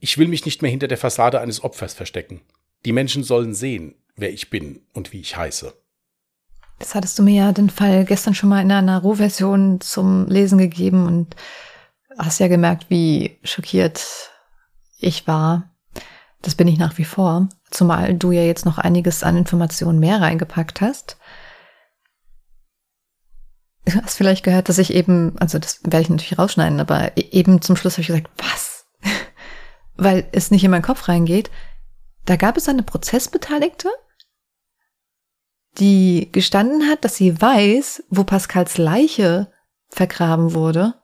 Ich 0.00 0.18
will 0.18 0.28
mich 0.28 0.44
nicht 0.44 0.62
mehr 0.62 0.70
hinter 0.70 0.88
der 0.88 0.98
Fassade 0.98 1.40
eines 1.40 1.62
Opfers 1.62 1.94
verstecken. 1.94 2.40
Die 2.84 2.92
Menschen 2.92 3.24
sollen 3.24 3.54
sehen, 3.54 3.94
wer 4.16 4.32
ich 4.32 4.50
bin 4.50 4.82
und 4.92 5.12
wie 5.12 5.20
ich 5.20 5.36
heiße. 5.36 5.72
Das 6.78 6.94
hattest 6.94 7.18
du 7.18 7.22
mir 7.22 7.34
ja 7.34 7.52
den 7.52 7.70
Fall 7.70 8.04
gestern 8.04 8.34
schon 8.34 8.48
mal 8.48 8.60
in 8.60 8.70
einer 8.70 9.00
Rohversion 9.00 9.80
zum 9.80 10.26
Lesen 10.26 10.58
gegeben 10.58 11.06
und 11.06 11.36
hast 12.18 12.40
ja 12.40 12.48
gemerkt, 12.48 12.90
wie 12.90 13.38
schockiert 13.42 14.30
ich 14.98 15.26
war. 15.26 15.70
Das 16.42 16.54
bin 16.54 16.68
ich 16.68 16.78
nach 16.78 16.98
wie 16.98 17.04
vor, 17.04 17.48
zumal 17.70 18.14
du 18.14 18.32
ja 18.32 18.42
jetzt 18.42 18.66
noch 18.66 18.76
einiges 18.76 19.22
an 19.22 19.36
Informationen 19.36 19.98
mehr 19.98 20.20
reingepackt 20.20 20.80
hast. 20.80 21.16
du 23.86 24.02
hast 24.02 24.16
vielleicht 24.16 24.44
gehört, 24.44 24.68
dass 24.68 24.78
ich 24.78 24.92
eben, 24.92 25.38
also 25.38 25.58
das 25.58 25.80
werde 25.84 26.02
ich 26.02 26.10
natürlich 26.10 26.38
rausschneiden, 26.38 26.80
aber 26.80 27.16
e-, 27.16 27.28
eben 27.30 27.62
zum 27.62 27.76
Schluss 27.76 27.94
habe 27.94 28.02
ich 28.02 28.08
gesagt, 28.08 28.30
was? 28.36 28.86
Weil 29.96 30.26
es 30.32 30.50
nicht 30.50 30.64
in 30.64 30.70
meinen 30.70 30.82
Kopf 30.82 31.08
reingeht. 31.08 31.50
Da 32.24 32.36
gab 32.36 32.56
es 32.56 32.68
eine 32.68 32.82
Prozessbeteiligte, 32.82 33.90
die 35.78 36.28
gestanden 36.32 36.88
hat, 36.88 37.04
dass 37.04 37.16
sie 37.16 37.40
weiß, 37.40 38.04
wo 38.08 38.24
Pascals 38.24 38.78
Leiche 38.78 39.52
vergraben 39.88 40.54
wurde. 40.54 40.94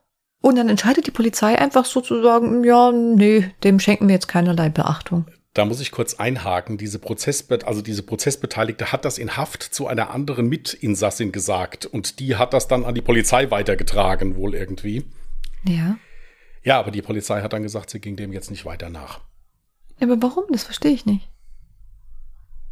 Und 0.41 0.55
dann 0.55 0.69
entscheidet 0.69 1.05
die 1.05 1.11
Polizei 1.11 1.57
einfach 1.57 1.85
sozusagen, 1.85 2.63
ja, 2.63 2.91
nee, 2.91 3.51
dem 3.63 3.79
schenken 3.79 4.07
wir 4.07 4.15
jetzt 4.15 4.27
keinerlei 4.27 4.69
Beachtung. 4.69 5.25
Da 5.53 5.65
muss 5.65 5.81
ich 5.81 5.91
kurz 5.91 6.15
einhaken. 6.15 6.77
Diese 6.77 6.97
Prozessbe 6.97 7.59
also 7.65 7.81
diese 7.81 8.03
Prozessbeteiligte 8.03 8.91
hat 8.91 9.05
das 9.05 9.17
in 9.17 9.35
Haft 9.35 9.61
zu 9.61 9.87
einer 9.87 10.09
anderen 10.11 10.47
Mitinsassin 10.47 11.31
gesagt 11.31 11.85
und 11.85 12.19
die 12.19 12.37
hat 12.37 12.53
das 12.53 12.67
dann 12.67 12.85
an 12.85 12.95
die 12.95 13.01
Polizei 13.01 13.51
weitergetragen, 13.51 14.35
wohl 14.35 14.55
irgendwie. 14.55 15.05
Ja. 15.65 15.97
Ja, 16.63 16.79
aber 16.79 16.91
die 16.91 17.01
Polizei 17.01 17.41
hat 17.41 17.53
dann 17.53 17.63
gesagt, 17.63 17.89
sie 17.89 17.99
ging 17.99 18.15
dem 18.15 18.31
jetzt 18.31 18.49
nicht 18.49 18.65
weiter 18.65 18.89
nach. 18.89 19.19
Ja, 20.01 20.07
aber 20.07 20.21
warum? 20.21 20.45
Das 20.51 20.63
verstehe 20.63 20.91
ich 20.91 21.05
nicht. 21.05 21.29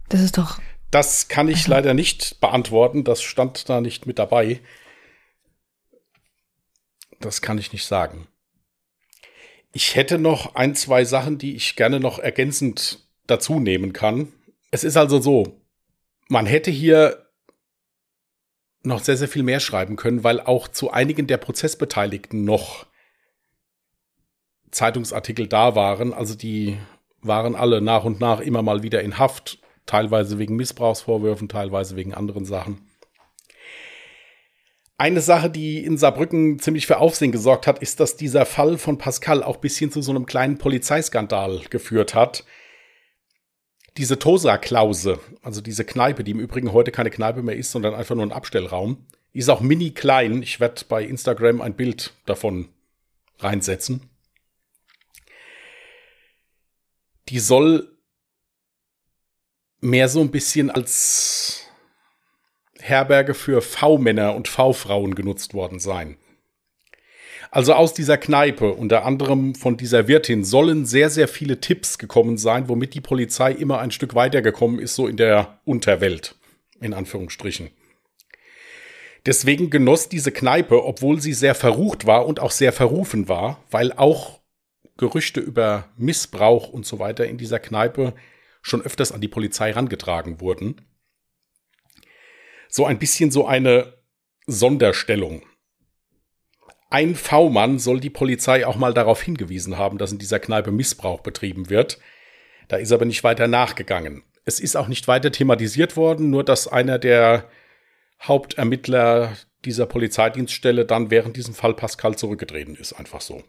Das 0.10 0.22
ist 0.22 0.38
doch. 0.38 0.60
Das 0.90 1.28
kann 1.28 1.48
ich 1.48 1.60
also. 1.60 1.72
leider 1.72 1.94
nicht 1.94 2.42
beantworten. 2.42 3.04
Das 3.04 3.22
stand 3.22 3.70
da 3.70 3.80
nicht 3.80 4.08
mit 4.08 4.18
dabei. 4.18 4.60
Das 7.20 7.42
kann 7.42 7.60
ich 7.60 7.72
nicht 7.72 7.86
sagen. 7.86 8.28
Ich 9.72 9.96
hätte 9.96 10.18
noch 10.18 10.56
ein, 10.56 10.74
zwei 10.74 11.06
Sachen, 11.06 11.38
die 11.38 11.56
ich 11.56 11.76
gerne 11.76 12.00
noch 12.00 12.18
ergänzend 12.18 13.08
dazu 13.28 13.60
nehmen 13.60 13.94
kann. 13.94 14.34
Es 14.72 14.84
ist 14.84 14.98
also 14.98 15.22
so, 15.22 15.62
man 16.28 16.48
hätte 16.48 16.72
hier 16.72 17.28
noch 18.82 19.04
sehr, 19.04 19.18
sehr 19.18 19.28
viel 19.28 19.44
mehr 19.44 19.60
schreiben 19.60 19.96
können, 19.96 20.24
weil 20.24 20.40
auch 20.40 20.68
zu 20.68 20.90
einigen 20.90 21.28
der 21.28 21.38
Prozessbeteiligten 21.38 22.44
noch 22.44 22.88
Zeitungsartikel 24.72 25.48
da 25.48 25.76
waren. 25.76 26.14
Also 26.14 26.34
die 26.34 26.80
waren 27.22 27.56
alle 27.56 27.82
nach 27.82 28.04
und 28.04 28.20
nach 28.20 28.40
immer 28.40 28.62
mal 28.62 28.84
wieder 28.84 29.02
in 29.02 29.18
Haft, 29.18 29.60
teilweise 29.86 30.40
wegen 30.40 30.56
Missbrauchsvorwürfen, 30.56 31.50
teilweise 31.50 31.96
wegen 31.96 32.14
anderen 32.14 32.46
Sachen. 32.46 32.90
Eine 34.98 35.22
Sache, 35.22 35.50
die 35.50 35.84
in 35.84 35.98
Saarbrücken 35.98 36.60
ziemlich 36.60 36.86
für 36.86 36.98
Aufsehen 36.98 37.32
gesorgt 37.32 37.68
hat, 37.68 37.80
ist, 37.80 38.02
dass 38.02 38.18
dieser 38.18 38.46
Fall 38.46 38.78
von 38.78 38.98
Pascal 38.98 39.44
auch 39.44 39.56
bis 39.56 39.78
hin 39.78 39.92
zu 39.92 40.02
so 40.02 40.12
einem 40.12 40.26
kleinen 40.26 40.58
Polizeiskandal 40.58 41.62
geführt 41.70 42.14
hat. 42.14 42.44
Diese 43.96 44.20
Tosa-Klause, 44.20 45.20
also 45.42 45.62
diese 45.62 45.86
Kneipe, 45.86 46.26
die 46.26 46.32
im 46.32 46.40
Übrigen 46.42 46.74
heute 46.74 46.92
keine 46.92 47.12
Kneipe 47.12 47.42
mehr 47.42 47.56
ist, 47.56 47.72
sondern 47.72 47.96
einfach 47.96 48.16
nur 48.16 48.26
ein 48.26 48.34
Abstellraum, 48.34 49.06
ist 49.32 49.50
auch 49.50 49.62
mini 49.62 49.92
klein. 49.92 50.44
Ich 50.44 50.60
werde 50.60 50.84
bei 50.90 51.04
Instagram 51.06 51.62
ein 51.62 51.76
Bild 51.76 52.14
davon 52.26 52.68
reinsetzen. 53.40 54.09
Die 57.30 57.40
soll 57.40 57.96
mehr 59.82 60.10
so 60.10 60.22
ein 60.22 60.32
bisschen 60.32 60.70
als 60.70 61.66
Herberge 62.80 63.34
für 63.34 63.62
V-Männer 63.62 64.36
und 64.36 64.48
V-Frauen 64.48 65.16
genutzt 65.16 65.54
worden 65.54 65.80
sein. 65.80 66.18
Also 67.52 67.74
aus 67.74 67.94
dieser 67.94 68.18
Kneipe, 68.18 68.74
unter 68.74 69.06
anderem 69.06 69.56
von 69.56 69.76
dieser 69.76 70.08
Wirtin, 70.08 70.44
sollen 70.44 70.86
sehr, 70.86 71.10
sehr 71.10 71.28
viele 71.28 71.60
Tipps 71.60 71.98
gekommen 71.98 72.38
sein, 72.38 72.70
womit 72.70 72.94
die 72.94 73.02
Polizei 73.02 73.52
immer 73.52 73.80
ein 73.80 73.92
Stück 73.92 74.14
weitergekommen 74.14 74.80
ist, 74.80 74.96
so 74.96 75.08
in 75.08 75.18
der 75.18 75.60
Unterwelt, 75.66 76.36
in 76.80 76.94
Anführungsstrichen. 76.94 77.72
Deswegen 79.26 79.70
genoss 79.70 80.10
diese 80.10 80.32
Kneipe, 80.32 80.84
obwohl 80.84 81.22
sie 81.22 81.34
sehr 81.34 81.56
verrucht 81.56 82.06
war 82.06 82.26
und 82.26 82.40
auch 82.40 82.52
sehr 82.52 82.72
verrufen 82.72 83.28
war, 83.28 83.64
weil 83.72 83.92
auch 83.94 84.39
Gerüchte 85.00 85.40
über 85.40 85.88
Missbrauch 85.96 86.70
und 86.70 86.86
so 86.86 87.00
weiter 87.00 87.26
in 87.26 87.38
dieser 87.38 87.58
Kneipe 87.60 88.14
schon 88.62 88.82
öfters 88.82 89.14
an 89.14 89.22
die 89.22 89.30
Polizei 89.30 89.70
herangetragen 89.70 90.42
wurden, 90.42 90.82
so 92.68 92.86
ein 92.86 93.00
bisschen 93.00 93.32
so 93.32 93.48
eine 93.48 93.94
Sonderstellung. 94.46 95.44
Ein 96.90 97.16
V-Mann 97.16 97.80
soll 97.80 98.02
die 98.02 98.10
Polizei 98.10 98.68
auch 98.68 98.76
mal 98.76 98.94
darauf 98.94 99.22
hingewiesen 99.22 99.78
haben, 99.78 99.98
dass 99.98 100.12
in 100.12 100.20
dieser 100.20 100.40
Kneipe 100.40 100.72
Missbrauch 100.72 101.22
betrieben 101.22 101.70
wird. 101.70 102.00
Da 102.68 102.76
ist 102.76 102.92
aber 102.92 103.06
nicht 103.06 103.24
weiter 103.24 103.48
nachgegangen. 103.48 104.24
Es 104.44 104.60
ist 104.60 104.76
auch 104.76 104.90
nicht 104.90 105.08
weiter 105.08 105.32
thematisiert 105.32 105.96
worden, 105.96 106.30
nur 106.30 106.44
dass 106.44 106.68
einer 106.68 107.00
der 107.00 107.48
Hauptermittler 108.22 109.38
dieser 109.64 109.86
Polizeidienststelle 109.86 110.86
dann 110.86 111.10
während 111.10 111.38
diesem 111.38 111.54
Fall 111.54 111.74
Pascal 111.74 112.18
zurückgetreten 112.18 112.76
ist. 112.76 112.94
Einfach 112.94 113.22
so. 113.22 113.44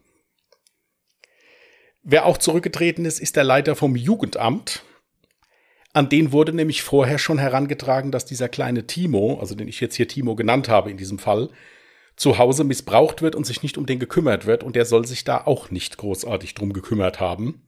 Wer 2.02 2.26
auch 2.26 2.38
zurückgetreten 2.38 3.04
ist, 3.04 3.20
ist 3.20 3.36
der 3.36 3.44
Leiter 3.44 3.76
vom 3.76 3.94
Jugendamt. 3.94 4.84
An 5.92 6.08
den 6.08 6.32
wurde 6.32 6.52
nämlich 6.52 6.82
vorher 6.82 7.18
schon 7.18 7.38
herangetragen, 7.38 8.12
dass 8.12 8.24
dieser 8.24 8.48
kleine 8.48 8.86
Timo, 8.86 9.38
also 9.40 9.54
den 9.54 9.68
ich 9.68 9.80
jetzt 9.80 9.96
hier 9.96 10.08
Timo 10.08 10.36
genannt 10.36 10.68
habe 10.68 10.90
in 10.90 10.96
diesem 10.96 11.18
Fall, 11.18 11.50
zu 12.16 12.38
Hause 12.38 12.64
missbraucht 12.64 13.22
wird 13.22 13.34
und 13.34 13.44
sich 13.44 13.62
nicht 13.62 13.76
um 13.76 13.86
den 13.86 13.98
gekümmert 13.98 14.46
wird 14.46 14.62
und 14.62 14.76
der 14.76 14.84
soll 14.84 15.06
sich 15.06 15.24
da 15.24 15.42
auch 15.44 15.70
nicht 15.70 15.96
großartig 15.96 16.54
drum 16.54 16.72
gekümmert 16.72 17.18
haben. 17.18 17.66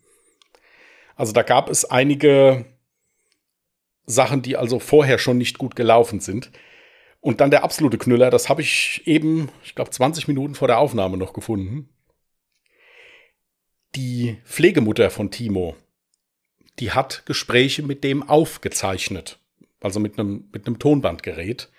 Also 1.16 1.32
da 1.32 1.42
gab 1.42 1.68
es 1.68 1.84
einige 1.84 2.64
Sachen, 4.06 4.42
die 4.42 4.56
also 4.56 4.78
vorher 4.78 5.18
schon 5.18 5.38
nicht 5.38 5.58
gut 5.58 5.76
gelaufen 5.76 6.20
sind. 6.20 6.50
Und 7.20 7.40
dann 7.40 7.50
der 7.50 7.64
absolute 7.64 7.98
Knüller, 7.98 8.30
das 8.30 8.48
habe 8.48 8.62
ich 8.62 9.02
eben, 9.04 9.48
ich 9.64 9.74
glaube, 9.74 9.90
20 9.90 10.26
Minuten 10.26 10.54
vor 10.54 10.68
der 10.68 10.78
Aufnahme 10.78 11.16
noch 11.16 11.32
gefunden. 11.32 11.88
Die 13.94 14.38
Pflegemutter 14.44 15.10
von 15.10 15.30
Timo, 15.30 15.76
die 16.78 16.92
hat 16.92 17.24
Gespräche 17.26 17.82
mit 17.82 18.04
dem 18.04 18.26
aufgezeichnet, 18.26 19.38
also 19.80 20.00
mit 20.00 20.18
einem, 20.18 20.48
mit 20.52 20.66
einem 20.66 20.78
Tonbandgerät. 20.78 21.70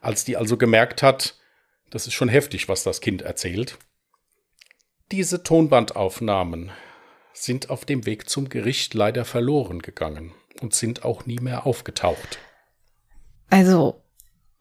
Als 0.00 0.24
die 0.24 0.36
also 0.36 0.56
gemerkt 0.56 1.02
hat, 1.02 1.36
das 1.90 2.06
ist 2.06 2.14
schon 2.14 2.28
heftig, 2.28 2.68
was 2.68 2.82
das 2.82 3.00
Kind 3.00 3.22
erzählt. 3.22 3.78
Diese 5.12 5.42
Tonbandaufnahmen 5.42 6.72
sind 7.34 7.68
auf 7.68 7.84
dem 7.84 8.06
Weg 8.06 8.28
zum 8.28 8.48
Gericht 8.48 8.94
leider 8.94 9.24
verloren 9.24 9.80
gegangen 9.80 10.32
und 10.60 10.74
sind 10.74 11.04
auch 11.04 11.26
nie 11.26 11.40
mehr 11.40 11.66
aufgetaucht. 11.66 12.38
Also, 13.50 14.00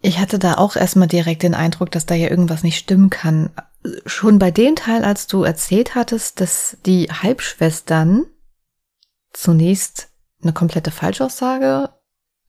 ich 0.02 0.20
hatte 0.20 0.38
da 0.38 0.56
auch 0.56 0.76
erstmal 0.76 1.08
direkt 1.08 1.44
den 1.44 1.54
Eindruck, 1.54 1.92
dass 1.92 2.06
da 2.06 2.14
ja 2.14 2.30
irgendwas 2.30 2.64
nicht 2.64 2.78
stimmen 2.78 3.10
kann. 3.10 3.52
Schon 4.06 4.40
bei 4.40 4.52
dem 4.52 4.76
Teil, 4.76 5.04
als 5.04 5.28
du 5.28 5.44
erzählt 5.44 5.96
hattest, 5.96 6.40
dass 6.40 6.78
die 6.86 7.10
Halbschwestern 7.12 8.26
zunächst 9.34 10.10
eine 10.42 10.54
komplette 10.54 10.92
Falschaussage 10.92 11.90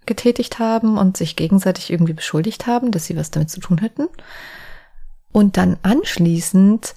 getätigt 0.07 0.59
haben 0.59 0.99
und 0.99 1.17
sich 1.17 1.37
gegenseitig 1.37 1.91
irgendwie 1.91 2.13
beschuldigt 2.13 2.67
haben, 2.67 2.91
dass 2.91 3.07
sie 3.07 3.17
was 3.17 3.31
damit 3.31 3.51
zu 3.51 3.61
tun 3.61 3.79
hätten. 3.79 4.09
Und 5.33 5.57
dann 5.57 5.79
anschließend 5.83 6.95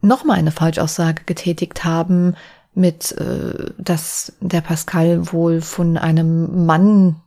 nochmal 0.00 0.38
eine 0.38 0.52
Falschaussage 0.52 1.24
getätigt 1.24 1.84
haben 1.84 2.34
mit, 2.74 3.12
äh, 3.12 3.72
dass 3.78 4.32
der 4.40 4.60
Pascal 4.60 5.32
wohl 5.32 5.60
von 5.60 5.96
einem 5.96 6.66
Mann 6.66 7.20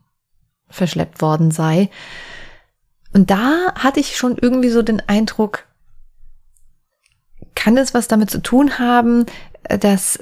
verschleppt 0.70 1.22
worden 1.22 1.52
sei. 1.52 1.90
Und 3.14 3.30
da 3.30 3.74
hatte 3.76 4.00
ich 4.00 4.16
schon 4.16 4.38
irgendwie 4.38 4.70
so 4.70 4.82
den 4.82 5.02
Eindruck, 5.08 5.68
kann 7.56 7.78
es 7.78 7.94
was 7.94 8.08
damit 8.08 8.30
zu 8.30 8.42
tun 8.42 8.80
haben, 8.80 9.26
dass 9.68 10.20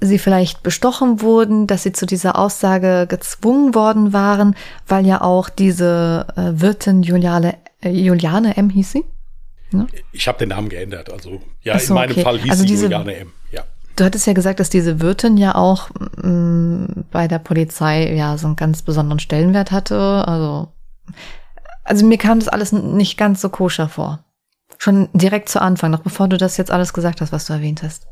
sie 0.00 0.18
vielleicht 0.18 0.62
bestochen 0.62 1.20
wurden, 1.20 1.66
dass 1.66 1.82
sie 1.82 1.92
zu 1.92 2.06
dieser 2.06 2.38
Aussage 2.38 3.06
gezwungen 3.08 3.74
worden 3.74 4.12
waren, 4.12 4.56
weil 4.86 5.06
ja 5.06 5.20
auch 5.20 5.48
diese 5.48 6.26
äh, 6.36 6.60
Wirtin 6.60 7.02
Juliane, 7.02 7.56
äh, 7.82 7.90
Juliane 7.90 8.56
M. 8.56 8.70
hieß 8.70 8.92
sie? 8.92 9.04
Ne? 9.72 9.86
Ich 10.12 10.26
habe 10.26 10.38
den 10.38 10.48
Namen 10.48 10.68
geändert. 10.68 11.12
Also 11.12 11.40
ja, 11.62 11.78
so, 11.78 11.92
in 11.92 11.94
meinem 11.94 12.12
okay. 12.12 12.22
Fall 12.22 12.38
hieß 12.38 12.50
also 12.50 12.62
sie 12.62 12.68
diese, 12.68 12.84
Juliane 12.84 13.14
M. 13.14 13.32
Ja. 13.52 13.62
Du 13.96 14.04
hattest 14.04 14.26
ja 14.26 14.32
gesagt, 14.32 14.58
dass 14.58 14.70
diese 14.70 15.00
Wirtin 15.00 15.36
ja 15.36 15.54
auch 15.54 15.90
mh, 16.22 16.28
mm, 16.28 17.04
bei 17.10 17.28
der 17.28 17.38
Polizei 17.38 18.14
ja 18.14 18.38
so 18.38 18.46
einen 18.46 18.56
ganz 18.56 18.82
besonderen 18.82 19.20
Stellenwert 19.20 19.70
hatte. 19.70 19.98
Also, 20.26 20.68
also 21.84 22.06
mir 22.06 22.18
kam 22.18 22.40
das 22.40 22.48
alles 22.48 22.72
nicht 22.72 23.18
ganz 23.18 23.40
so 23.40 23.50
koscher 23.50 23.88
vor. 23.88 24.24
Schon 24.82 25.10
direkt 25.12 25.50
zu 25.50 25.60
Anfang, 25.60 25.90
noch 25.90 26.00
bevor 26.00 26.26
du 26.26 26.38
das 26.38 26.56
jetzt 26.56 26.70
alles 26.70 26.94
gesagt 26.94 27.20
hast, 27.20 27.32
was 27.32 27.44
du 27.44 27.52
erwähnt 27.52 27.82
hast. 27.82 28.06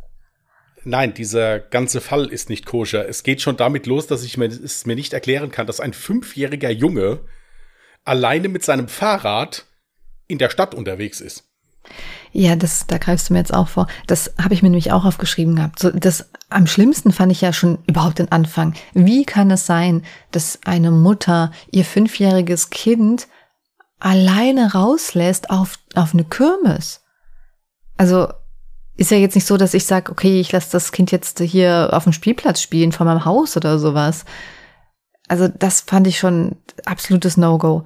Nein, 0.85 1.15
dieser 1.15 1.61
ganze 1.61 2.03
Fall 2.03 2.27
ist 2.27 2.51
nicht 2.51 2.67
koscher. 2.67 3.09
Es 3.09 3.23
geht 3.23 3.41
schon 3.41 3.57
damit 3.57 3.87
los, 3.87 4.07
dass 4.07 4.23
ich 4.23 4.37
mir, 4.37 4.49
es 4.49 4.85
mir 4.85 4.95
nicht 4.95 5.15
erklären 5.15 5.51
kann, 5.51 5.67
dass 5.67 5.81
ein 5.81 5.95
fünfjähriger 5.95 6.69
Junge 6.69 7.21
alleine 8.05 8.51
mit 8.51 8.65
seinem 8.65 8.89
Fahrrad 8.89 9.65
in 10.27 10.37
der 10.37 10.51
Stadt 10.51 10.75
unterwegs 10.75 11.23
ist. 11.23 11.45
Ja, 12.33 12.55
das, 12.55 12.87
da 12.87 12.99
greifst 12.99 13.31
du 13.31 13.33
mir 13.33 13.39
jetzt 13.39 13.55
auch 13.55 13.69
vor. 13.69 13.87
Das 14.07 14.35
habe 14.39 14.53
ich 14.53 14.63
mir 14.63 14.69
nämlich 14.69 14.93
auch 14.93 15.07
aufgeschrieben 15.07 15.57
gehabt. 15.57 15.79
So, 15.79 15.91
das 15.91 16.29
am 16.51 16.67
schlimmsten 16.67 17.13
fand 17.13 17.33
ich 17.33 17.41
ja 17.41 17.55
schon 17.55 17.79
überhaupt 17.87 18.19
den 18.19 18.31
Anfang. 18.31 18.75
Wie 18.93 19.25
kann 19.25 19.51
es 19.51 19.65
sein, 19.65 20.03
dass 20.33 20.59
eine 20.67 20.91
Mutter 20.91 21.51
ihr 21.71 21.87
fünfjähriges 21.87 22.69
Kind 22.69 23.27
alleine 23.99 24.73
rauslässt 24.73 25.51
auf, 25.51 25.79
auf 25.95 26.15
eine 26.15 26.25
Kirmes. 26.25 27.03
Also 27.97 28.29
ist 28.97 29.11
ja 29.11 29.17
jetzt 29.17 29.35
nicht 29.35 29.47
so, 29.47 29.57
dass 29.57 29.75
ich 29.75 29.87
sage, 29.87 30.11
okay, 30.11 30.41
ich 30.41 30.51
lasse 30.51 30.73
das 30.73 30.93
Kind 30.93 31.13
jetzt 31.13 31.39
hier 31.39 31.91
auf 31.93 32.05
dem 32.05 32.13
Spielplatz 32.13 32.61
spielen 32.61 32.93
vor 32.93 33.07
meinem 33.07 33.25
Haus 33.25 33.57
oder 33.57 33.79
sowas. 33.79 34.25
Also 35.29 35.47
das 35.47 35.83
fand 35.83 36.07
ich 36.07 36.19
schon 36.19 36.57
absolutes 36.85 37.37
No-Go. 37.37 37.85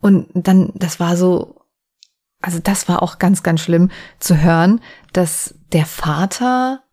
Und 0.00 0.28
dann, 0.34 0.70
das 0.74 1.00
war 1.00 1.16
so, 1.16 1.62
also 2.40 2.60
das 2.62 2.88
war 2.88 3.02
auch 3.02 3.18
ganz, 3.18 3.42
ganz 3.42 3.60
schlimm 3.60 3.90
zu 4.20 4.40
hören, 4.40 4.80
dass 5.12 5.54
der 5.72 5.86
Vater 5.86 6.83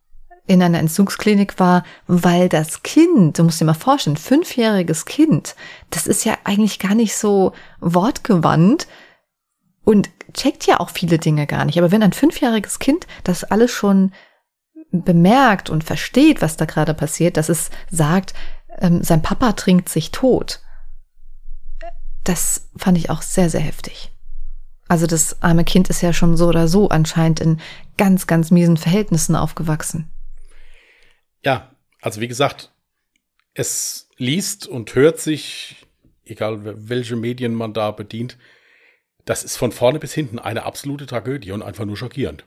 in 0.47 0.61
einer 0.61 0.79
Entzugsklinik 0.79 1.59
war, 1.59 1.83
weil 2.07 2.49
das 2.49 2.83
Kind, 2.83 3.37
du 3.37 3.43
musst 3.43 3.61
dir 3.61 3.65
mal 3.65 3.73
vorstellen, 3.73 4.17
fünfjähriges 4.17 5.05
Kind, 5.05 5.55
das 5.89 6.07
ist 6.07 6.25
ja 6.25 6.37
eigentlich 6.43 6.79
gar 6.79 6.95
nicht 6.95 7.15
so 7.15 7.53
wortgewandt 7.79 8.87
und 9.83 10.09
checkt 10.33 10.65
ja 10.65 10.79
auch 10.79 10.89
viele 10.89 11.19
Dinge 11.19 11.47
gar 11.47 11.65
nicht. 11.65 11.77
Aber 11.77 11.91
wenn 11.91 12.03
ein 12.03 12.13
fünfjähriges 12.13 12.79
Kind 12.79 13.07
das 13.23 13.43
alles 13.43 13.71
schon 13.71 14.11
bemerkt 14.91 15.69
und 15.69 15.83
versteht, 15.83 16.41
was 16.41 16.57
da 16.57 16.65
gerade 16.65 16.93
passiert, 16.93 17.37
dass 17.37 17.49
es 17.49 17.69
sagt, 17.89 18.33
ähm, 18.79 19.03
sein 19.03 19.21
Papa 19.21 19.53
trinkt 19.53 19.89
sich 19.89 20.11
tot, 20.11 20.61
das 22.23 22.69
fand 22.75 22.97
ich 22.97 23.09
auch 23.09 23.21
sehr, 23.21 23.49
sehr 23.49 23.61
heftig. 23.61 24.11
Also 24.87 25.07
das 25.07 25.41
arme 25.41 25.63
Kind 25.63 25.89
ist 25.89 26.01
ja 26.01 26.11
schon 26.11 26.35
so 26.35 26.47
oder 26.47 26.67
so 26.67 26.89
anscheinend 26.89 27.39
in 27.39 27.61
ganz, 27.97 28.27
ganz 28.27 28.51
miesen 28.51 28.75
Verhältnissen 28.77 29.35
aufgewachsen. 29.35 30.11
Ja, 31.43 31.75
also 32.01 32.21
wie 32.21 32.27
gesagt, 32.27 32.71
es 33.53 34.09
liest 34.17 34.67
und 34.67 34.93
hört 34.95 35.19
sich, 35.19 35.87
egal 36.25 36.89
welche 36.89 37.15
Medien 37.15 37.53
man 37.53 37.73
da 37.73 37.91
bedient, 37.91 38.37
das 39.25 39.43
ist 39.43 39.57
von 39.57 39.71
vorne 39.71 39.99
bis 39.99 40.13
hinten 40.13 40.39
eine 40.39 40.63
absolute 40.63 41.05
Tragödie 41.05 41.51
und 41.51 41.61
einfach 41.61 41.85
nur 41.85 41.97
schockierend. 41.97 42.45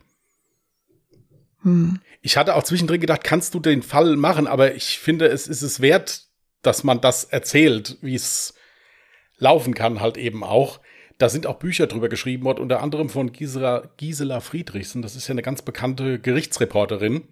Hm. 1.62 2.00
Ich 2.20 2.36
hatte 2.36 2.54
auch 2.54 2.62
zwischendrin 2.62 3.00
gedacht, 3.00 3.24
kannst 3.24 3.54
du 3.54 3.60
den 3.60 3.82
Fall 3.82 4.16
machen, 4.16 4.46
aber 4.46 4.74
ich 4.74 4.98
finde, 4.98 5.26
es 5.26 5.46
ist 5.46 5.62
es 5.62 5.80
wert, 5.80 6.22
dass 6.62 6.84
man 6.84 7.00
das 7.00 7.24
erzählt, 7.24 7.98
wie 8.00 8.14
es 8.14 8.54
laufen 9.38 9.74
kann, 9.74 10.00
halt 10.00 10.16
eben 10.16 10.42
auch. 10.42 10.80
Da 11.18 11.28
sind 11.28 11.46
auch 11.46 11.58
Bücher 11.58 11.86
drüber 11.86 12.08
geschrieben 12.08 12.44
worden, 12.44 12.60
unter 12.60 12.82
anderem 12.82 13.08
von 13.08 13.32
Gisela, 13.32 13.90
Gisela 13.96 14.40
Friedrichsen. 14.40 15.02
Das 15.02 15.16
ist 15.16 15.28
ja 15.28 15.32
eine 15.32 15.42
ganz 15.42 15.62
bekannte 15.62 16.18
Gerichtsreporterin. 16.18 17.28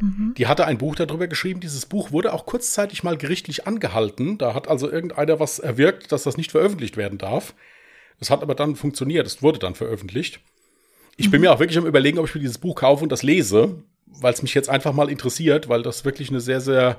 Mhm. 0.00 0.34
Die 0.36 0.46
hatte 0.46 0.66
ein 0.66 0.78
Buch 0.78 0.94
darüber 0.94 1.26
geschrieben. 1.26 1.60
Dieses 1.60 1.86
Buch 1.86 2.12
wurde 2.12 2.32
auch 2.32 2.46
kurzzeitig 2.46 3.02
mal 3.02 3.16
gerichtlich 3.16 3.66
angehalten. 3.66 4.38
Da 4.38 4.54
hat 4.54 4.68
also 4.68 4.90
irgendeiner 4.90 5.40
was 5.40 5.58
erwirkt, 5.58 6.12
dass 6.12 6.22
das 6.22 6.36
nicht 6.36 6.52
veröffentlicht 6.52 6.96
werden 6.96 7.18
darf. 7.18 7.54
Es 8.20 8.30
hat 8.30 8.42
aber 8.42 8.54
dann 8.54 8.76
funktioniert. 8.76 9.26
Es 9.26 9.42
wurde 9.42 9.58
dann 9.58 9.74
veröffentlicht. 9.74 10.40
Ich 11.16 11.26
mhm. 11.26 11.30
bin 11.32 11.40
mir 11.42 11.52
auch 11.52 11.60
wirklich 11.60 11.78
am 11.78 11.86
überlegen, 11.86 12.18
ob 12.18 12.26
ich 12.28 12.34
mir 12.34 12.40
dieses 12.40 12.58
Buch 12.58 12.76
kaufe 12.76 13.02
und 13.02 13.10
das 13.10 13.22
lese, 13.22 13.82
weil 14.06 14.32
es 14.32 14.42
mich 14.42 14.54
jetzt 14.54 14.68
einfach 14.68 14.92
mal 14.92 15.10
interessiert, 15.10 15.68
weil 15.68 15.82
das 15.82 16.04
wirklich 16.04 16.30
eine 16.30 16.40
sehr, 16.40 16.60
sehr 16.60 16.96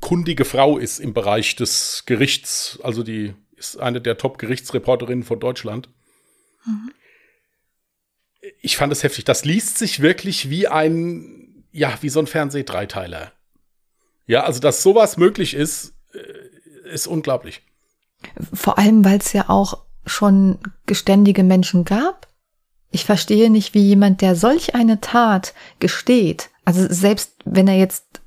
kundige 0.00 0.44
Frau 0.44 0.78
ist 0.78 0.98
im 0.98 1.12
Bereich 1.12 1.56
des 1.56 2.04
Gerichts. 2.06 2.78
Also 2.82 3.02
die 3.02 3.34
ist 3.56 3.78
eine 3.78 4.00
der 4.00 4.16
Top-Gerichtsreporterinnen 4.16 5.24
von 5.24 5.38
Deutschland. 5.38 5.88
Mhm. 6.64 6.92
Ich 8.60 8.76
fand 8.76 8.92
es 8.92 9.02
heftig. 9.02 9.24
Das 9.24 9.44
liest 9.44 9.78
sich 9.78 10.00
wirklich 10.00 10.50
wie 10.50 10.68
ein 10.68 11.42
ja, 11.72 11.98
wie 12.02 12.10
so 12.10 12.20
ein 12.20 12.26
Fernseh-Dreiteiler. 12.26 13.32
Ja, 14.26 14.44
also 14.44 14.60
dass 14.60 14.82
sowas 14.82 15.16
möglich 15.16 15.54
ist, 15.54 15.94
äh, 16.12 16.88
ist 16.88 17.06
unglaublich. 17.06 17.62
Vor 18.52 18.78
allem, 18.78 19.04
weil 19.04 19.18
es 19.18 19.32
ja 19.32 19.48
auch 19.48 19.84
schon 20.06 20.58
geständige 20.86 21.42
Menschen 21.42 21.84
gab. 21.84 22.28
Ich 22.90 23.04
verstehe 23.04 23.50
nicht, 23.50 23.74
wie 23.74 23.82
jemand, 23.82 24.20
der 24.20 24.36
solch 24.36 24.74
eine 24.74 25.00
Tat 25.00 25.54
gesteht, 25.80 26.50
also 26.64 26.86
selbst 26.88 27.32
wenn 27.44 27.66
er 27.66 27.76
jetzt, 27.76 28.20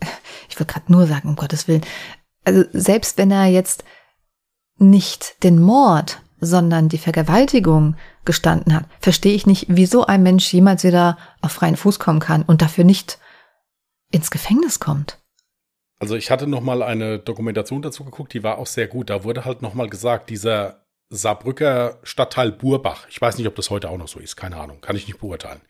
ich 0.48 0.58
will 0.58 0.66
gerade 0.66 0.92
nur 0.92 1.06
sagen, 1.06 1.28
um 1.30 1.36
Gottes 1.36 1.66
Willen, 1.66 1.84
also 2.44 2.64
selbst 2.72 3.18
wenn 3.18 3.30
er 3.30 3.46
jetzt 3.46 3.84
nicht 4.76 5.42
den 5.42 5.60
Mord, 5.60 6.20
sondern 6.42 6.88
die 6.88 6.98
Vergewaltigung 6.98 7.96
gestanden 8.24 8.74
hat, 8.74 8.84
verstehe 9.00 9.32
ich 9.32 9.46
nicht, 9.46 9.66
wieso 9.68 10.04
ein 10.04 10.24
Mensch 10.24 10.52
jemals 10.52 10.82
wieder 10.82 11.16
auf 11.40 11.52
freien 11.52 11.76
Fuß 11.76 12.00
kommen 12.00 12.18
kann 12.18 12.42
und 12.42 12.60
dafür 12.60 12.82
nicht 12.82 13.18
ins 14.10 14.30
Gefängnis 14.30 14.80
kommt. 14.80 15.18
Also 16.00 16.16
ich 16.16 16.32
hatte 16.32 16.48
noch 16.48 16.60
mal 16.60 16.82
eine 16.82 17.20
Dokumentation 17.20 17.80
dazu 17.80 18.04
geguckt, 18.04 18.34
die 18.34 18.42
war 18.42 18.58
auch 18.58 18.66
sehr 18.66 18.88
gut. 18.88 19.08
Da 19.08 19.22
wurde 19.22 19.44
halt 19.44 19.62
noch 19.62 19.74
mal 19.74 19.88
gesagt, 19.88 20.30
dieser 20.30 20.84
Saarbrücker 21.10 22.00
Stadtteil 22.02 22.50
Burbach, 22.50 23.06
ich 23.08 23.20
weiß 23.20 23.38
nicht, 23.38 23.46
ob 23.46 23.54
das 23.54 23.70
heute 23.70 23.88
auch 23.88 23.98
noch 23.98 24.08
so 24.08 24.18
ist, 24.18 24.34
keine 24.34 24.56
Ahnung, 24.56 24.80
kann 24.80 24.96
ich 24.96 25.06
nicht 25.06 25.20
beurteilen. 25.20 25.60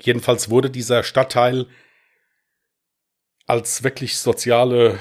Jedenfalls 0.00 0.48
wurde 0.48 0.70
dieser 0.70 1.02
Stadtteil 1.02 1.66
als 3.48 3.82
wirklich 3.82 4.18
soziale 4.18 4.96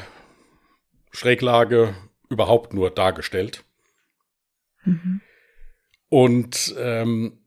Schräglage 1.12 1.94
überhaupt 2.30 2.74
nur 2.74 2.90
dargestellt. 2.90 3.64
Mhm. 4.86 5.22
Und 6.10 6.76
ähm, 6.78 7.40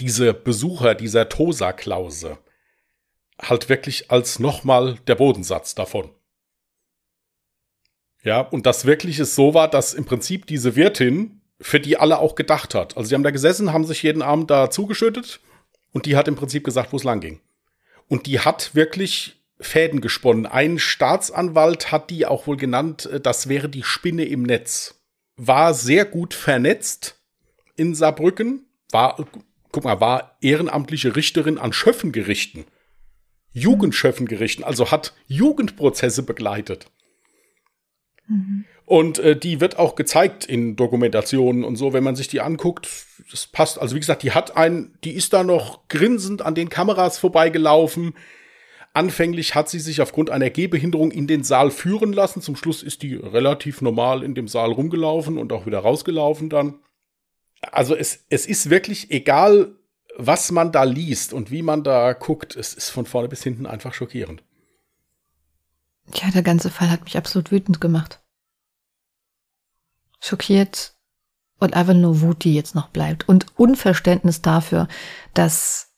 diese 0.00 0.34
Besucher 0.34 0.94
dieser 0.94 1.28
Tosa-Klause 1.28 2.38
halt 3.40 3.68
wirklich 3.68 4.10
als 4.10 4.38
nochmal 4.38 4.96
der 5.06 5.14
Bodensatz 5.14 5.74
davon. 5.74 6.10
Ja, 8.22 8.40
und 8.40 8.66
das 8.66 8.86
wirklich 8.86 9.18
es 9.18 9.34
so 9.34 9.54
war, 9.54 9.68
dass 9.68 9.94
im 9.94 10.04
Prinzip 10.04 10.46
diese 10.46 10.74
Wirtin 10.74 11.42
für 11.60 11.80
die 11.80 11.96
alle 11.96 12.18
auch 12.18 12.34
gedacht 12.34 12.74
hat. 12.74 12.96
Also 12.96 13.08
sie 13.08 13.14
haben 13.14 13.22
da 13.22 13.30
gesessen, 13.30 13.72
haben 13.72 13.84
sich 13.84 14.02
jeden 14.02 14.22
Abend 14.22 14.50
da 14.50 14.70
zugeschüttet 14.70 15.40
und 15.92 16.06
die 16.06 16.16
hat 16.16 16.28
im 16.28 16.36
Prinzip 16.36 16.64
gesagt, 16.64 16.92
wo 16.92 16.96
es 16.96 17.04
lang 17.04 17.20
ging. 17.20 17.40
Und 18.08 18.26
die 18.26 18.40
hat 18.40 18.74
wirklich 18.74 19.42
Fäden 19.58 20.00
gesponnen. 20.00 20.44
Ein 20.46 20.78
Staatsanwalt 20.78 21.90
hat 21.92 22.10
die 22.10 22.26
auch 22.26 22.46
wohl 22.46 22.56
genannt, 22.56 23.06
äh, 23.06 23.20
das 23.20 23.48
wäre 23.48 23.68
die 23.68 23.82
Spinne 23.82 24.24
im 24.24 24.42
Netz. 24.42 24.95
War 25.36 25.74
sehr 25.74 26.04
gut 26.04 26.34
vernetzt 26.34 27.20
in 27.76 27.94
Saarbrücken, 27.94 28.66
war, 28.90 29.16
guck 29.70 29.84
mal, 29.84 30.00
war 30.00 30.36
ehrenamtliche 30.40 31.16
Richterin 31.16 31.58
an 31.58 31.72
Schöffengerichten. 31.72 32.64
Jugendschöffengerichten, 33.52 34.64
also 34.64 34.90
hat 34.90 35.14
Jugendprozesse 35.26 36.22
begleitet. 36.22 36.90
Mhm. 38.28 38.64
Und 38.84 39.18
äh, 39.18 39.36
die 39.36 39.60
wird 39.60 39.78
auch 39.78 39.96
gezeigt 39.96 40.44
in 40.44 40.76
Dokumentationen 40.76 41.64
und 41.64 41.76
so, 41.76 41.92
wenn 41.92 42.04
man 42.04 42.14
sich 42.16 42.28
die 42.28 42.40
anguckt, 42.40 42.88
das 43.30 43.46
passt. 43.46 43.80
Also 43.80 43.96
wie 43.96 44.00
gesagt, 44.00 44.22
die 44.22 44.32
hat 44.32 44.56
ein, 44.56 44.96
die 45.02 45.12
ist 45.12 45.32
da 45.32 45.42
noch 45.42 45.88
grinsend 45.88 46.42
an 46.42 46.54
den 46.54 46.68
Kameras 46.68 47.18
vorbeigelaufen. 47.18 48.14
Anfänglich 48.96 49.54
hat 49.54 49.68
sie 49.68 49.80
sich 49.80 50.00
aufgrund 50.00 50.30
einer 50.30 50.50
Gehbehinderung 50.50 51.10
in 51.10 51.26
den 51.26 51.44
Saal 51.44 51.70
führen 51.70 52.12
lassen. 52.12 52.40
Zum 52.40 52.56
Schluss 52.56 52.82
ist 52.82 53.02
die 53.02 53.14
relativ 53.14 53.82
normal 53.82 54.22
in 54.22 54.34
dem 54.34 54.48
Saal 54.48 54.72
rumgelaufen 54.72 55.38
und 55.38 55.52
auch 55.52 55.66
wieder 55.66 55.80
rausgelaufen 55.80 56.48
dann 56.48 56.80
also 57.72 57.94
es, 57.94 58.24
es 58.28 58.46
ist 58.46 58.70
wirklich 58.70 59.10
egal, 59.10 59.74
was 60.16 60.50
man 60.50 60.72
da 60.72 60.84
liest 60.84 61.32
und 61.32 61.50
wie 61.50 61.62
man 61.62 61.84
da 61.84 62.12
guckt, 62.12 62.56
es 62.56 62.74
ist 62.74 62.90
von 62.90 63.06
vorne 63.06 63.28
bis 63.28 63.42
hinten 63.42 63.66
einfach 63.66 63.94
schockierend. 63.94 64.42
Ja, 66.14 66.30
der 66.30 66.42
ganze 66.42 66.70
Fall 66.70 66.90
hat 66.90 67.04
mich 67.04 67.16
absolut 67.16 67.50
wütend 67.50 67.80
gemacht. 67.80 68.20
Schockiert 70.20 70.94
und 71.58 71.74
einfach 71.74 71.94
nur 71.94 72.20
Wut, 72.20 72.44
die 72.44 72.54
jetzt 72.54 72.74
noch 72.74 72.88
bleibt. 72.88 73.28
Und 73.28 73.46
Unverständnis 73.58 74.40
dafür, 74.40 74.88
dass, 75.34 75.95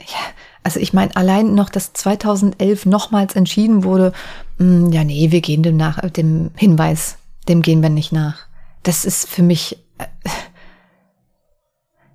ja, 0.00 0.18
also 0.62 0.80
ich 0.80 0.92
meine, 0.92 1.14
allein 1.16 1.54
noch, 1.54 1.70
dass 1.70 1.92
2011 1.92 2.86
nochmals 2.86 3.36
entschieden 3.36 3.84
wurde, 3.84 4.12
mh, 4.58 4.86
hm, 4.86 4.92
ja, 4.92 5.04
nee, 5.04 5.30
wir 5.30 5.40
gehen 5.40 5.62
dem 5.62 5.76
nach, 5.76 5.98
dem 6.10 6.50
Hinweis, 6.56 7.18
dem 7.48 7.62
gehen 7.62 7.82
wir 7.82 7.90
nicht 7.90 8.12
nach. 8.12 8.46
Das 8.82 9.04
ist 9.04 9.28
für 9.28 9.42
mich, 9.42 9.78
äh, 9.98 10.06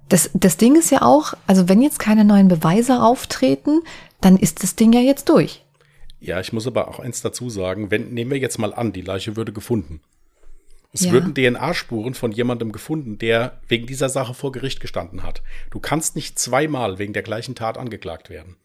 das, 0.09 0.29
das 0.33 0.57
Ding 0.57 0.75
ist 0.75 0.91
ja 0.91 1.01
auch, 1.01 1.33
also 1.47 1.67
wenn 1.69 1.81
jetzt 1.81 1.99
keine 1.99 2.25
neuen 2.25 2.47
Beweise 2.47 3.01
auftreten, 3.01 3.81
dann 4.21 4.37
ist 4.37 4.63
das 4.63 4.75
Ding 4.75 4.93
ja 4.93 4.99
jetzt 4.99 5.29
durch. 5.29 5.63
Ja, 6.19 6.39
ich 6.39 6.53
muss 6.53 6.67
aber 6.67 6.87
auch 6.87 6.99
eins 6.99 7.21
dazu 7.21 7.49
sagen, 7.49 7.91
wenn, 7.91 8.13
nehmen 8.13 8.31
wir 8.31 8.37
jetzt 8.37 8.57
mal 8.57 8.73
an, 8.73 8.93
die 8.93 9.01
Leiche 9.01 9.35
würde 9.35 9.51
gefunden. 9.51 9.99
Es 10.93 11.05
ja. 11.05 11.11
würden 11.11 11.33
DNA-Spuren 11.33 12.13
von 12.13 12.31
jemandem 12.31 12.71
gefunden, 12.71 13.17
der 13.17 13.59
wegen 13.67 13.87
dieser 13.87 14.09
Sache 14.09 14.35
vor 14.35 14.51
Gericht 14.51 14.79
gestanden 14.79 15.23
hat. 15.23 15.41
Du 15.71 15.79
kannst 15.79 16.15
nicht 16.15 16.37
zweimal 16.37 16.99
wegen 16.99 17.13
der 17.13 17.23
gleichen 17.23 17.55
Tat 17.55 17.79
angeklagt 17.79 18.29
werden. 18.29 18.57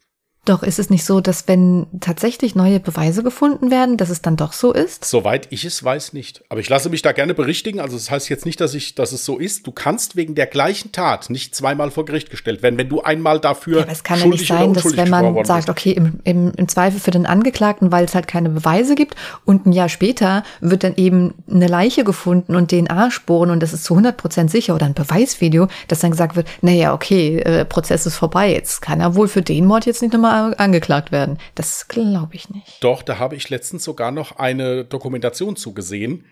Doch 0.49 0.63
ist 0.63 0.79
es 0.79 0.89
nicht 0.89 1.05
so, 1.05 1.21
dass 1.21 1.47
wenn 1.47 1.85
tatsächlich 1.99 2.55
neue 2.55 2.79
Beweise 2.79 3.21
gefunden 3.21 3.69
werden, 3.69 3.97
dass 3.97 4.09
es 4.09 4.23
dann 4.23 4.35
doch 4.35 4.51
so 4.51 4.73
ist? 4.73 5.05
Soweit 5.05 5.45
ich 5.51 5.63
es 5.63 5.83
weiß 5.83 6.13
nicht. 6.13 6.43
Aber 6.49 6.59
ich 6.59 6.67
lasse 6.67 6.89
mich 6.89 7.03
da 7.03 7.11
gerne 7.11 7.35
berichtigen. 7.35 7.79
Also 7.79 7.95
das 7.95 8.09
heißt 8.09 8.29
jetzt 8.29 8.47
nicht, 8.47 8.59
dass 8.59 8.73
ich, 8.73 8.95
dass 8.95 9.11
es 9.11 9.23
so 9.23 9.37
ist. 9.37 9.67
Du 9.67 9.71
kannst 9.71 10.15
wegen 10.15 10.33
der 10.33 10.47
gleichen 10.47 10.91
Tat 10.91 11.29
nicht 11.29 11.53
zweimal 11.53 11.91
vor 11.91 12.03
Gericht 12.03 12.31
gestellt 12.31 12.63
werden, 12.63 12.79
wenn 12.79 12.89
du 12.89 13.03
einmal 13.03 13.39
dafür 13.39 13.77
ja, 13.77 13.83
aber 13.83 13.91
es 13.91 14.03
kann 14.03 14.19
ja 14.19 14.25
nicht 14.25 14.47
sein, 14.47 14.73
dass 14.73 14.97
wenn 14.97 15.09
man 15.11 15.45
sagt, 15.45 15.69
okay, 15.69 15.91
im, 15.91 16.19
im, 16.23 16.51
im 16.57 16.67
Zweifel 16.67 16.99
für 16.99 17.11
den 17.11 17.27
Angeklagten, 17.27 17.91
weil 17.91 18.05
es 18.05 18.15
halt 18.15 18.27
keine 18.27 18.49
Beweise 18.49 18.95
gibt 18.95 19.13
und 19.45 19.67
ein 19.67 19.71
Jahr 19.71 19.87
später 19.87 20.41
wird 20.61 20.83
dann 20.83 20.95
eben 20.95 21.35
eine 21.47 21.67
Leiche 21.67 22.03
gefunden 22.03 22.55
und 22.55 22.71
DNA-Spuren 22.71 23.51
und 23.51 23.61
das 23.61 23.73
ist 23.73 23.83
zu 23.83 23.93
100 23.93 24.17
Prozent 24.17 24.49
sicher 24.49 24.73
oder 24.73 24.87
ein 24.87 24.95
Beweisvideo, 24.95 25.67
dass 25.87 25.99
dann 25.99 26.09
gesagt 26.09 26.35
wird, 26.35 26.47
naja, 26.63 26.95
okay, 26.95 27.37
äh, 27.37 27.65
Prozess 27.65 28.07
ist 28.07 28.15
vorbei, 28.15 28.51
jetzt 28.51 28.81
kann 28.81 28.99
er 28.99 29.13
wohl 29.13 29.27
für 29.27 29.43
den 29.43 29.67
Mord 29.67 29.85
jetzt 29.85 30.01
nicht 30.01 30.13
nochmal 30.13 30.38
angeklagt 30.39 31.11
werden. 31.11 31.37
Das 31.55 31.87
glaube 31.87 32.35
ich 32.35 32.49
nicht. 32.49 32.83
Doch, 32.83 33.03
da 33.03 33.19
habe 33.19 33.35
ich 33.35 33.49
letztens 33.49 33.83
sogar 33.83 34.11
noch 34.11 34.37
eine 34.37 34.85
Dokumentation 34.85 35.55
zugesehen, 35.55 36.25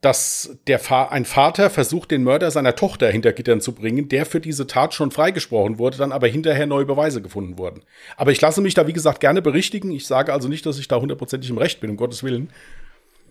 dass 0.00 0.58
der 0.66 0.78
Fa 0.78 1.06
ein 1.06 1.24
Vater 1.24 1.70
versucht, 1.70 2.10
den 2.10 2.22
Mörder 2.22 2.50
seiner 2.50 2.76
Tochter 2.76 3.10
hinter 3.10 3.32
Gittern 3.32 3.60
zu 3.60 3.72
bringen, 3.72 4.08
der 4.08 4.26
für 4.26 4.40
diese 4.40 4.66
Tat 4.66 4.94
schon 4.94 5.10
freigesprochen 5.10 5.78
wurde, 5.78 5.96
dann 5.96 6.12
aber 6.12 6.28
hinterher 6.28 6.66
neue 6.66 6.84
Beweise 6.84 7.22
gefunden 7.22 7.58
wurden. 7.58 7.82
Aber 8.16 8.30
ich 8.30 8.40
lasse 8.40 8.60
mich 8.60 8.74
da, 8.74 8.86
wie 8.86 8.92
gesagt, 8.92 9.20
gerne 9.20 9.42
berichtigen. 9.42 9.90
Ich 9.90 10.06
sage 10.06 10.32
also 10.32 10.48
nicht, 10.48 10.66
dass 10.66 10.78
ich 10.78 10.88
da 10.88 11.00
hundertprozentig 11.00 11.50
im 11.50 11.58
Recht 11.58 11.80
bin, 11.80 11.90
um 11.90 11.96
Gottes 11.96 12.22
Willen. 12.22 12.50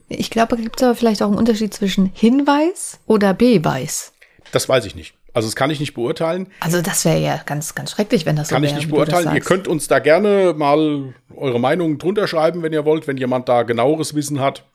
Ich 0.10 0.30
glaube, 0.30 0.58
gibt 0.58 0.78
es 0.78 0.84
aber 0.84 0.96
vielleicht 0.96 1.22
auch 1.22 1.28
einen 1.28 1.38
Unterschied 1.38 1.74
zwischen 1.74 2.12
Hinweis 2.14 3.00
oder 3.06 3.34
Beweis. 3.34 4.14
Das 4.52 4.68
weiß 4.68 4.86
ich 4.86 4.96
nicht. 4.96 5.16
Also 5.36 5.50
das 5.50 5.58
kann 5.58 5.70
ich 5.70 5.82
nicht 5.82 5.94
beurteilen. 5.94 6.48
Also 6.62 6.82
das 6.82 7.04
wäre 7.04 7.20
ja 7.20 7.42
ganz, 7.46 7.76
ganz 7.76 7.92
schrecklich, 7.92 8.26
wenn 8.26 8.38
das 8.38 8.48
so 8.48 8.52
wäre. 8.56 8.62
Kann 8.62 8.70
ich 8.70 8.76
nicht 8.76 8.90
beurteilen. 8.90 9.36
Ihr 9.36 9.42
könnt 9.42 9.68
uns 9.68 9.90
da 9.90 10.00
gerne 10.00 10.54
mal 10.56 11.14
eure 11.36 11.60
Meinung 11.60 11.98
drunter 11.98 12.26
schreiben, 12.26 12.64
wenn 12.64 12.72
ihr 12.72 12.86
wollt. 12.86 13.06
Wenn 13.06 13.18
jemand 13.18 13.50
da 13.50 13.64
genaueres 13.64 14.16
Wissen 14.16 14.40
hat 14.40 14.66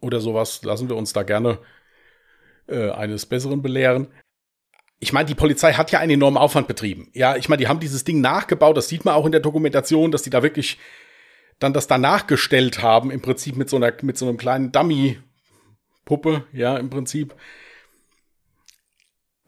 oder 0.00 0.20
sowas, 0.20 0.62
lassen 0.62 0.88
wir 0.88 0.94
uns 0.94 1.12
da 1.12 1.24
gerne 1.24 1.58
äh, 2.68 2.90
eines 2.90 3.26
Besseren 3.26 3.60
belehren. 3.60 4.06
Ich 5.00 5.12
meine, 5.12 5.26
die 5.26 5.34
Polizei 5.34 5.72
hat 5.72 5.90
ja 5.90 5.98
einen 5.98 6.12
enormen 6.12 6.38
Aufwand 6.38 6.68
betrieben. 6.68 7.10
Ja, 7.12 7.34
ich 7.34 7.48
meine, 7.48 7.58
die 7.58 7.66
haben 7.66 7.80
dieses 7.80 8.04
Ding 8.04 8.20
nachgebaut. 8.20 8.76
Das 8.76 8.88
sieht 8.88 9.04
man 9.04 9.14
auch 9.14 9.26
in 9.26 9.32
der 9.32 9.40
Dokumentation, 9.40 10.12
dass 10.12 10.22
die 10.22 10.30
da 10.30 10.44
wirklich 10.44 10.78
dann 11.58 11.72
das 11.72 11.88
da 11.88 11.98
nachgestellt 11.98 12.82
haben, 12.82 13.10
im 13.10 13.20
Prinzip 13.20 13.56
mit 13.56 13.68
so 13.68 13.74
einer, 13.76 13.92
mit 14.02 14.16
so 14.16 14.28
einem 14.28 14.36
kleinen 14.36 14.70
Dummy-Puppe, 14.70 16.44
ja, 16.52 16.76
im 16.76 16.88
Prinzip 16.88 17.34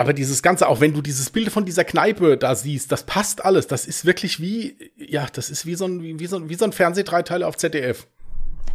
aber 0.02 0.14
dieses 0.14 0.42
Ganze, 0.42 0.68
auch 0.68 0.80
wenn 0.80 0.92
du 0.92 1.00
dieses 1.00 1.30
Bild 1.30 1.50
von 1.50 1.64
dieser 1.64 1.84
Kneipe 1.84 2.36
da 2.36 2.56
siehst, 2.56 2.90
das 2.90 3.04
passt 3.04 3.44
alles. 3.44 3.68
Das 3.68 3.86
ist 3.86 4.04
wirklich 4.04 4.40
wie, 4.40 4.76
ja, 4.96 5.26
das 5.32 5.48
ist 5.48 5.64
wie 5.64 5.76
so 5.76 5.86
ein, 5.86 6.02
wie, 6.02 6.26
so, 6.26 6.48
wie 6.48 6.56
so 6.56 6.64
ein 6.64 6.72
Fernsehdreiteil 6.72 7.44
auf 7.44 7.56
ZDF. 7.56 8.08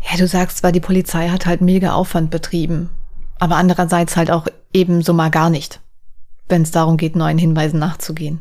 Ja, 0.10 0.18
du 0.18 0.26
sagst 0.26 0.60
zwar, 0.60 0.72
die 0.72 0.80
Polizei 0.80 1.28
hat 1.28 1.46
halt 1.46 1.60
mega 1.60 1.92
Aufwand 1.92 2.32
betrieben, 2.32 2.90
aber 3.40 3.58
andererseits 3.58 4.16
halt 4.16 4.32
auch 4.32 4.48
ebenso 4.72 5.12
mal 5.12 5.30
gar 5.30 5.50
nicht, 5.50 5.82
wenn 6.48 6.62
es 6.62 6.72
darum 6.72 6.96
geht, 6.96 7.18
neuen 7.18 7.38
Hinweisen 7.38 7.78
nachzugehen. 7.78 8.40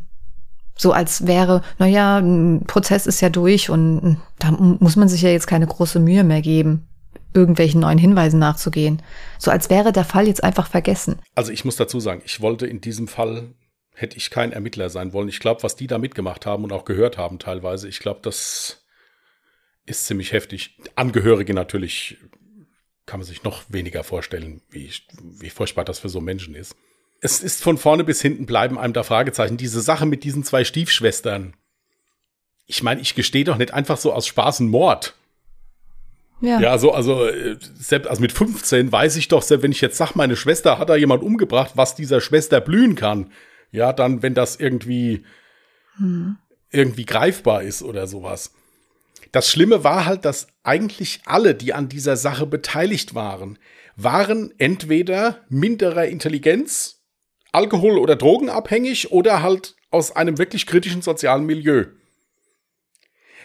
So 0.76 0.92
als 0.92 1.26
wäre, 1.26 1.62
naja, 1.80 2.18
ein 2.18 2.62
Prozess 2.68 3.06
ist 3.06 3.20
ja 3.20 3.30
durch 3.30 3.68
und 3.68 4.18
da 4.38 4.52
muss 4.52 4.94
man 4.94 5.08
sich 5.08 5.22
ja 5.22 5.30
jetzt 5.30 5.48
keine 5.48 5.66
große 5.66 5.98
Mühe 5.98 6.22
mehr 6.22 6.40
geben 6.40 6.86
irgendwelchen 7.34 7.80
neuen 7.80 7.98
Hinweisen 7.98 8.38
nachzugehen. 8.38 9.02
So 9.38 9.50
als 9.50 9.70
wäre 9.70 9.92
der 9.92 10.04
Fall 10.04 10.26
jetzt 10.26 10.42
einfach 10.42 10.68
vergessen. 10.68 11.18
Also 11.34 11.52
ich 11.52 11.64
muss 11.64 11.76
dazu 11.76 12.00
sagen, 12.00 12.22
ich 12.24 12.40
wollte 12.40 12.66
in 12.66 12.80
diesem 12.80 13.08
Fall, 13.08 13.54
hätte 13.94 14.16
ich 14.16 14.30
kein 14.30 14.52
Ermittler 14.52 14.90
sein 14.90 15.12
wollen. 15.12 15.28
Ich 15.28 15.40
glaube, 15.40 15.62
was 15.62 15.76
die 15.76 15.86
da 15.86 15.98
mitgemacht 15.98 16.46
haben 16.46 16.64
und 16.64 16.72
auch 16.72 16.84
gehört 16.84 17.18
haben 17.18 17.38
teilweise, 17.38 17.88
ich 17.88 18.00
glaube, 18.00 18.20
das 18.22 18.84
ist 19.86 20.06
ziemlich 20.06 20.32
heftig. 20.32 20.76
Angehörige 20.96 21.54
natürlich 21.54 22.18
kann 23.06 23.20
man 23.20 23.26
sich 23.26 23.44
noch 23.44 23.62
weniger 23.68 24.02
vorstellen, 24.02 24.60
wie, 24.68 24.90
wie 25.22 25.50
furchtbar 25.50 25.84
das 25.84 26.00
für 26.00 26.08
so 26.08 26.20
Menschen 26.20 26.54
ist. 26.54 26.74
Es 27.20 27.40
ist 27.40 27.62
von 27.62 27.78
vorne 27.78 28.04
bis 28.04 28.20
hinten 28.20 28.46
bleiben 28.46 28.78
einem 28.78 28.92
da 28.92 29.02
Fragezeichen. 29.02 29.56
Diese 29.56 29.80
Sache 29.80 30.06
mit 30.06 30.24
diesen 30.24 30.44
zwei 30.44 30.64
Stiefschwestern. 30.64 31.54
Ich 32.66 32.82
meine, 32.82 33.00
ich 33.00 33.14
gestehe 33.14 33.44
doch 33.44 33.56
nicht 33.56 33.72
einfach 33.72 33.96
so 33.96 34.12
aus 34.12 34.26
Spaß 34.26 34.60
einen 34.60 34.70
Mord. 34.70 35.14
Ja. 36.40 36.60
ja, 36.60 36.78
so, 36.78 36.92
also, 36.92 37.28
selbst, 37.74 38.08
also 38.08 38.20
mit 38.20 38.32
15 38.32 38.92
weiß 38.92 39.16
ich 39.16 39.28
doch, 39.28 39.42
selbst 39.42 39.62
wenn 39.62 39.72
ich 39.72 39.80
jetzt 39.80 39.96
sag, 39.96 40.14
meine 40.14 40.36
Schwester 40.36 40.78
hat 40.78 40.90
da 40.90 40.96
jemand 40.96 41.22
umgebracht, 41.22 41.72
was 41.76 41.94
dieser 41.94 42.20
Schwester 42.20 42.60
blühen 42.60 42.94
kann. 42.94 43.32
Ja, 43.70 43.92
dann, 43.92 44.22
wenn 44.22 44.34
das 44.34 44.56
irgendwie, 44.56 45.24
hm. 45.96 46.36
irgendwie 46.70 47.06
greifbar 47.06 47.62
ist 47.62 47.82
oder 47.82 48.06
sowas. 48.06 48.52
Das 49.32 49.50
Schlimme 49.50 49.82
war 49.82 50.04
halt, 50.04 50.24
dass 50.24 50.48
eigentlich 50.62 51.20
alle, 51.24 51.54
die 51.54 51.72
an 51.72 51.88
dieser 51.88 52.16
Sache 52.16 52.46
beteiligt 52.46 53.14
waren, 53.14 53.58
waren 53.96 54.52
entweder 54.58 55.44
minderer 55.48 56.06
Intelligenz, 56.06 57.02
Alkohol- 57.52 57.98
oder 57.98 58.16
Drogenabhängig 58.16 59.10
oder 59.10 59.42
halt 59.42 59.74
aus 59.90 60.14
einem 60.14 60.38
wirklich 60.38 60.66
kritischen 60.66 61.02
sozialen 61.02 61.46
Milieu. 61.46 61.86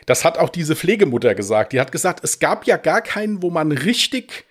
Das 0.05 0.25
hat 0.25 0.37
auch 0.37 0.49
diese 0.49 0.75
Pflegemutter 0.75 1.35
gesagt. 1.35 1.73
Die 1.73 1.79
hat 1.79 1.91
gesagt, 1.91 2.23
es 2.23 2.39
gab 2.39 2.65
ja 2.65 2.77
gar 2.77 3.01
keinen, 3.01 3.41
wo 3.41 3.49
man 3.49 3.71
richtig 3.71 4.45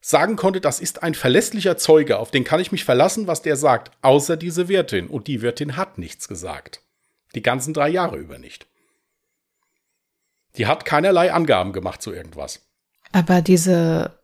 sagen 0.00 0.36
konnte, 0.36 0.60
das 0.60 0.80
ist 0.80 1.02
ein 1.02 1.14
verlässlicher 1.14 1.76
Zeuge, 1.76 2.18
auf 2.18 2.30
den 2.30 2.44
kann 2.44 2.60
ich 2.60 2.72
mich 2.72 2.84
verlassen, 2.84 3.26
was 3.26 3.42
der 3.42 3.56
sagt, 3.56 3.90
außer 4.02 4.36
diese 4.36 4.68
Wirtin. 4.68 5.08
Und 5.08 5.26
die 5.26 5.42
Wirtin 5.42 5.76
hat 5.76 5.98
nichts 5.98 6.28
gesagt. 6.28 6.82
Die 7.34 7.42
ganzen 7.42 7.74
drei 7.74 7.88
Jahre 7.88 8.16
über 8.16 8.38
nicht. 8.38 8.66
Die 10.56 10.66
hat 10.66 10.84
keinerlei 10.84 11.32
Angaben 11.32 11.72
gemacht 11.72 12.00
zu 12.00 12.12
irgendwas. 12.12 12.68
Aber 13.12 13.42
diese 13.42 14.18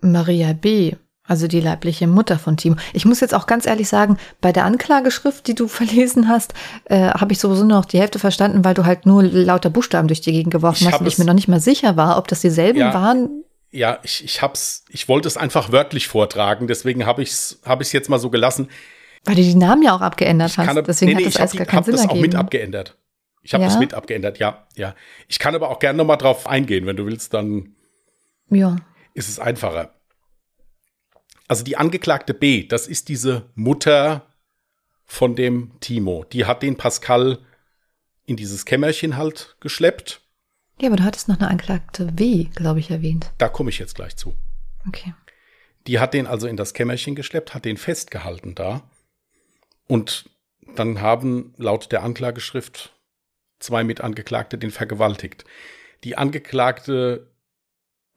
Maria 0.00 0.52
B., 0.52 0.94
also 1.30 1.46
die 1.46 1.60
leibliche 1.60 2.08
Mutter 2.08 2.40
von 2.40 2.56
Timo. 2.56 2.74
Ich 2.92 3.04
muss 3.04 3.20
jetzt 3.20 3.34
auch 3.34 3.46
ganz 3.46 3.64
ehrlich 3.64 3.88
sagen, 3.88 4.18
bei 4.40 4.50
der 4.50 4.64
Anklageschrift, 4.64 5.46
die 5.46 5.54
du 5.54 5.68
verlesen 5.68 6.28
hast, 6.28 6.54
äh, 6.86 7.10
habe 7.10 7.32
ich 7.32 7.38
sowieso 7.38 7.62
nur 7.62 7.78
noch 7.78 7.84
die 7.84 8.00
Hälfte 8.00 8.18
verstanden, 8.18 8.64
weil 8.64 8.74
du 8.74 8.84
halt 8.84 9.06
nur 9.06 9.22
lauter 9.22 9.70
Buchstaben 9.70 10.08
durch 10.08 10.20
die 10.20 10.32
Gegend 10.32 10.52
geworfen 10.52 10.88
ich 10.88 10.92
hast 10.92 11.00
und 11.00 11.06
ich 11.06 11.18
mir 11.18 11.24
noch 11.24 11.34
nicht 11.34 11.46
mal 11.46 11.60
sicher 11.60 11.96
war, 11.96 12.18
ob 12.18 12.26
das 12.26 12.40
dieselben 12.40 12.80
ja, 12.80 12.92
waren. 12.92 13.44
Ja, 13.70 14.00
ich, 14.02 14.24
ich 14.24 14.42
hab's, 14.42 14.84
ich 14.88 15.08
wollte 15.08 15.28
es 15.28 15.36
einfach 15.36 15.70
wörtlich 15.70 16.08
vortragen, 16.08 16.66
deswegen 16.66 17.06
habe 17.06 17.22
ich 17.22 17.30
es 17.30 17.60
hab 17.64 17.80
ich's 17.80 17.92
jetzt 17.92 18.08
mal 18.08 18.18
so 18.18 18.30
gelassen. 18.30 18.68
Weil 19.24 19.36
du 19.36 19.42
die 19.42 19.54
Namen 19.54 19.84
ja 19.84 19.94
auch 19.94 20.00
abgeändert 20.00 20.58
hast, 20.58 20.66
kann, 20.66 20.84
deswegen 20.84 21.12
nee, 21.12 21.18
nee, 21.18 21.24
hat 21.26 21.34
das 21.34 21.40
alles 21.40 21.52
gar 21.52 21.66
keinen 21.66 21.84
Sinn 21.84 21.94
das 21.94 22.08
auch 22.08 22.14
mit 22.16 22.34
abgeändert. 22.34 22.96
Ich 23.42 23.54
habe 23.54 23.62
ja? 23.62 23.68
das 23.70 23.78
mit 23.78 23.94
abgeändert, 23.94 24.38
ja, 24.38 24.66
ja. 24.74 24.96
Ich 25.28 25.38
kann 25.38 25.54
aber 25.54 25.70
auch 25.70 25.78
gerne 25.78 25.98
noch 25.98 26.06
mal 26.06 26.16
drauf 26.16 26.48
eingehen, 26.48 26.86
wenn 26.86 26.96
du 26.96 27.06
willst, 27.06 27.32
dann 27.34 27.76
ja. 28.50 28.74
ist 29.14 29.28
es 29.28 29.38
einfacher 29.38 29.92
also 31.50 31.64
die 31.64 31.76
Angeklagte 31.76 32.32
B, 32.32 32.64
das 32.64 32.86
ist 32.86 33.08
diese 33.08 33.50
Mutter 33.56 34.24
von 35.04 35.34
dem 35.34 35.72
Timo. 35.80 36.22
Die 36.32 36.44
hat 36.44 36.62
den 36.62 36.76
Pascal 36.76 37.40
in 38.24 38.36
dieses 38.36 38.64
Kämmerchen 38.64 39.16
halt 39.16 39.56
geschleppt. 39.58 40.20
Ja, 40.80 40.86
aber 40.86 40.96
du 40.96 41.02
hattest 41.02 41.26
noch 41.26 41.40
eine 41.40 41.48
Angeklagte 41.48 42.16
W, 42.16 42.44
glaube 42.54 42.78
ich, 42.78 42.92
erwähnt. 42.92 43.32
Da 43.38 43.48
komme 43.48 43.70
ich 43.70 43.80
jetzt 43.80 43.96
gleich 43.96 44.14
zu. 44.14 44.36
Okay. 44.86 45.12
Die 45.88 45.98
hat 45.98 46.14
den 46.14 46.28
also 46.28 46.46
in 46.46 46.56
das 46.56 46.72
Kämmerchen 46.72 47.16
geschleppt, 47.16 47.52
hat 47.52 47.64
den 47.64 47.78
festgehalten 47.78 48.54
da. 48.54 48.88
Und 49.88 50.30
dann 50.76 51.00
haben 51.00 51.52
laut 51.56 51.90
der 51.90 52.04
Anklageschrift 52.04 52.94
zwei 53.58 53.82
Mitangeklagte 53.82 54.56
den 54.56 54.70
vergewaltigt. 54.70 55.44
Die 56.04 56.16
Angeklagte 56.16 57.29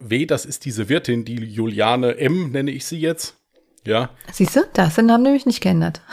W, 0.09 0.25
das 0.25 0.45
ist 0.45 0.65
diese 0.65 0.89
Wirtin, 0.89 1.25
die 1.25 1.35
Juliane 1.35 2.17
M, 2.17 2.51
nenne 2.51 2.71
ich 2.71 2.85
sie 2.85 2.99
jetzt. 2.99 3.37
Ja. 3.85 4.09
Siehst 4.31 4.55
du, 4.55 4.61
da 4.73 4.87
ist 4.87 4.97
der 4.97 5.03
Name 5.03 5.23
nämlich 5.23 5.45
nicht 5.45 5.61
geändert. 5.61 6.01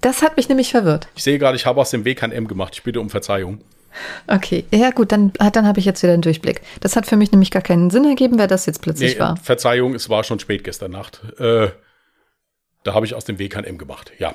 Das 0.00 0.20
hat 0.20 0.36
mich 0.36 0.48
nämlich 0.48 0.72
verwirrt. 0.72 1.06
Ich 1.14 1.22
sehe 1.22 1.38
gerade, 1.38 1.54
ich 1.54 1.64
habe 1.64 1.80
aus 1.80 1.90
dem 1.90 2.04
W 2.04 2.16
kein 2.16 2.32
M 2.32 2.48
gemacht. 2.48 2.74
Ich 2.74 2.82
bitte 2.82 3.00
um 3.00 3.08
Verzeihung. 3.08 3.62
Okay, 4.26 4.64
ja 4.72 4.90
gut, 4.90 5.12
dann, 5.12 5.32
dann 5.32 5.64
habe 5.64 5.78
ich 5.78 5.84
jetzt 5.84 6.02
wieder 6.02 6.12
einen 6.12 6.22
Durchblick. 6.22 6.60
Das 6.80 6.96
hat 6.96 7.06
für 7.06 7.16
mich 7.16 7.30
nämlich 7.30 7.52
gar 7.52 7.62
keinen 7.62 7.88
Sinn 7.88 8.04
ergeben, 8.04 8.36
wer 8.36 8.48
das 8.48 8.66
jetzt 8.66 8.82
plötzlich 8.82 9.14
nee, 9.14 9.20
war. 9.20 9.36
Verzeihung, 9.36 9.94
es 9.94 10.08
war 10.08 10.24
schon 10.24 10.40
spät 10.40 10.64
gestern 10.64 10.90
Nacht. 10.90 11.22
Äh, 11.38 11.68
da 12.82 12.94
habe 12.94 13.06
ich 13.06 13.14
aus 13.14 13.24
dem 13.24 13.38
W 13.38 13.48
kein 13.48 13.62
M 13.62 13.78
gemacht, 13.78 14.10
ja. 14.18 14.34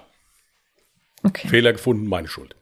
Okay. 1.23 1.49
Fehler 1.49 1.73
gefunden, 1.73 2.07
meine 2.07 2.29
Schuld. 2.29 2.55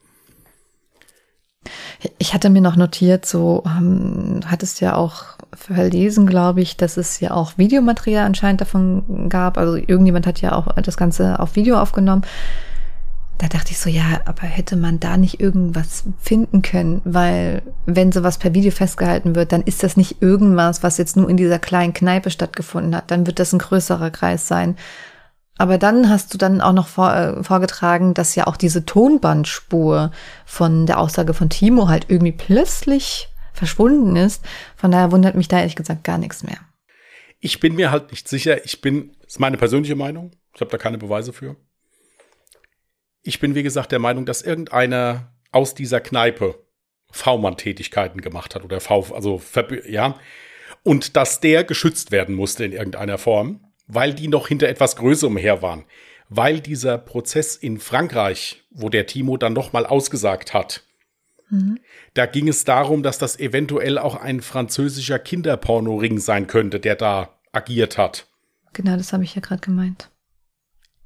Ich 2.18 2.34
hatte 2.34 2.50
mir 2.50 2.60
noch 2.60 2.76
notiert, 2.76 3.26
so 3.26 3.62
ähm, 3.66 4.40
hattest 4.46 4.80
ja 4.80 4.94
auch 4.94 5.24
verlesen, 5.54 6.26
glaube 6.26 6.60
ich, 6.60 6.76
dass 6.76 6.96
es 6.96 7.20
ja 7.20 7.30
auch 7.30 7.56
Videomaterial 7.56 8.26
anscheinend 8.26 8.60
davon 8.60 9.28
gab. 9.28 9.58
Also 9.58 9.76
irgendjemand 9.76 10.26
hat 10.26 10.40
ja 10.40 10.52
auch 10.52 10.72
das 10.80 10.96
Ganze 10.96 11.40
auf 11.40 11.56
Video 11.56 11.80
aufgenommen. 11.80 12.22
Da 13.38 13.48
dachte 13.48 13.72
ich 13.72 13.78
so, 13.78 13.90
ja, 13.90 14.20
aber 14.24 14.46
hätte 14.46 14.76
man 14.76 14.98
da 14.98 15.18
nicht 15.18 15.40
irgendwas 15.40 16.04
finden 16.18 16.62
können? 16.62 17.02
Weil 17.04 17.62
wenn 17.84 18.10
sowas 18.10 18.38
per 18.38 18.54
Video 18.54 18.70
festgehalten 18.70 19.34
wird, 19.34 19.52
dann 19.52 19.60
ist 19.60 19.82
das 19.82 19.98
nicht 19.98 20.22
irgendwas, 20.22 20.82
was 20.82 20.96
jetzt 20.96 21.16
nur 21.16 21.28
in 21.28 21.36
dieser 21.36 21.58
kleinen 21.58 21.92
Kneipe 21.92 22.30
stattgefunden 22.30 22.96
hat. 22.96 23.10
Dann 23.10 23.26
wird 23.26 23.38
das 23.38 23.52
ein 23.52 23.58
größerer 23.58 24.10
Kreis 24.10 24.48
sein. 24.48 24.76
Aber 25.58 25.78
dann 25.78 26.10
hast 26.10 26.34
du 26.34 26.38
dann 26.38 26.60
auch 26.60 26.72
noch 26.72 26.88
vor, 26.88 27.14
äh, 27.14 27.42
vorgetragen, 27.42 28.14
dass 28.14 28.34
ja 28.34 28.46
auch 28.46 28.56
diese 28.56 28.84
Tonbandspur 28.84 30.10
von 30.44 30.86
der 30.86 30.98
Aussage 30.98 31.34
von 31.34 31.48
Timo 31.48 31.88
halt 31.88 32.06
irgendwie 32.08 32.32
plötzlich 32.32 33.28
verschwunden 33.52 34.16
ist. 34.16 34.44
Von 34.76 34.90
daher 34.90 35.12
wundert 35.12 35.34
mich 35.34 35.48
da 35.48 35.58
ehrlich 35.58 35.76
gesagt 35.76 36.04
gar 36.04 36.18
nichts 36.18 36.42
mehr. 36.42 36.58
Ich 37.40 37.60
bin 37.60 37.74
mir 37.74 37.90
halt 37.90 38.10
nicht 38.10 38.28
sicher. 38.28 38.64
Ich 38.64 38.80
bin, 38.80 39.12
das 39.22 39.34
ist 39.34 39.40
meine 39.40 39.56
persönliche 39.56 39.96
Meinung. 39.96 40.32
Ich 40.54 40.60
habe 40.60 40.70
da 40.70 40.78
keine 40.78 40.98
Beweise 40.98 41.32
für. 41.32 41.56
Ich 43.22 43.40
bin, 43.40 43.54
wie 43.54 43.62
gesagt, 43.62 43.92
der 43.92 43.98
Meinung, 43.98 44.26
dass 44.26 44.42
irgendeiner 44.42 45.32
aus 45.52 45.74
dieser 45.74 46.00
Kneipe 46.00 46.62
V-Mann-Tätigkeiten 47.10 48.20
gemacht 48.20 48.54
hat 48.54 48.64
oder 48.64 48.80
V, 48.80 49.14
also 49.14 49.40
ja, 49.88 50.16
und 50.82 51.16
dass 51.16 51.40
der 51.40 51.64
geschützt 51.64 52.12
werden 52.12 52.34
musste 52.34 52.64
in 52.64 52.72
irgendeiner 52.72 53.18
Form 53.18 53.65
weil 53.86 54.14
die 54.14 54.28
noch 54.28 54.48
hinter 54.48 54.68
etwas 54.68 54.96
Größerem 54.96 55.36
her 55.36 55.62
waren. 55.62 55.84
Weil 56.28 56.60
dieser 56.60 56.98
Prozess 56.98 57.56
in 57.56 57.78
Frankreich, 57.78 58.64
wo 58.70 58.88
der 58.88 59.06
Timo 59.06 59.36
dann 59.36 59.52
nochmal 59.52 59.86
ausgesagt 59.86 60.54
hat, 60.54 60.82
mhm. 61.50 61.78
da 62.14 62.26
ging 62.26 62.48
es 62.48 62.64
darum, 62.64 63.02
dass 63.02 63.18
das 63.18 63.38
eventuell 63.38 63.98
auch 63.98 64.16
ein 64.16 64.40
französischer 64.40 65.18
Kinderpornoring 65.18 66.18
sein 66.18 66.46
könnte, 66.48 66.80
der 66.80 66.96
da 66.96 67.38
agiert 67.52 67.96
hat. 67.96 68.26
Genau, 68.72 68.96
das 68.96 69.12
habe 69.12 69.24
ich 69.24 69.34
ja 69.34 69.40
gerade 69.40 69.60
gemeint. 69.60 70.10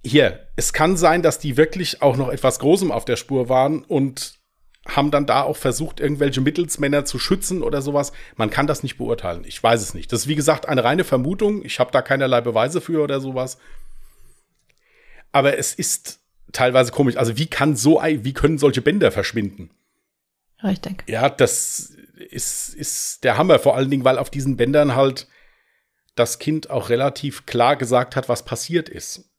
Hier, 0.03 0.49
es 0.57 0.72
kann 0.72 0.97
sein, 0.97 1.22
dass 1.22 1.39
die 1.39 1.59
wirklich 1.59 2.01
auch 2.01 2.16
noch 2.16 2.31
etwas 2.31 2.59
Großem 2.59 2.91
auf 2.91 3.05
der 3.05 3.16
Spur 3.16 3.51
waren 3.51 3.85
und 3.85 4.39
haben 4.89 5.11
dann 5.11 5.26
da 5.26 5.43
auch 5.43 5.57
versucht, 5.57 6.01
irgendwelche 6.01 6.41
Mittelsmänner 6.41 7.05
zu 7.05 7.18
schützen 7.18 7.62
oder 7.62 7.83
sowas. 7.83 8.12
Man 8.37 8.51
kann 8.51 8.66
das 8.66 8.83
nicht 8.83 8.97
beurteilen. 8.97 9.45
Ich 9.45 9.62
weiß 9.62 9.83
es 9.83 9.95
nicht. 9.95 10.12
Das 10.12 10.22
ist 10.22 10.28
wie 10.28 10.37
gesagt 10.37 10.66
eine 10.66 10.85
reine 10.85 11.05
Vermutung. 11.05 11.64
Ich 11.64 11.78
habe 11.78 11.93
da 11.93 12.03
keinerlei 12.03 12.41
Beweise 12.41 12.81
für 12.81 13.03
oder 13.03 13.20
sowas. 13.20 13.59
Aber 15.33 15.59
es 15.59 15.74
ist 15.74 16.20
teilweise 16.53 16.93
komisch. 16.93 17.16
Also 17.16 17.37
wie 17.37 17.47
kann 17.47 17.76
so, 17.76 18.01
wie 18.03 18.33
können 18.33 18.59
solche 18.59 18.83
Bänder 18.83 19.12
verschwinden? 19.12 19.70
Richtig. 20.62 21.05
Ja, 21.07 21.28
das 21.28 21.95
ist, 22.31 22.74
ist 22.74 23.24
der 23.24 23.37
Hammer. 23.37 23.59
Vor 23.59 23.76
allen 23.76 23.91
Dingen, 23.91 24.05
weil 24.05 24.18
auf 24.18 24.31
diesen 24.31 24.57
Bändern 24.57 24.95
halt 24.95 25.28
das 26.14 26.39
Kind 26.39 26.70
auch 26.70 26.89
relativ 26.89 27.47
klar 27.47 27.76
gesagt 27.76 28.16
hat, 28.16 28.28
was 28.28 28.45
passiert 28.45 28.89
ist. 28.89 29.30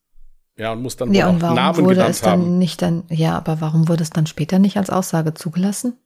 Ja, 0.56 0.72
und 0.72 0.82
muss 0.82 0.96
dann 0.96 1.14
ja, 1.14 1.28
und 1.28 1.40
warum 1.40 1.56
Namen 1.56 1.84
wurde 1.84 2.02
es 2.02 2.20
dann 2.20 2.40
haben. 2.40 2.58
nicht 2.58 2.82
dann, 2.82 3.04
ja, 3.08 3.36
aber 3.36 3.60
warum 3.60 3.88
wurde 3.88 4.02
es 4.02 4.10
dann 4.10 4.26
später 4.26 4.58
nicht 4.58 4.76
als 4.76 4.90
Aussage 4.90 5.34
zugelassen? 5.34 5.98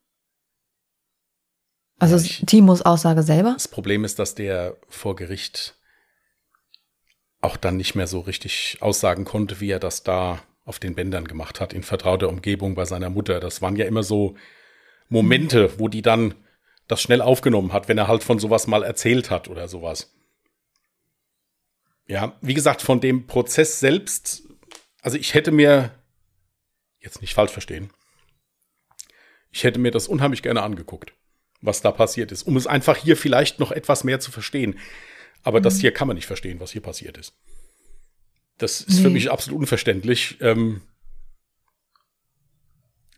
Also 1.98 2.16
ich, 2.16 2.44
Timos 2.46 2.82
Aussage 2.82 3.22
selber? 3.22 3.54
Das 3.54 3.68
Problem 3.68 4.04
ist, 4.04 4.18
dass 4.18 4.34
der 4.34 4.76
vor 4.88 5.16
Gericht 5.16 5.74
auch 7.40 7.56
dann 7.56 7.76
nicht 7.76 7.94
mehr 7.94 8.06
so 8.06 8.20
richtig 8.20 8.78
aussagen 8.80 9.24
konnte, 9.24 9.60
wie 9.60 9.70
er 9.70 9.78
das 9.78 10.02
da 10.02 10.40
auf 10.64 10.78
den 10.78 10.94
Bändern 10.94 11.26
gemacht 11.26 11.60
hat, 11.60 11.72
in 11.72 11.82
vertrauter 11.82 12.28
Umgebung 12.28 12.74
bei 12.74 12.84
seiner 12.84 13.08
Mutter. 13.10 13.40
Das 13.40 13.62
waren 13.62 13.76
ja 13.76 13.86
immer 13.86 14.02
so 14.02 14.34
Momente, 15.08 15.78
wo 15.78 15.88
die 15.88 16.02
dann 16.02 16.34
das 16.88 17.00
schnell 17.00 17.20
aufgenommen 17.20 17.72
hat, 17.72 17.88
wenn 17.88 17.98
er 17.98 18.08
halt 18.08 18.24
von 18.24 18.38
sowas 18.38 18.66
mal 18.66 18.82
erzählt 18.82 19.30
hat 19.30 19.48
oder 19.48 19.68
sowas. 19.68 20.15
Ja, 22.06 22.36
wie 22.40 22.54
gesagt, 22.54 22.82
von 22.82 23.00
dem 23.00 23.26
Prozess 23.26 23.80
selbst, 23.80 24.44
also 25.02 25.16
ich 25.16 25.34
hätte 25.34 25.50
mir, 25.50 25.90
jetzt 27.00 27.20
nicht 27.20 27.34
falsch 27.34 27.52
verstehen, 27.52 27.90
ich 29.50 29.64
hätte 29.64 29.78
mir 29.78 29.90
das 29.90 30.06
unheimlich 30.06 30.42
gerne 30.42 30.62
angeguckt, 30.62 31.12
was 31.60 31.80
da 31.80 31.90
passiert 31.90 32.30
ist, 32.30 32.42
um 32.42 32.56
es 32.56 32.66
einfach 32.66 32.96
hier 32.96 33.16
vielleicht 33.16 33.58
noch 33.58 33.72
etwas 33.72 34.04
mehr 34.04 34.20
zu 34.20 34.30
verstehen. 34.30 34.78
Aber 35.42 35.58
mhm. 35.58 35.64
das 35.64 35.80
hier 35.80 35.92
kann 35.92 36.06
man 36.06 36.16
nicht 36.16 36.26
verstehen, 36.26 36.60
was 36.60 36.70
hier 36.70 36.82
passiert 36.82 37.18
ist. 37.18 37.34
Das 38.58 38.80
ist 38.80 38.96
nee. 38.96 39.02
für 39.02 39.10
mich 39.10 39.30
absolut 39.30 39.60
unverständlich. 39.60 40.38
Ähm, 40.40 40.82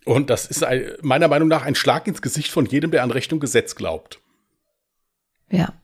und 0.04 0.30
das 0.30 0.46
ist 0.46 0.64
ein, 0.64 0.92
meiner 1.02 1.28
Meinung 1.28 1.48
nach 1.48 1.62
ein 1.62 1.74
Schlag 1.74 2.06
ins 2.06 2.22
Gesicht 2.22 2.50
von 2.50 2.64
jedem, 2.64 2.90
der 2.90 3.02
an 3.02 3.10
Recht 3.10 3.32
und 3.32 3.40
Gesetz 3.40 3.74
glaubt. 3.74 4.20
Ja 5.50 5.78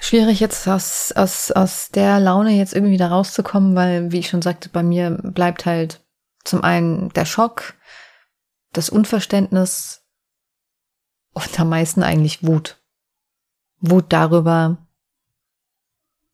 schwierig 0.00 0.40
jetzt 0.40 0.66
aus, 0.68 1.12
aus, 1.12 1.50
aus 1.50 1.90
der 1.90 2.20
Laune 2.20 2.52
jetzt 2.52 2.74
irgendwie 2.74 2.96
da 2.96 3.08
rauszukommen, 3.08 3.74
weil, 3.74 4.12
wie 4.12 4.18
ich 4.18 4.28
schon 4.28 4.42
sagte, 4.42 4.68
bei 4.68 4.82
mir 4.82 5.10
bleibt 5.10 5.66
halt 5.66 6.00
zum 6.44 6.62
einen 6.62 7.10
der 7.10 7.24
Schock, 7.24 7.74
das 8.72 8.90
Unverständnis 8.90 10.02
und 11.32 11.58
am 11.60 11.68
meisten 11.68 12.02
eigentlich 12.02 12.46
Wut. 12.46 12.78
Wut 13.80 14.06
darüber, 14.08 14.78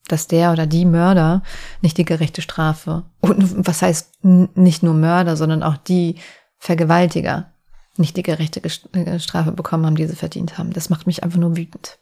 dass 0.08 0.26
der 0.26 0.52
oder 0.52 0.66
die 0.66 0.84
Mörder 0.84 1.42
nicht 1.80 1.98
die 1.98 2.04
gerechte 2.04 2.42
Strafe 2.42 3.04
und 3.20 3.66
was 3.66 3.82
heißt 3.82 4.24
nicht 4.24 4.82
nur 4.82 4.94
Mörder, 4.94 5.36
sondern 5.36 5.62
auch 5.62 5.76
die 5.76 6.20
Vergewaltiger 6.58 7.50
nicht 7.96 8.16
die 8.16 8.22
gerechte 8.22 8.62
äh, 8.62 9.18
Strafe 9.18 9.52
bekommen 9.52 9.86
haben, 9.86 9.96
die 9.96 10.06
sie 10.06 10.16
verdient 10.16 10.58
haben. 10.58 10.72
Das 10.72 10.90
macht 10.90 11.06
mich 11.06 11.22
einfach 11.22 11.38
nur 11.38 11.56
wütend. 11.56 11.98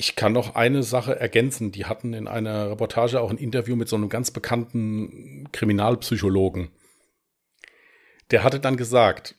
Ich 0.00 0.14
kann 0.14 0.32
noch 0.32 0.54
eine 0.54 0.84
Sache 0.84 1.18
ergänzen. 1.18 1.72
Die 1.72 1.86
hatten 1.86 2.14
in 2.14 2.28
einer 2.28 2.70
Reportage 2.70 3.20
auch 3.20 3.30
ein 3.32 3.36
Interview 3.36 3.74
mit 3.74 3.88
so 3.88 3.96
einem 3.96 4.08
ganz 4.08 4.30
bekannten 4.30 5.48
Kriminalpsychologen. 5.50 6.70
Der 8.30 8.44
hatte 8.44 8.60
dann 8.60 8.76
gesagt, 8.76 9.34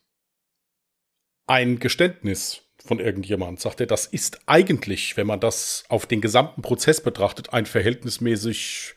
ein 1.47 1.79
Geständnis 1.79 2.63
von 2.85 2.99
irgendjemand, 2.99 3.61
sagt 3.61 3.79
er, 3.79 3.87
das 3.87 4.05
ist 4.05 4.41
eigentlich, 4.47 5.15
wenn 5.15 5.27
man 5.27 5.39
das 5.39 5.85
auf 5.87 6.05
den 6.05 6.19
gesamten 6.19 6.61
Prozess 6.61 6.99
betrachtet, 6.99 7.53
ein 7.53 7.65
verhältnismäßig 7.65 8.95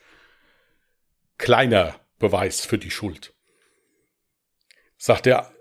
kleiner 1.37 1.95
Beweis 2.19 2.65
für 2.65 2.77
die 2.77 2.91
Schuld. 2.91 3.33
Sagt 4.97 5.27
er, 5.27 5.52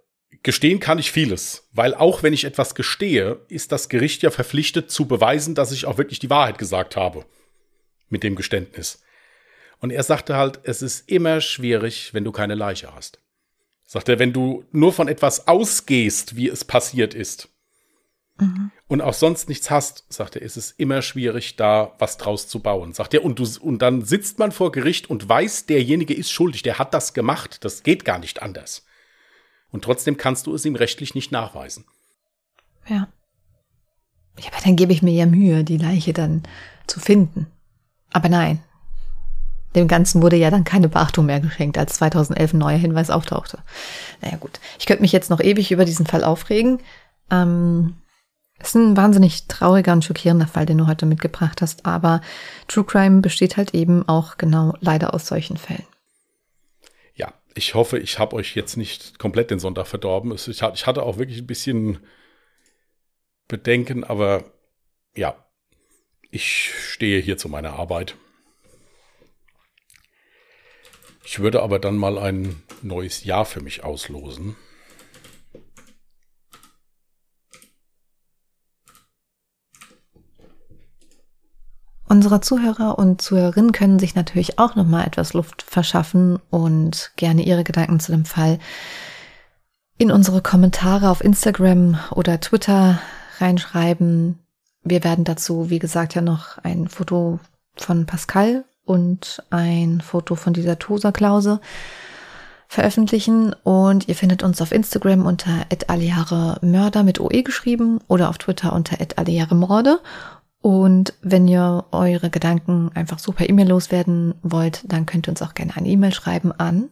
Gestehen 0.42 0.80
kann 0.80 0.98
ich 0.98 1.12
vieles, 1.12 1.68
weil 1.72 1.94
auch 1.94 2.24
wenn 2.24 2.32
ich 2.32 2.44
etwas 2.44 2.74
gestehe, 2.74 3.40
ist 3.48 3.70
das 3.70 3.88
Gericht 3.88 4.22
ja 4.22 4.30
verpflichtet 4.30 4.90
zu 4.90 5.06
beweisen, 5.06 5.54
dass 5.54 5.70
ich 5.70 5.86
auch 5.86 5.98
wirklich 5.98 6.18
die 6.18 6.30
Wahrheit 6.30 6.58
gesagt 6.58 6.96
habe 6.96 7.24
mit 8.08 8.24
dem 8.24 8.34
Geständnis. 8.34 9.02
Und 9.78 9.90
er 9.90 10.02
sagte 10.02 10.36
halt, 10.36 10.60
es 10.64 10.82
ist 10.82 11.08
immer 11.08 11.40
schwierig, 11.40 12.12
wenn 12.12 12.24
du 12.24 12.32
keine 12.32 12.54
Leiche 12.54 12.94
hast. 12.94 13.20
Sagt 13.84 14.08
er, 14.08 14.18
wenn 14.18 14.32
du 14.32 14.64
nur 14.72 14.92
von 14.92 15.06
etwas 15.06 15.46
ausgehst, 15.46 16.34
wie 16.34 16.48
es 16.48 16.64
passiert 16.64 17.14
ist, 17.14 17.48
mhm. 18.38 18.72
und 18.88 19.00
auch 19.00 19.14
sonst 19.14 19.48
nichts 19.48 19.70
hast, 19.70 20.04
sagt 20.08 20.34
er, 20.36 20.42
ist 20.42 20.56
es 20.56 20.72
immer 20.72 21.02
schwierig, 21.02 21.56
da 21.56 21.94
was 21.98 22.16
draus 22.16 22.48
zu 22.48 22.60
bauen. 22.60 22.92
Sagt 22.92 23.14
er, 23.14 23.24
und, 23.24 23.38
du, 23.38 23.46
und 23.60 23.80
dann 23.80 24.02
sitzt 24.02 24.38
man 24.38 24.50
vor 24.50 24.72
Gericht 24.72 25.08
und 25.08 25.28
weiß, 25.28 25.66
derjenige 25.66 26.14
ist 26.14 26.32
schuldig, 26.32 26.62
der 26.62 26.78
hat 26.78 26.94
das 26.94 27.14
gemacht, 27.14 27.64
das 27.64 27.82
geht 27.82 28.04
gar 28.04 28.18
nicht 28.18 28.42
anders. 28.42 28.84
Und 29.72 29.82
trotzdem 29.82 30.16
kannst 30.16 30.46
du 30.46 30.54
es 30.54 30.64
ihm 30.64 30.76
rechtlich 30.76 31.14
nicht 31.14 31.32
nachweisen. 31.32 31.84
Ja. 32.86 33.08
Ja, 34.38 34.48
aber 34.52 34.62
dann 34.64 34.76
gebe 34.76 34.92
ich 34.92 35.02
mir 35.02 35.12
ja 35.12 35.26
Mühe, 35.26 35.64
die 35.64 35.78
Leiche 35.78 36.12
dann 36.12 36.42
zu 36.86 37.00
finden. 37.00 37.46
Aber 38.12 38.28
nein. 38.28 38.60
Dem 39.74 39.88
Ganzen 39.88 40.20
wurde 40.22 40.36
ja 40.36 40.50
dann 40.50 40.64
keine 40.64 40.88
Beachtung 40.88 41.26
mehr 41.26 41.40
geschenkt, 41.40 41.78
als 41.78 41.94
2011 41.94 42.52
ein 42.52 42.58
neuer 42.58 42.76
Hinweis 42.76 43.08
auftauchte. 43.08 43.58
Naja, 44.20 44.36
gut. 44.36 44.60
Ich 44.78 44.84
könnte 44.84 45.02
mich 45.02 45.12
jetzt 45.12 45.30
noch 45.30 45.40
ewig 45.40 45.72
über 45.72 45.86
diesen 45.86 46.06
Fall 46.06 46.24
aufregen. 46.24 46.78
Ähm, 47.30 47.94
ist 48.60 48.74
ein 48.74 48.96
wahnsinnig 48.96 49.48
trauriger 49.48 49.94
und 49.94 50.04
schockierender 50.04 50.46
Fall, 50.46 50.66
den 50.66 50.78
du 50.78 50.86
heute 50.86 51.06
mitgebracht 51.06 51.62
hast. 51.62 51.86
Aber 51.86 52.20
True 52.68 52.84
Crime 52.84 53.22
besteht 53.22 53.56
halt 53.56 53.74
eben 53.74 54.06
auch 54.06 54.36
genau 54.36 54.74
leider 54.80 55.14
aus 55.14 55.26
solchen 55.26 55.56
Fällen 55.56 55.86
ich 57.54 57.74
hoffe, 57.74 57.98
ich 57.98 58.18
habe 58.18 58.36
euch 58.36 58.54
jetzt 58.54 58.76
nicht 58.76 59.18
komplett 59.18 59.50
den 59.50 59.58
Sonntag 59.58 59.86
verdorben. 59.86 60.32
Ich 60.34 60.62
hatte 60.62 61.02
auch 61.02 61.18
wirklich 61.18 61.38
ein 61.38 61.46
bisschen 61.46 61.98
Bedenken, 63.48 64.04
aber 64.04 64.44
ja, 65.14 65.46
ich 66.30 66.72
stehe 66.90 67.20
hier 67.20 67.36
zu 67.36 67.48
meiner 67.48 67.74
Arbeit. 67.74 68.16
Ich 71.24 71.38
würde 71.40 71.62
aber 71.62 71.78
dann 71.78 71.96
mal 71.96 72.18
ein 72.18 72.62
neues 72.82 73.24
Jahr 73.24 73.44
für 73.44 73.60
mich 73.60 73.84
auslosen. 73.84 74.56
Unsere 82.12 82.42
Zuhörer 82.42 82.98
und 82.98 83.22
Zuhörerinnen 83.22 83.72
können 83.72 83.98
sich 83.98 84.14
natürlich 84.14 84.58
auch 84.58 84.74
noch 84.74 84.84
mal 84.84 85.06
etwas 85.06 85.32
Luft 85.32 85.62
verschaffen 85.62 86.38
und 86.50 87.10
gerne 87.16 87.40
ihre 87.40 87.64
Gedanken 87.64 88.00
zu 88.00 88.12
dem 88.12 88.26
Fall 88.26 88.58
in 89.96 90.12
unsere 90.12 90.42
Kommentare 90.42 91.08
auf 91.08 91.24
Instagram 91.24 91.98
oder 92.10 92.38
Twitter 92.38 93.00
reinschreiben. 93.38 94.38
Wir 94.84 95.04
werden 95.04 95.24
dazu, 95.24 95.70
wie 95.70 95.78
gesagt, 95.78 96.14
ja 96.14 96.20
noch 96.20 96.58
ein 96.58 96.86
Foto 96.86 97.40
von 97.76 98.04
Pascal 98.04 98.66
und 98.84 99.42
ein 99.48 100.02
Foto 100.02 100.34
von 100.34 100.52
dieser 100.52 100.78
Tosa-Klause 100.78 101.62
veröffentlichen 102.68 103.54
und 103.64 104.06
ihr 104.08 104.16
findet 104.16 104.42
uns 104.42 104.60
auf 104.60 104.72
Instagram 104.72 105.24
unter 105.24 105.64
@aliare 105.86 106.58
Mörder 106.60 107.04
mit 107.04 107.20
OE 107.20 107.42
geschrieben 107.42 108.00
oder 108.06 108.28
auf 108.28 108.36
Twitter 108.36 108.74
unter 108.74 108.98
@aliare 109.16 109.54
Morde 109.54 109.98
Und 110.62 111.14
wenn 111.20 111.46
ihr 111.46 111.86
eure 111.90 112.30
Gedanken 112.30 112.90
einfach 112.94 113.18
so 113.18 113.32
per 113.32 113.48
E-Mail 113.48 113.68
loswerden 113.68 114.34
wollt, 114.42 114.84
dann 114.90 115.06
könnt 115.06 115.28
ihr 115.28 115.30
uns 115.30 115.42
auch 115.42 115.54
gerne 115.54 115.76
eine 115.76 115.88
E-Mail 115.88 116.14
schreiben 116.14 116.52
an 116.52 116.88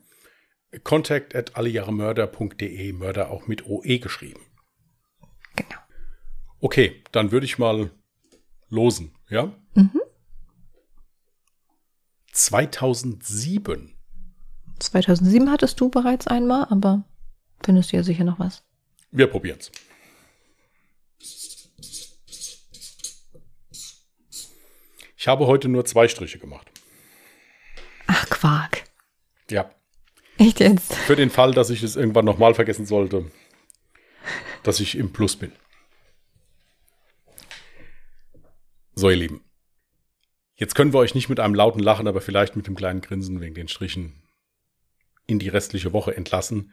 contact 0.85 1.35
at 1.35 1.57
allejahremörder.de, 1.57 2.93
Mörder 2.93 3.31
auch 3.31 3.47
mit 3.47 3.67
OE 3.67 3.99
geschrieben. 3.99 4.41
Genau. 5.57 5.81
Okay, 6.61 7.03
dann 7.13 7.33
würde 7.33 7.47
ich 7.47 7.59
mal 7.59 7.91
losen, 8.69 9.13
ja? 9.29 9.53
Mhm. 9.75 10.01
2007. 12.33 13.97
2007 14.79 15.51
hattest 15.51 15.81
du 15.81 15.91
bereits 15.91 16.27
einmal, 16.27 16.67
aber 16.71 17.05
findest 17.63 17.93
du 17.93 17.97
ja 17.97 18.03
sicher 18.03 18.25
noch 18.25 18.39
was. 18.39 18.63
Wir 19.11 19.27
probieren's. 19.27 19.71
Ich 25.21 25.29
habe 25.29 25.47
heute 25.47 25.69
nur 25.69 25.85
zwei 25.85 26.09
Striche 26.09 26.39
gemacht. 26.39 26.67
Ach, 28.07 28.31
Quark. 28.31 28.85
Ja. 29.51 29.71
Echt 30.39 30.61
jetzt? 30.61 30.95
Für 30.95 31.15
den 31.15 31.29
Fall, 31.29 31.53
dass 31.53 31.69
ich 31.69 31.83
es 31.83 31.95
irgendwann 31.95 32.25
nochmal 32.25 32.55
vergessen 32.55 32.87
sollte, 32.87 33.31
dass 34.63 34.81
ich 34.81 34.97
im 34.97 35.13
Plus 35.13 35.37
bin. 35.37 35.53
So, 38.95 39.11
ihr 39.11 39.17
Lieben. 39.17 39.45
Jetzt 40.55 40.75
können 40.75 40.95
wir 40.95 41.01
euch 41.01 41.15
nicht 41.15 41.29
mit 41.29 41.39
einem 41.39 41.55
lauten 41.55 41.81
Lachen, 41.81 42.09
aber 42.09 42.23
vielleicht 42.23 42.57
mit 42.57 42.67
einem 42.67 42.77
kleinen 42.77 43.03
Grinsen 43.03 43.43
wegen 43.43 43.55
den 43.55 43.69
Strichen 43.69 44.23
in 45.27 45.39
die 45.39 45.51
restliche 45.51 45.93
Woche 45.93 46.17
entlassen. 46.17 46.73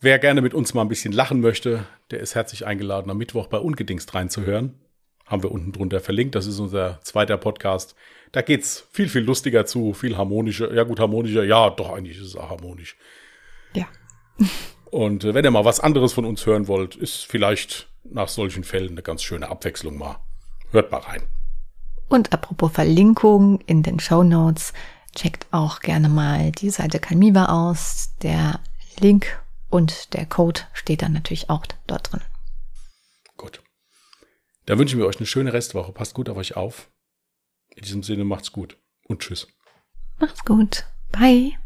Wer 0.00 0.18
gerne 0.18 0.40
mit 0.40 0.54
uns 0.54 0.72
mal 0.72 0.80
ein 0.80 0.88
bisschen 0.88 1.12
lachen 1.12 1.42
möchte, 1.42 1.86
der 2.10 2.20
ist 2.20 2.34
herzlich 2.34 2.64
eingeladen, 2.64 3.10
am 3.10 3.18
Mittwoch 3.18 3.48
bei 3.48 3.58
Ungedingst 3.58 4.14
reinzuhören 4.14 4.80
haben 5.26 5.42
wir 5.42 5.50
unten 5.50 5.72
drunter 5.72 6.00
verlinkt. 6.00 6.34
Das 6.34 6.46
ist 6.46 6.58
unser 6.58 7.00
zweiter 7.02 7.36
Podcast. 7.36 7.94
Da 8.32 8.42
geht's 8.42 8.86
viel, 8.90 9.08
viel 9.08 9.22
lustiger 9.22 9.66
zu, 9.66 9.92
viel 9.92 10.16
harmonischer. 10.16 10.72
Ja, 10.74 10.82
gut, 10.82 11.00
harmonischer. 11.00 11.44
Ja, 11.44 11.70
doch, 11.70 11.92
eigentlich 11.92 12.18
ist 12.18 12.26
es 12.26 12.36
auch 12.36 12.50
harmonisch. 12.50 12.96
Ja. 13.74 13.86
Und 14.90 15.24
äh, 15.24 15.34
wenn 15.34 15.44
ihr 15.44 15.50
mal 15.50 15.64
was 15.64 15.80
anderes 15.80 16.12
von 16.12 16.24
uns 16.24 16.46
hören 16.46 16.68
wollt, 16.68 16.94
ist 16.94 17.24
vielleicht 17.26 17.88
nach 18.04 18.28
solchen 18.28 18.64
Fällen 18.64 18.90
eine 18.90 19.02
ganz 19.02 19.22
schöne 19.22 19.48
Abwechslung 19.48 19.98
mal. 19.98 20.18
Hört 20.70 20.92
mal 20.92 21.00
rein. 21.00 21.22
Und 22.08 22.32
apropos 22.32 22.72
Verlinkung 22.72 23.60
in 23.66 23.82
den 23.82 23.98
Show 23.98 24.22
Notes, 24.22 24.72
checkt 25.16 25.46
auch 25.50 25.80
gerne 25.80 26.08
mal 26.08 26.52
die 26.52 26.70
Seite 26.70 26.98
Kalmiva 26.98 27.46
aus. 27.46 28.14
Der 28.22 28.60
Link 29.00 29.40
und 29.70 30.14
der 30.14 30.26
Code 30.26 30.60
steht 30.72 31.02
dann 31.02 31.12
natürlich 31.12 31.50
auch 31.50 31.66
dort 31.86 32.12
drin. 32.12 32.20
Gut. 33.36 33.63
Da 34.66 34.78
wünschen 34.78 34.98
wir 34.98 35.06
euch 35.06 35.18
eine 35.18 35.26
schöne 35.26 35.52
Restwoche. 35.52 35.92
Passt 35.92 36.14
gut 36.14 36.28
auf 36.28 36.36
euch 36.36 36.56
auf. 36.56 36.90
In 37.74 37.82
diesem 37.82 38.02
Sinne 38.02 38.24
macht's 38.24 38.52
gut 38.52 38.78
und 39.06 39.20
tschüss. 39.20 39.48
Macht's 40.18 40.44
gut. 40.44 40.84
Bye. 41.10 41.58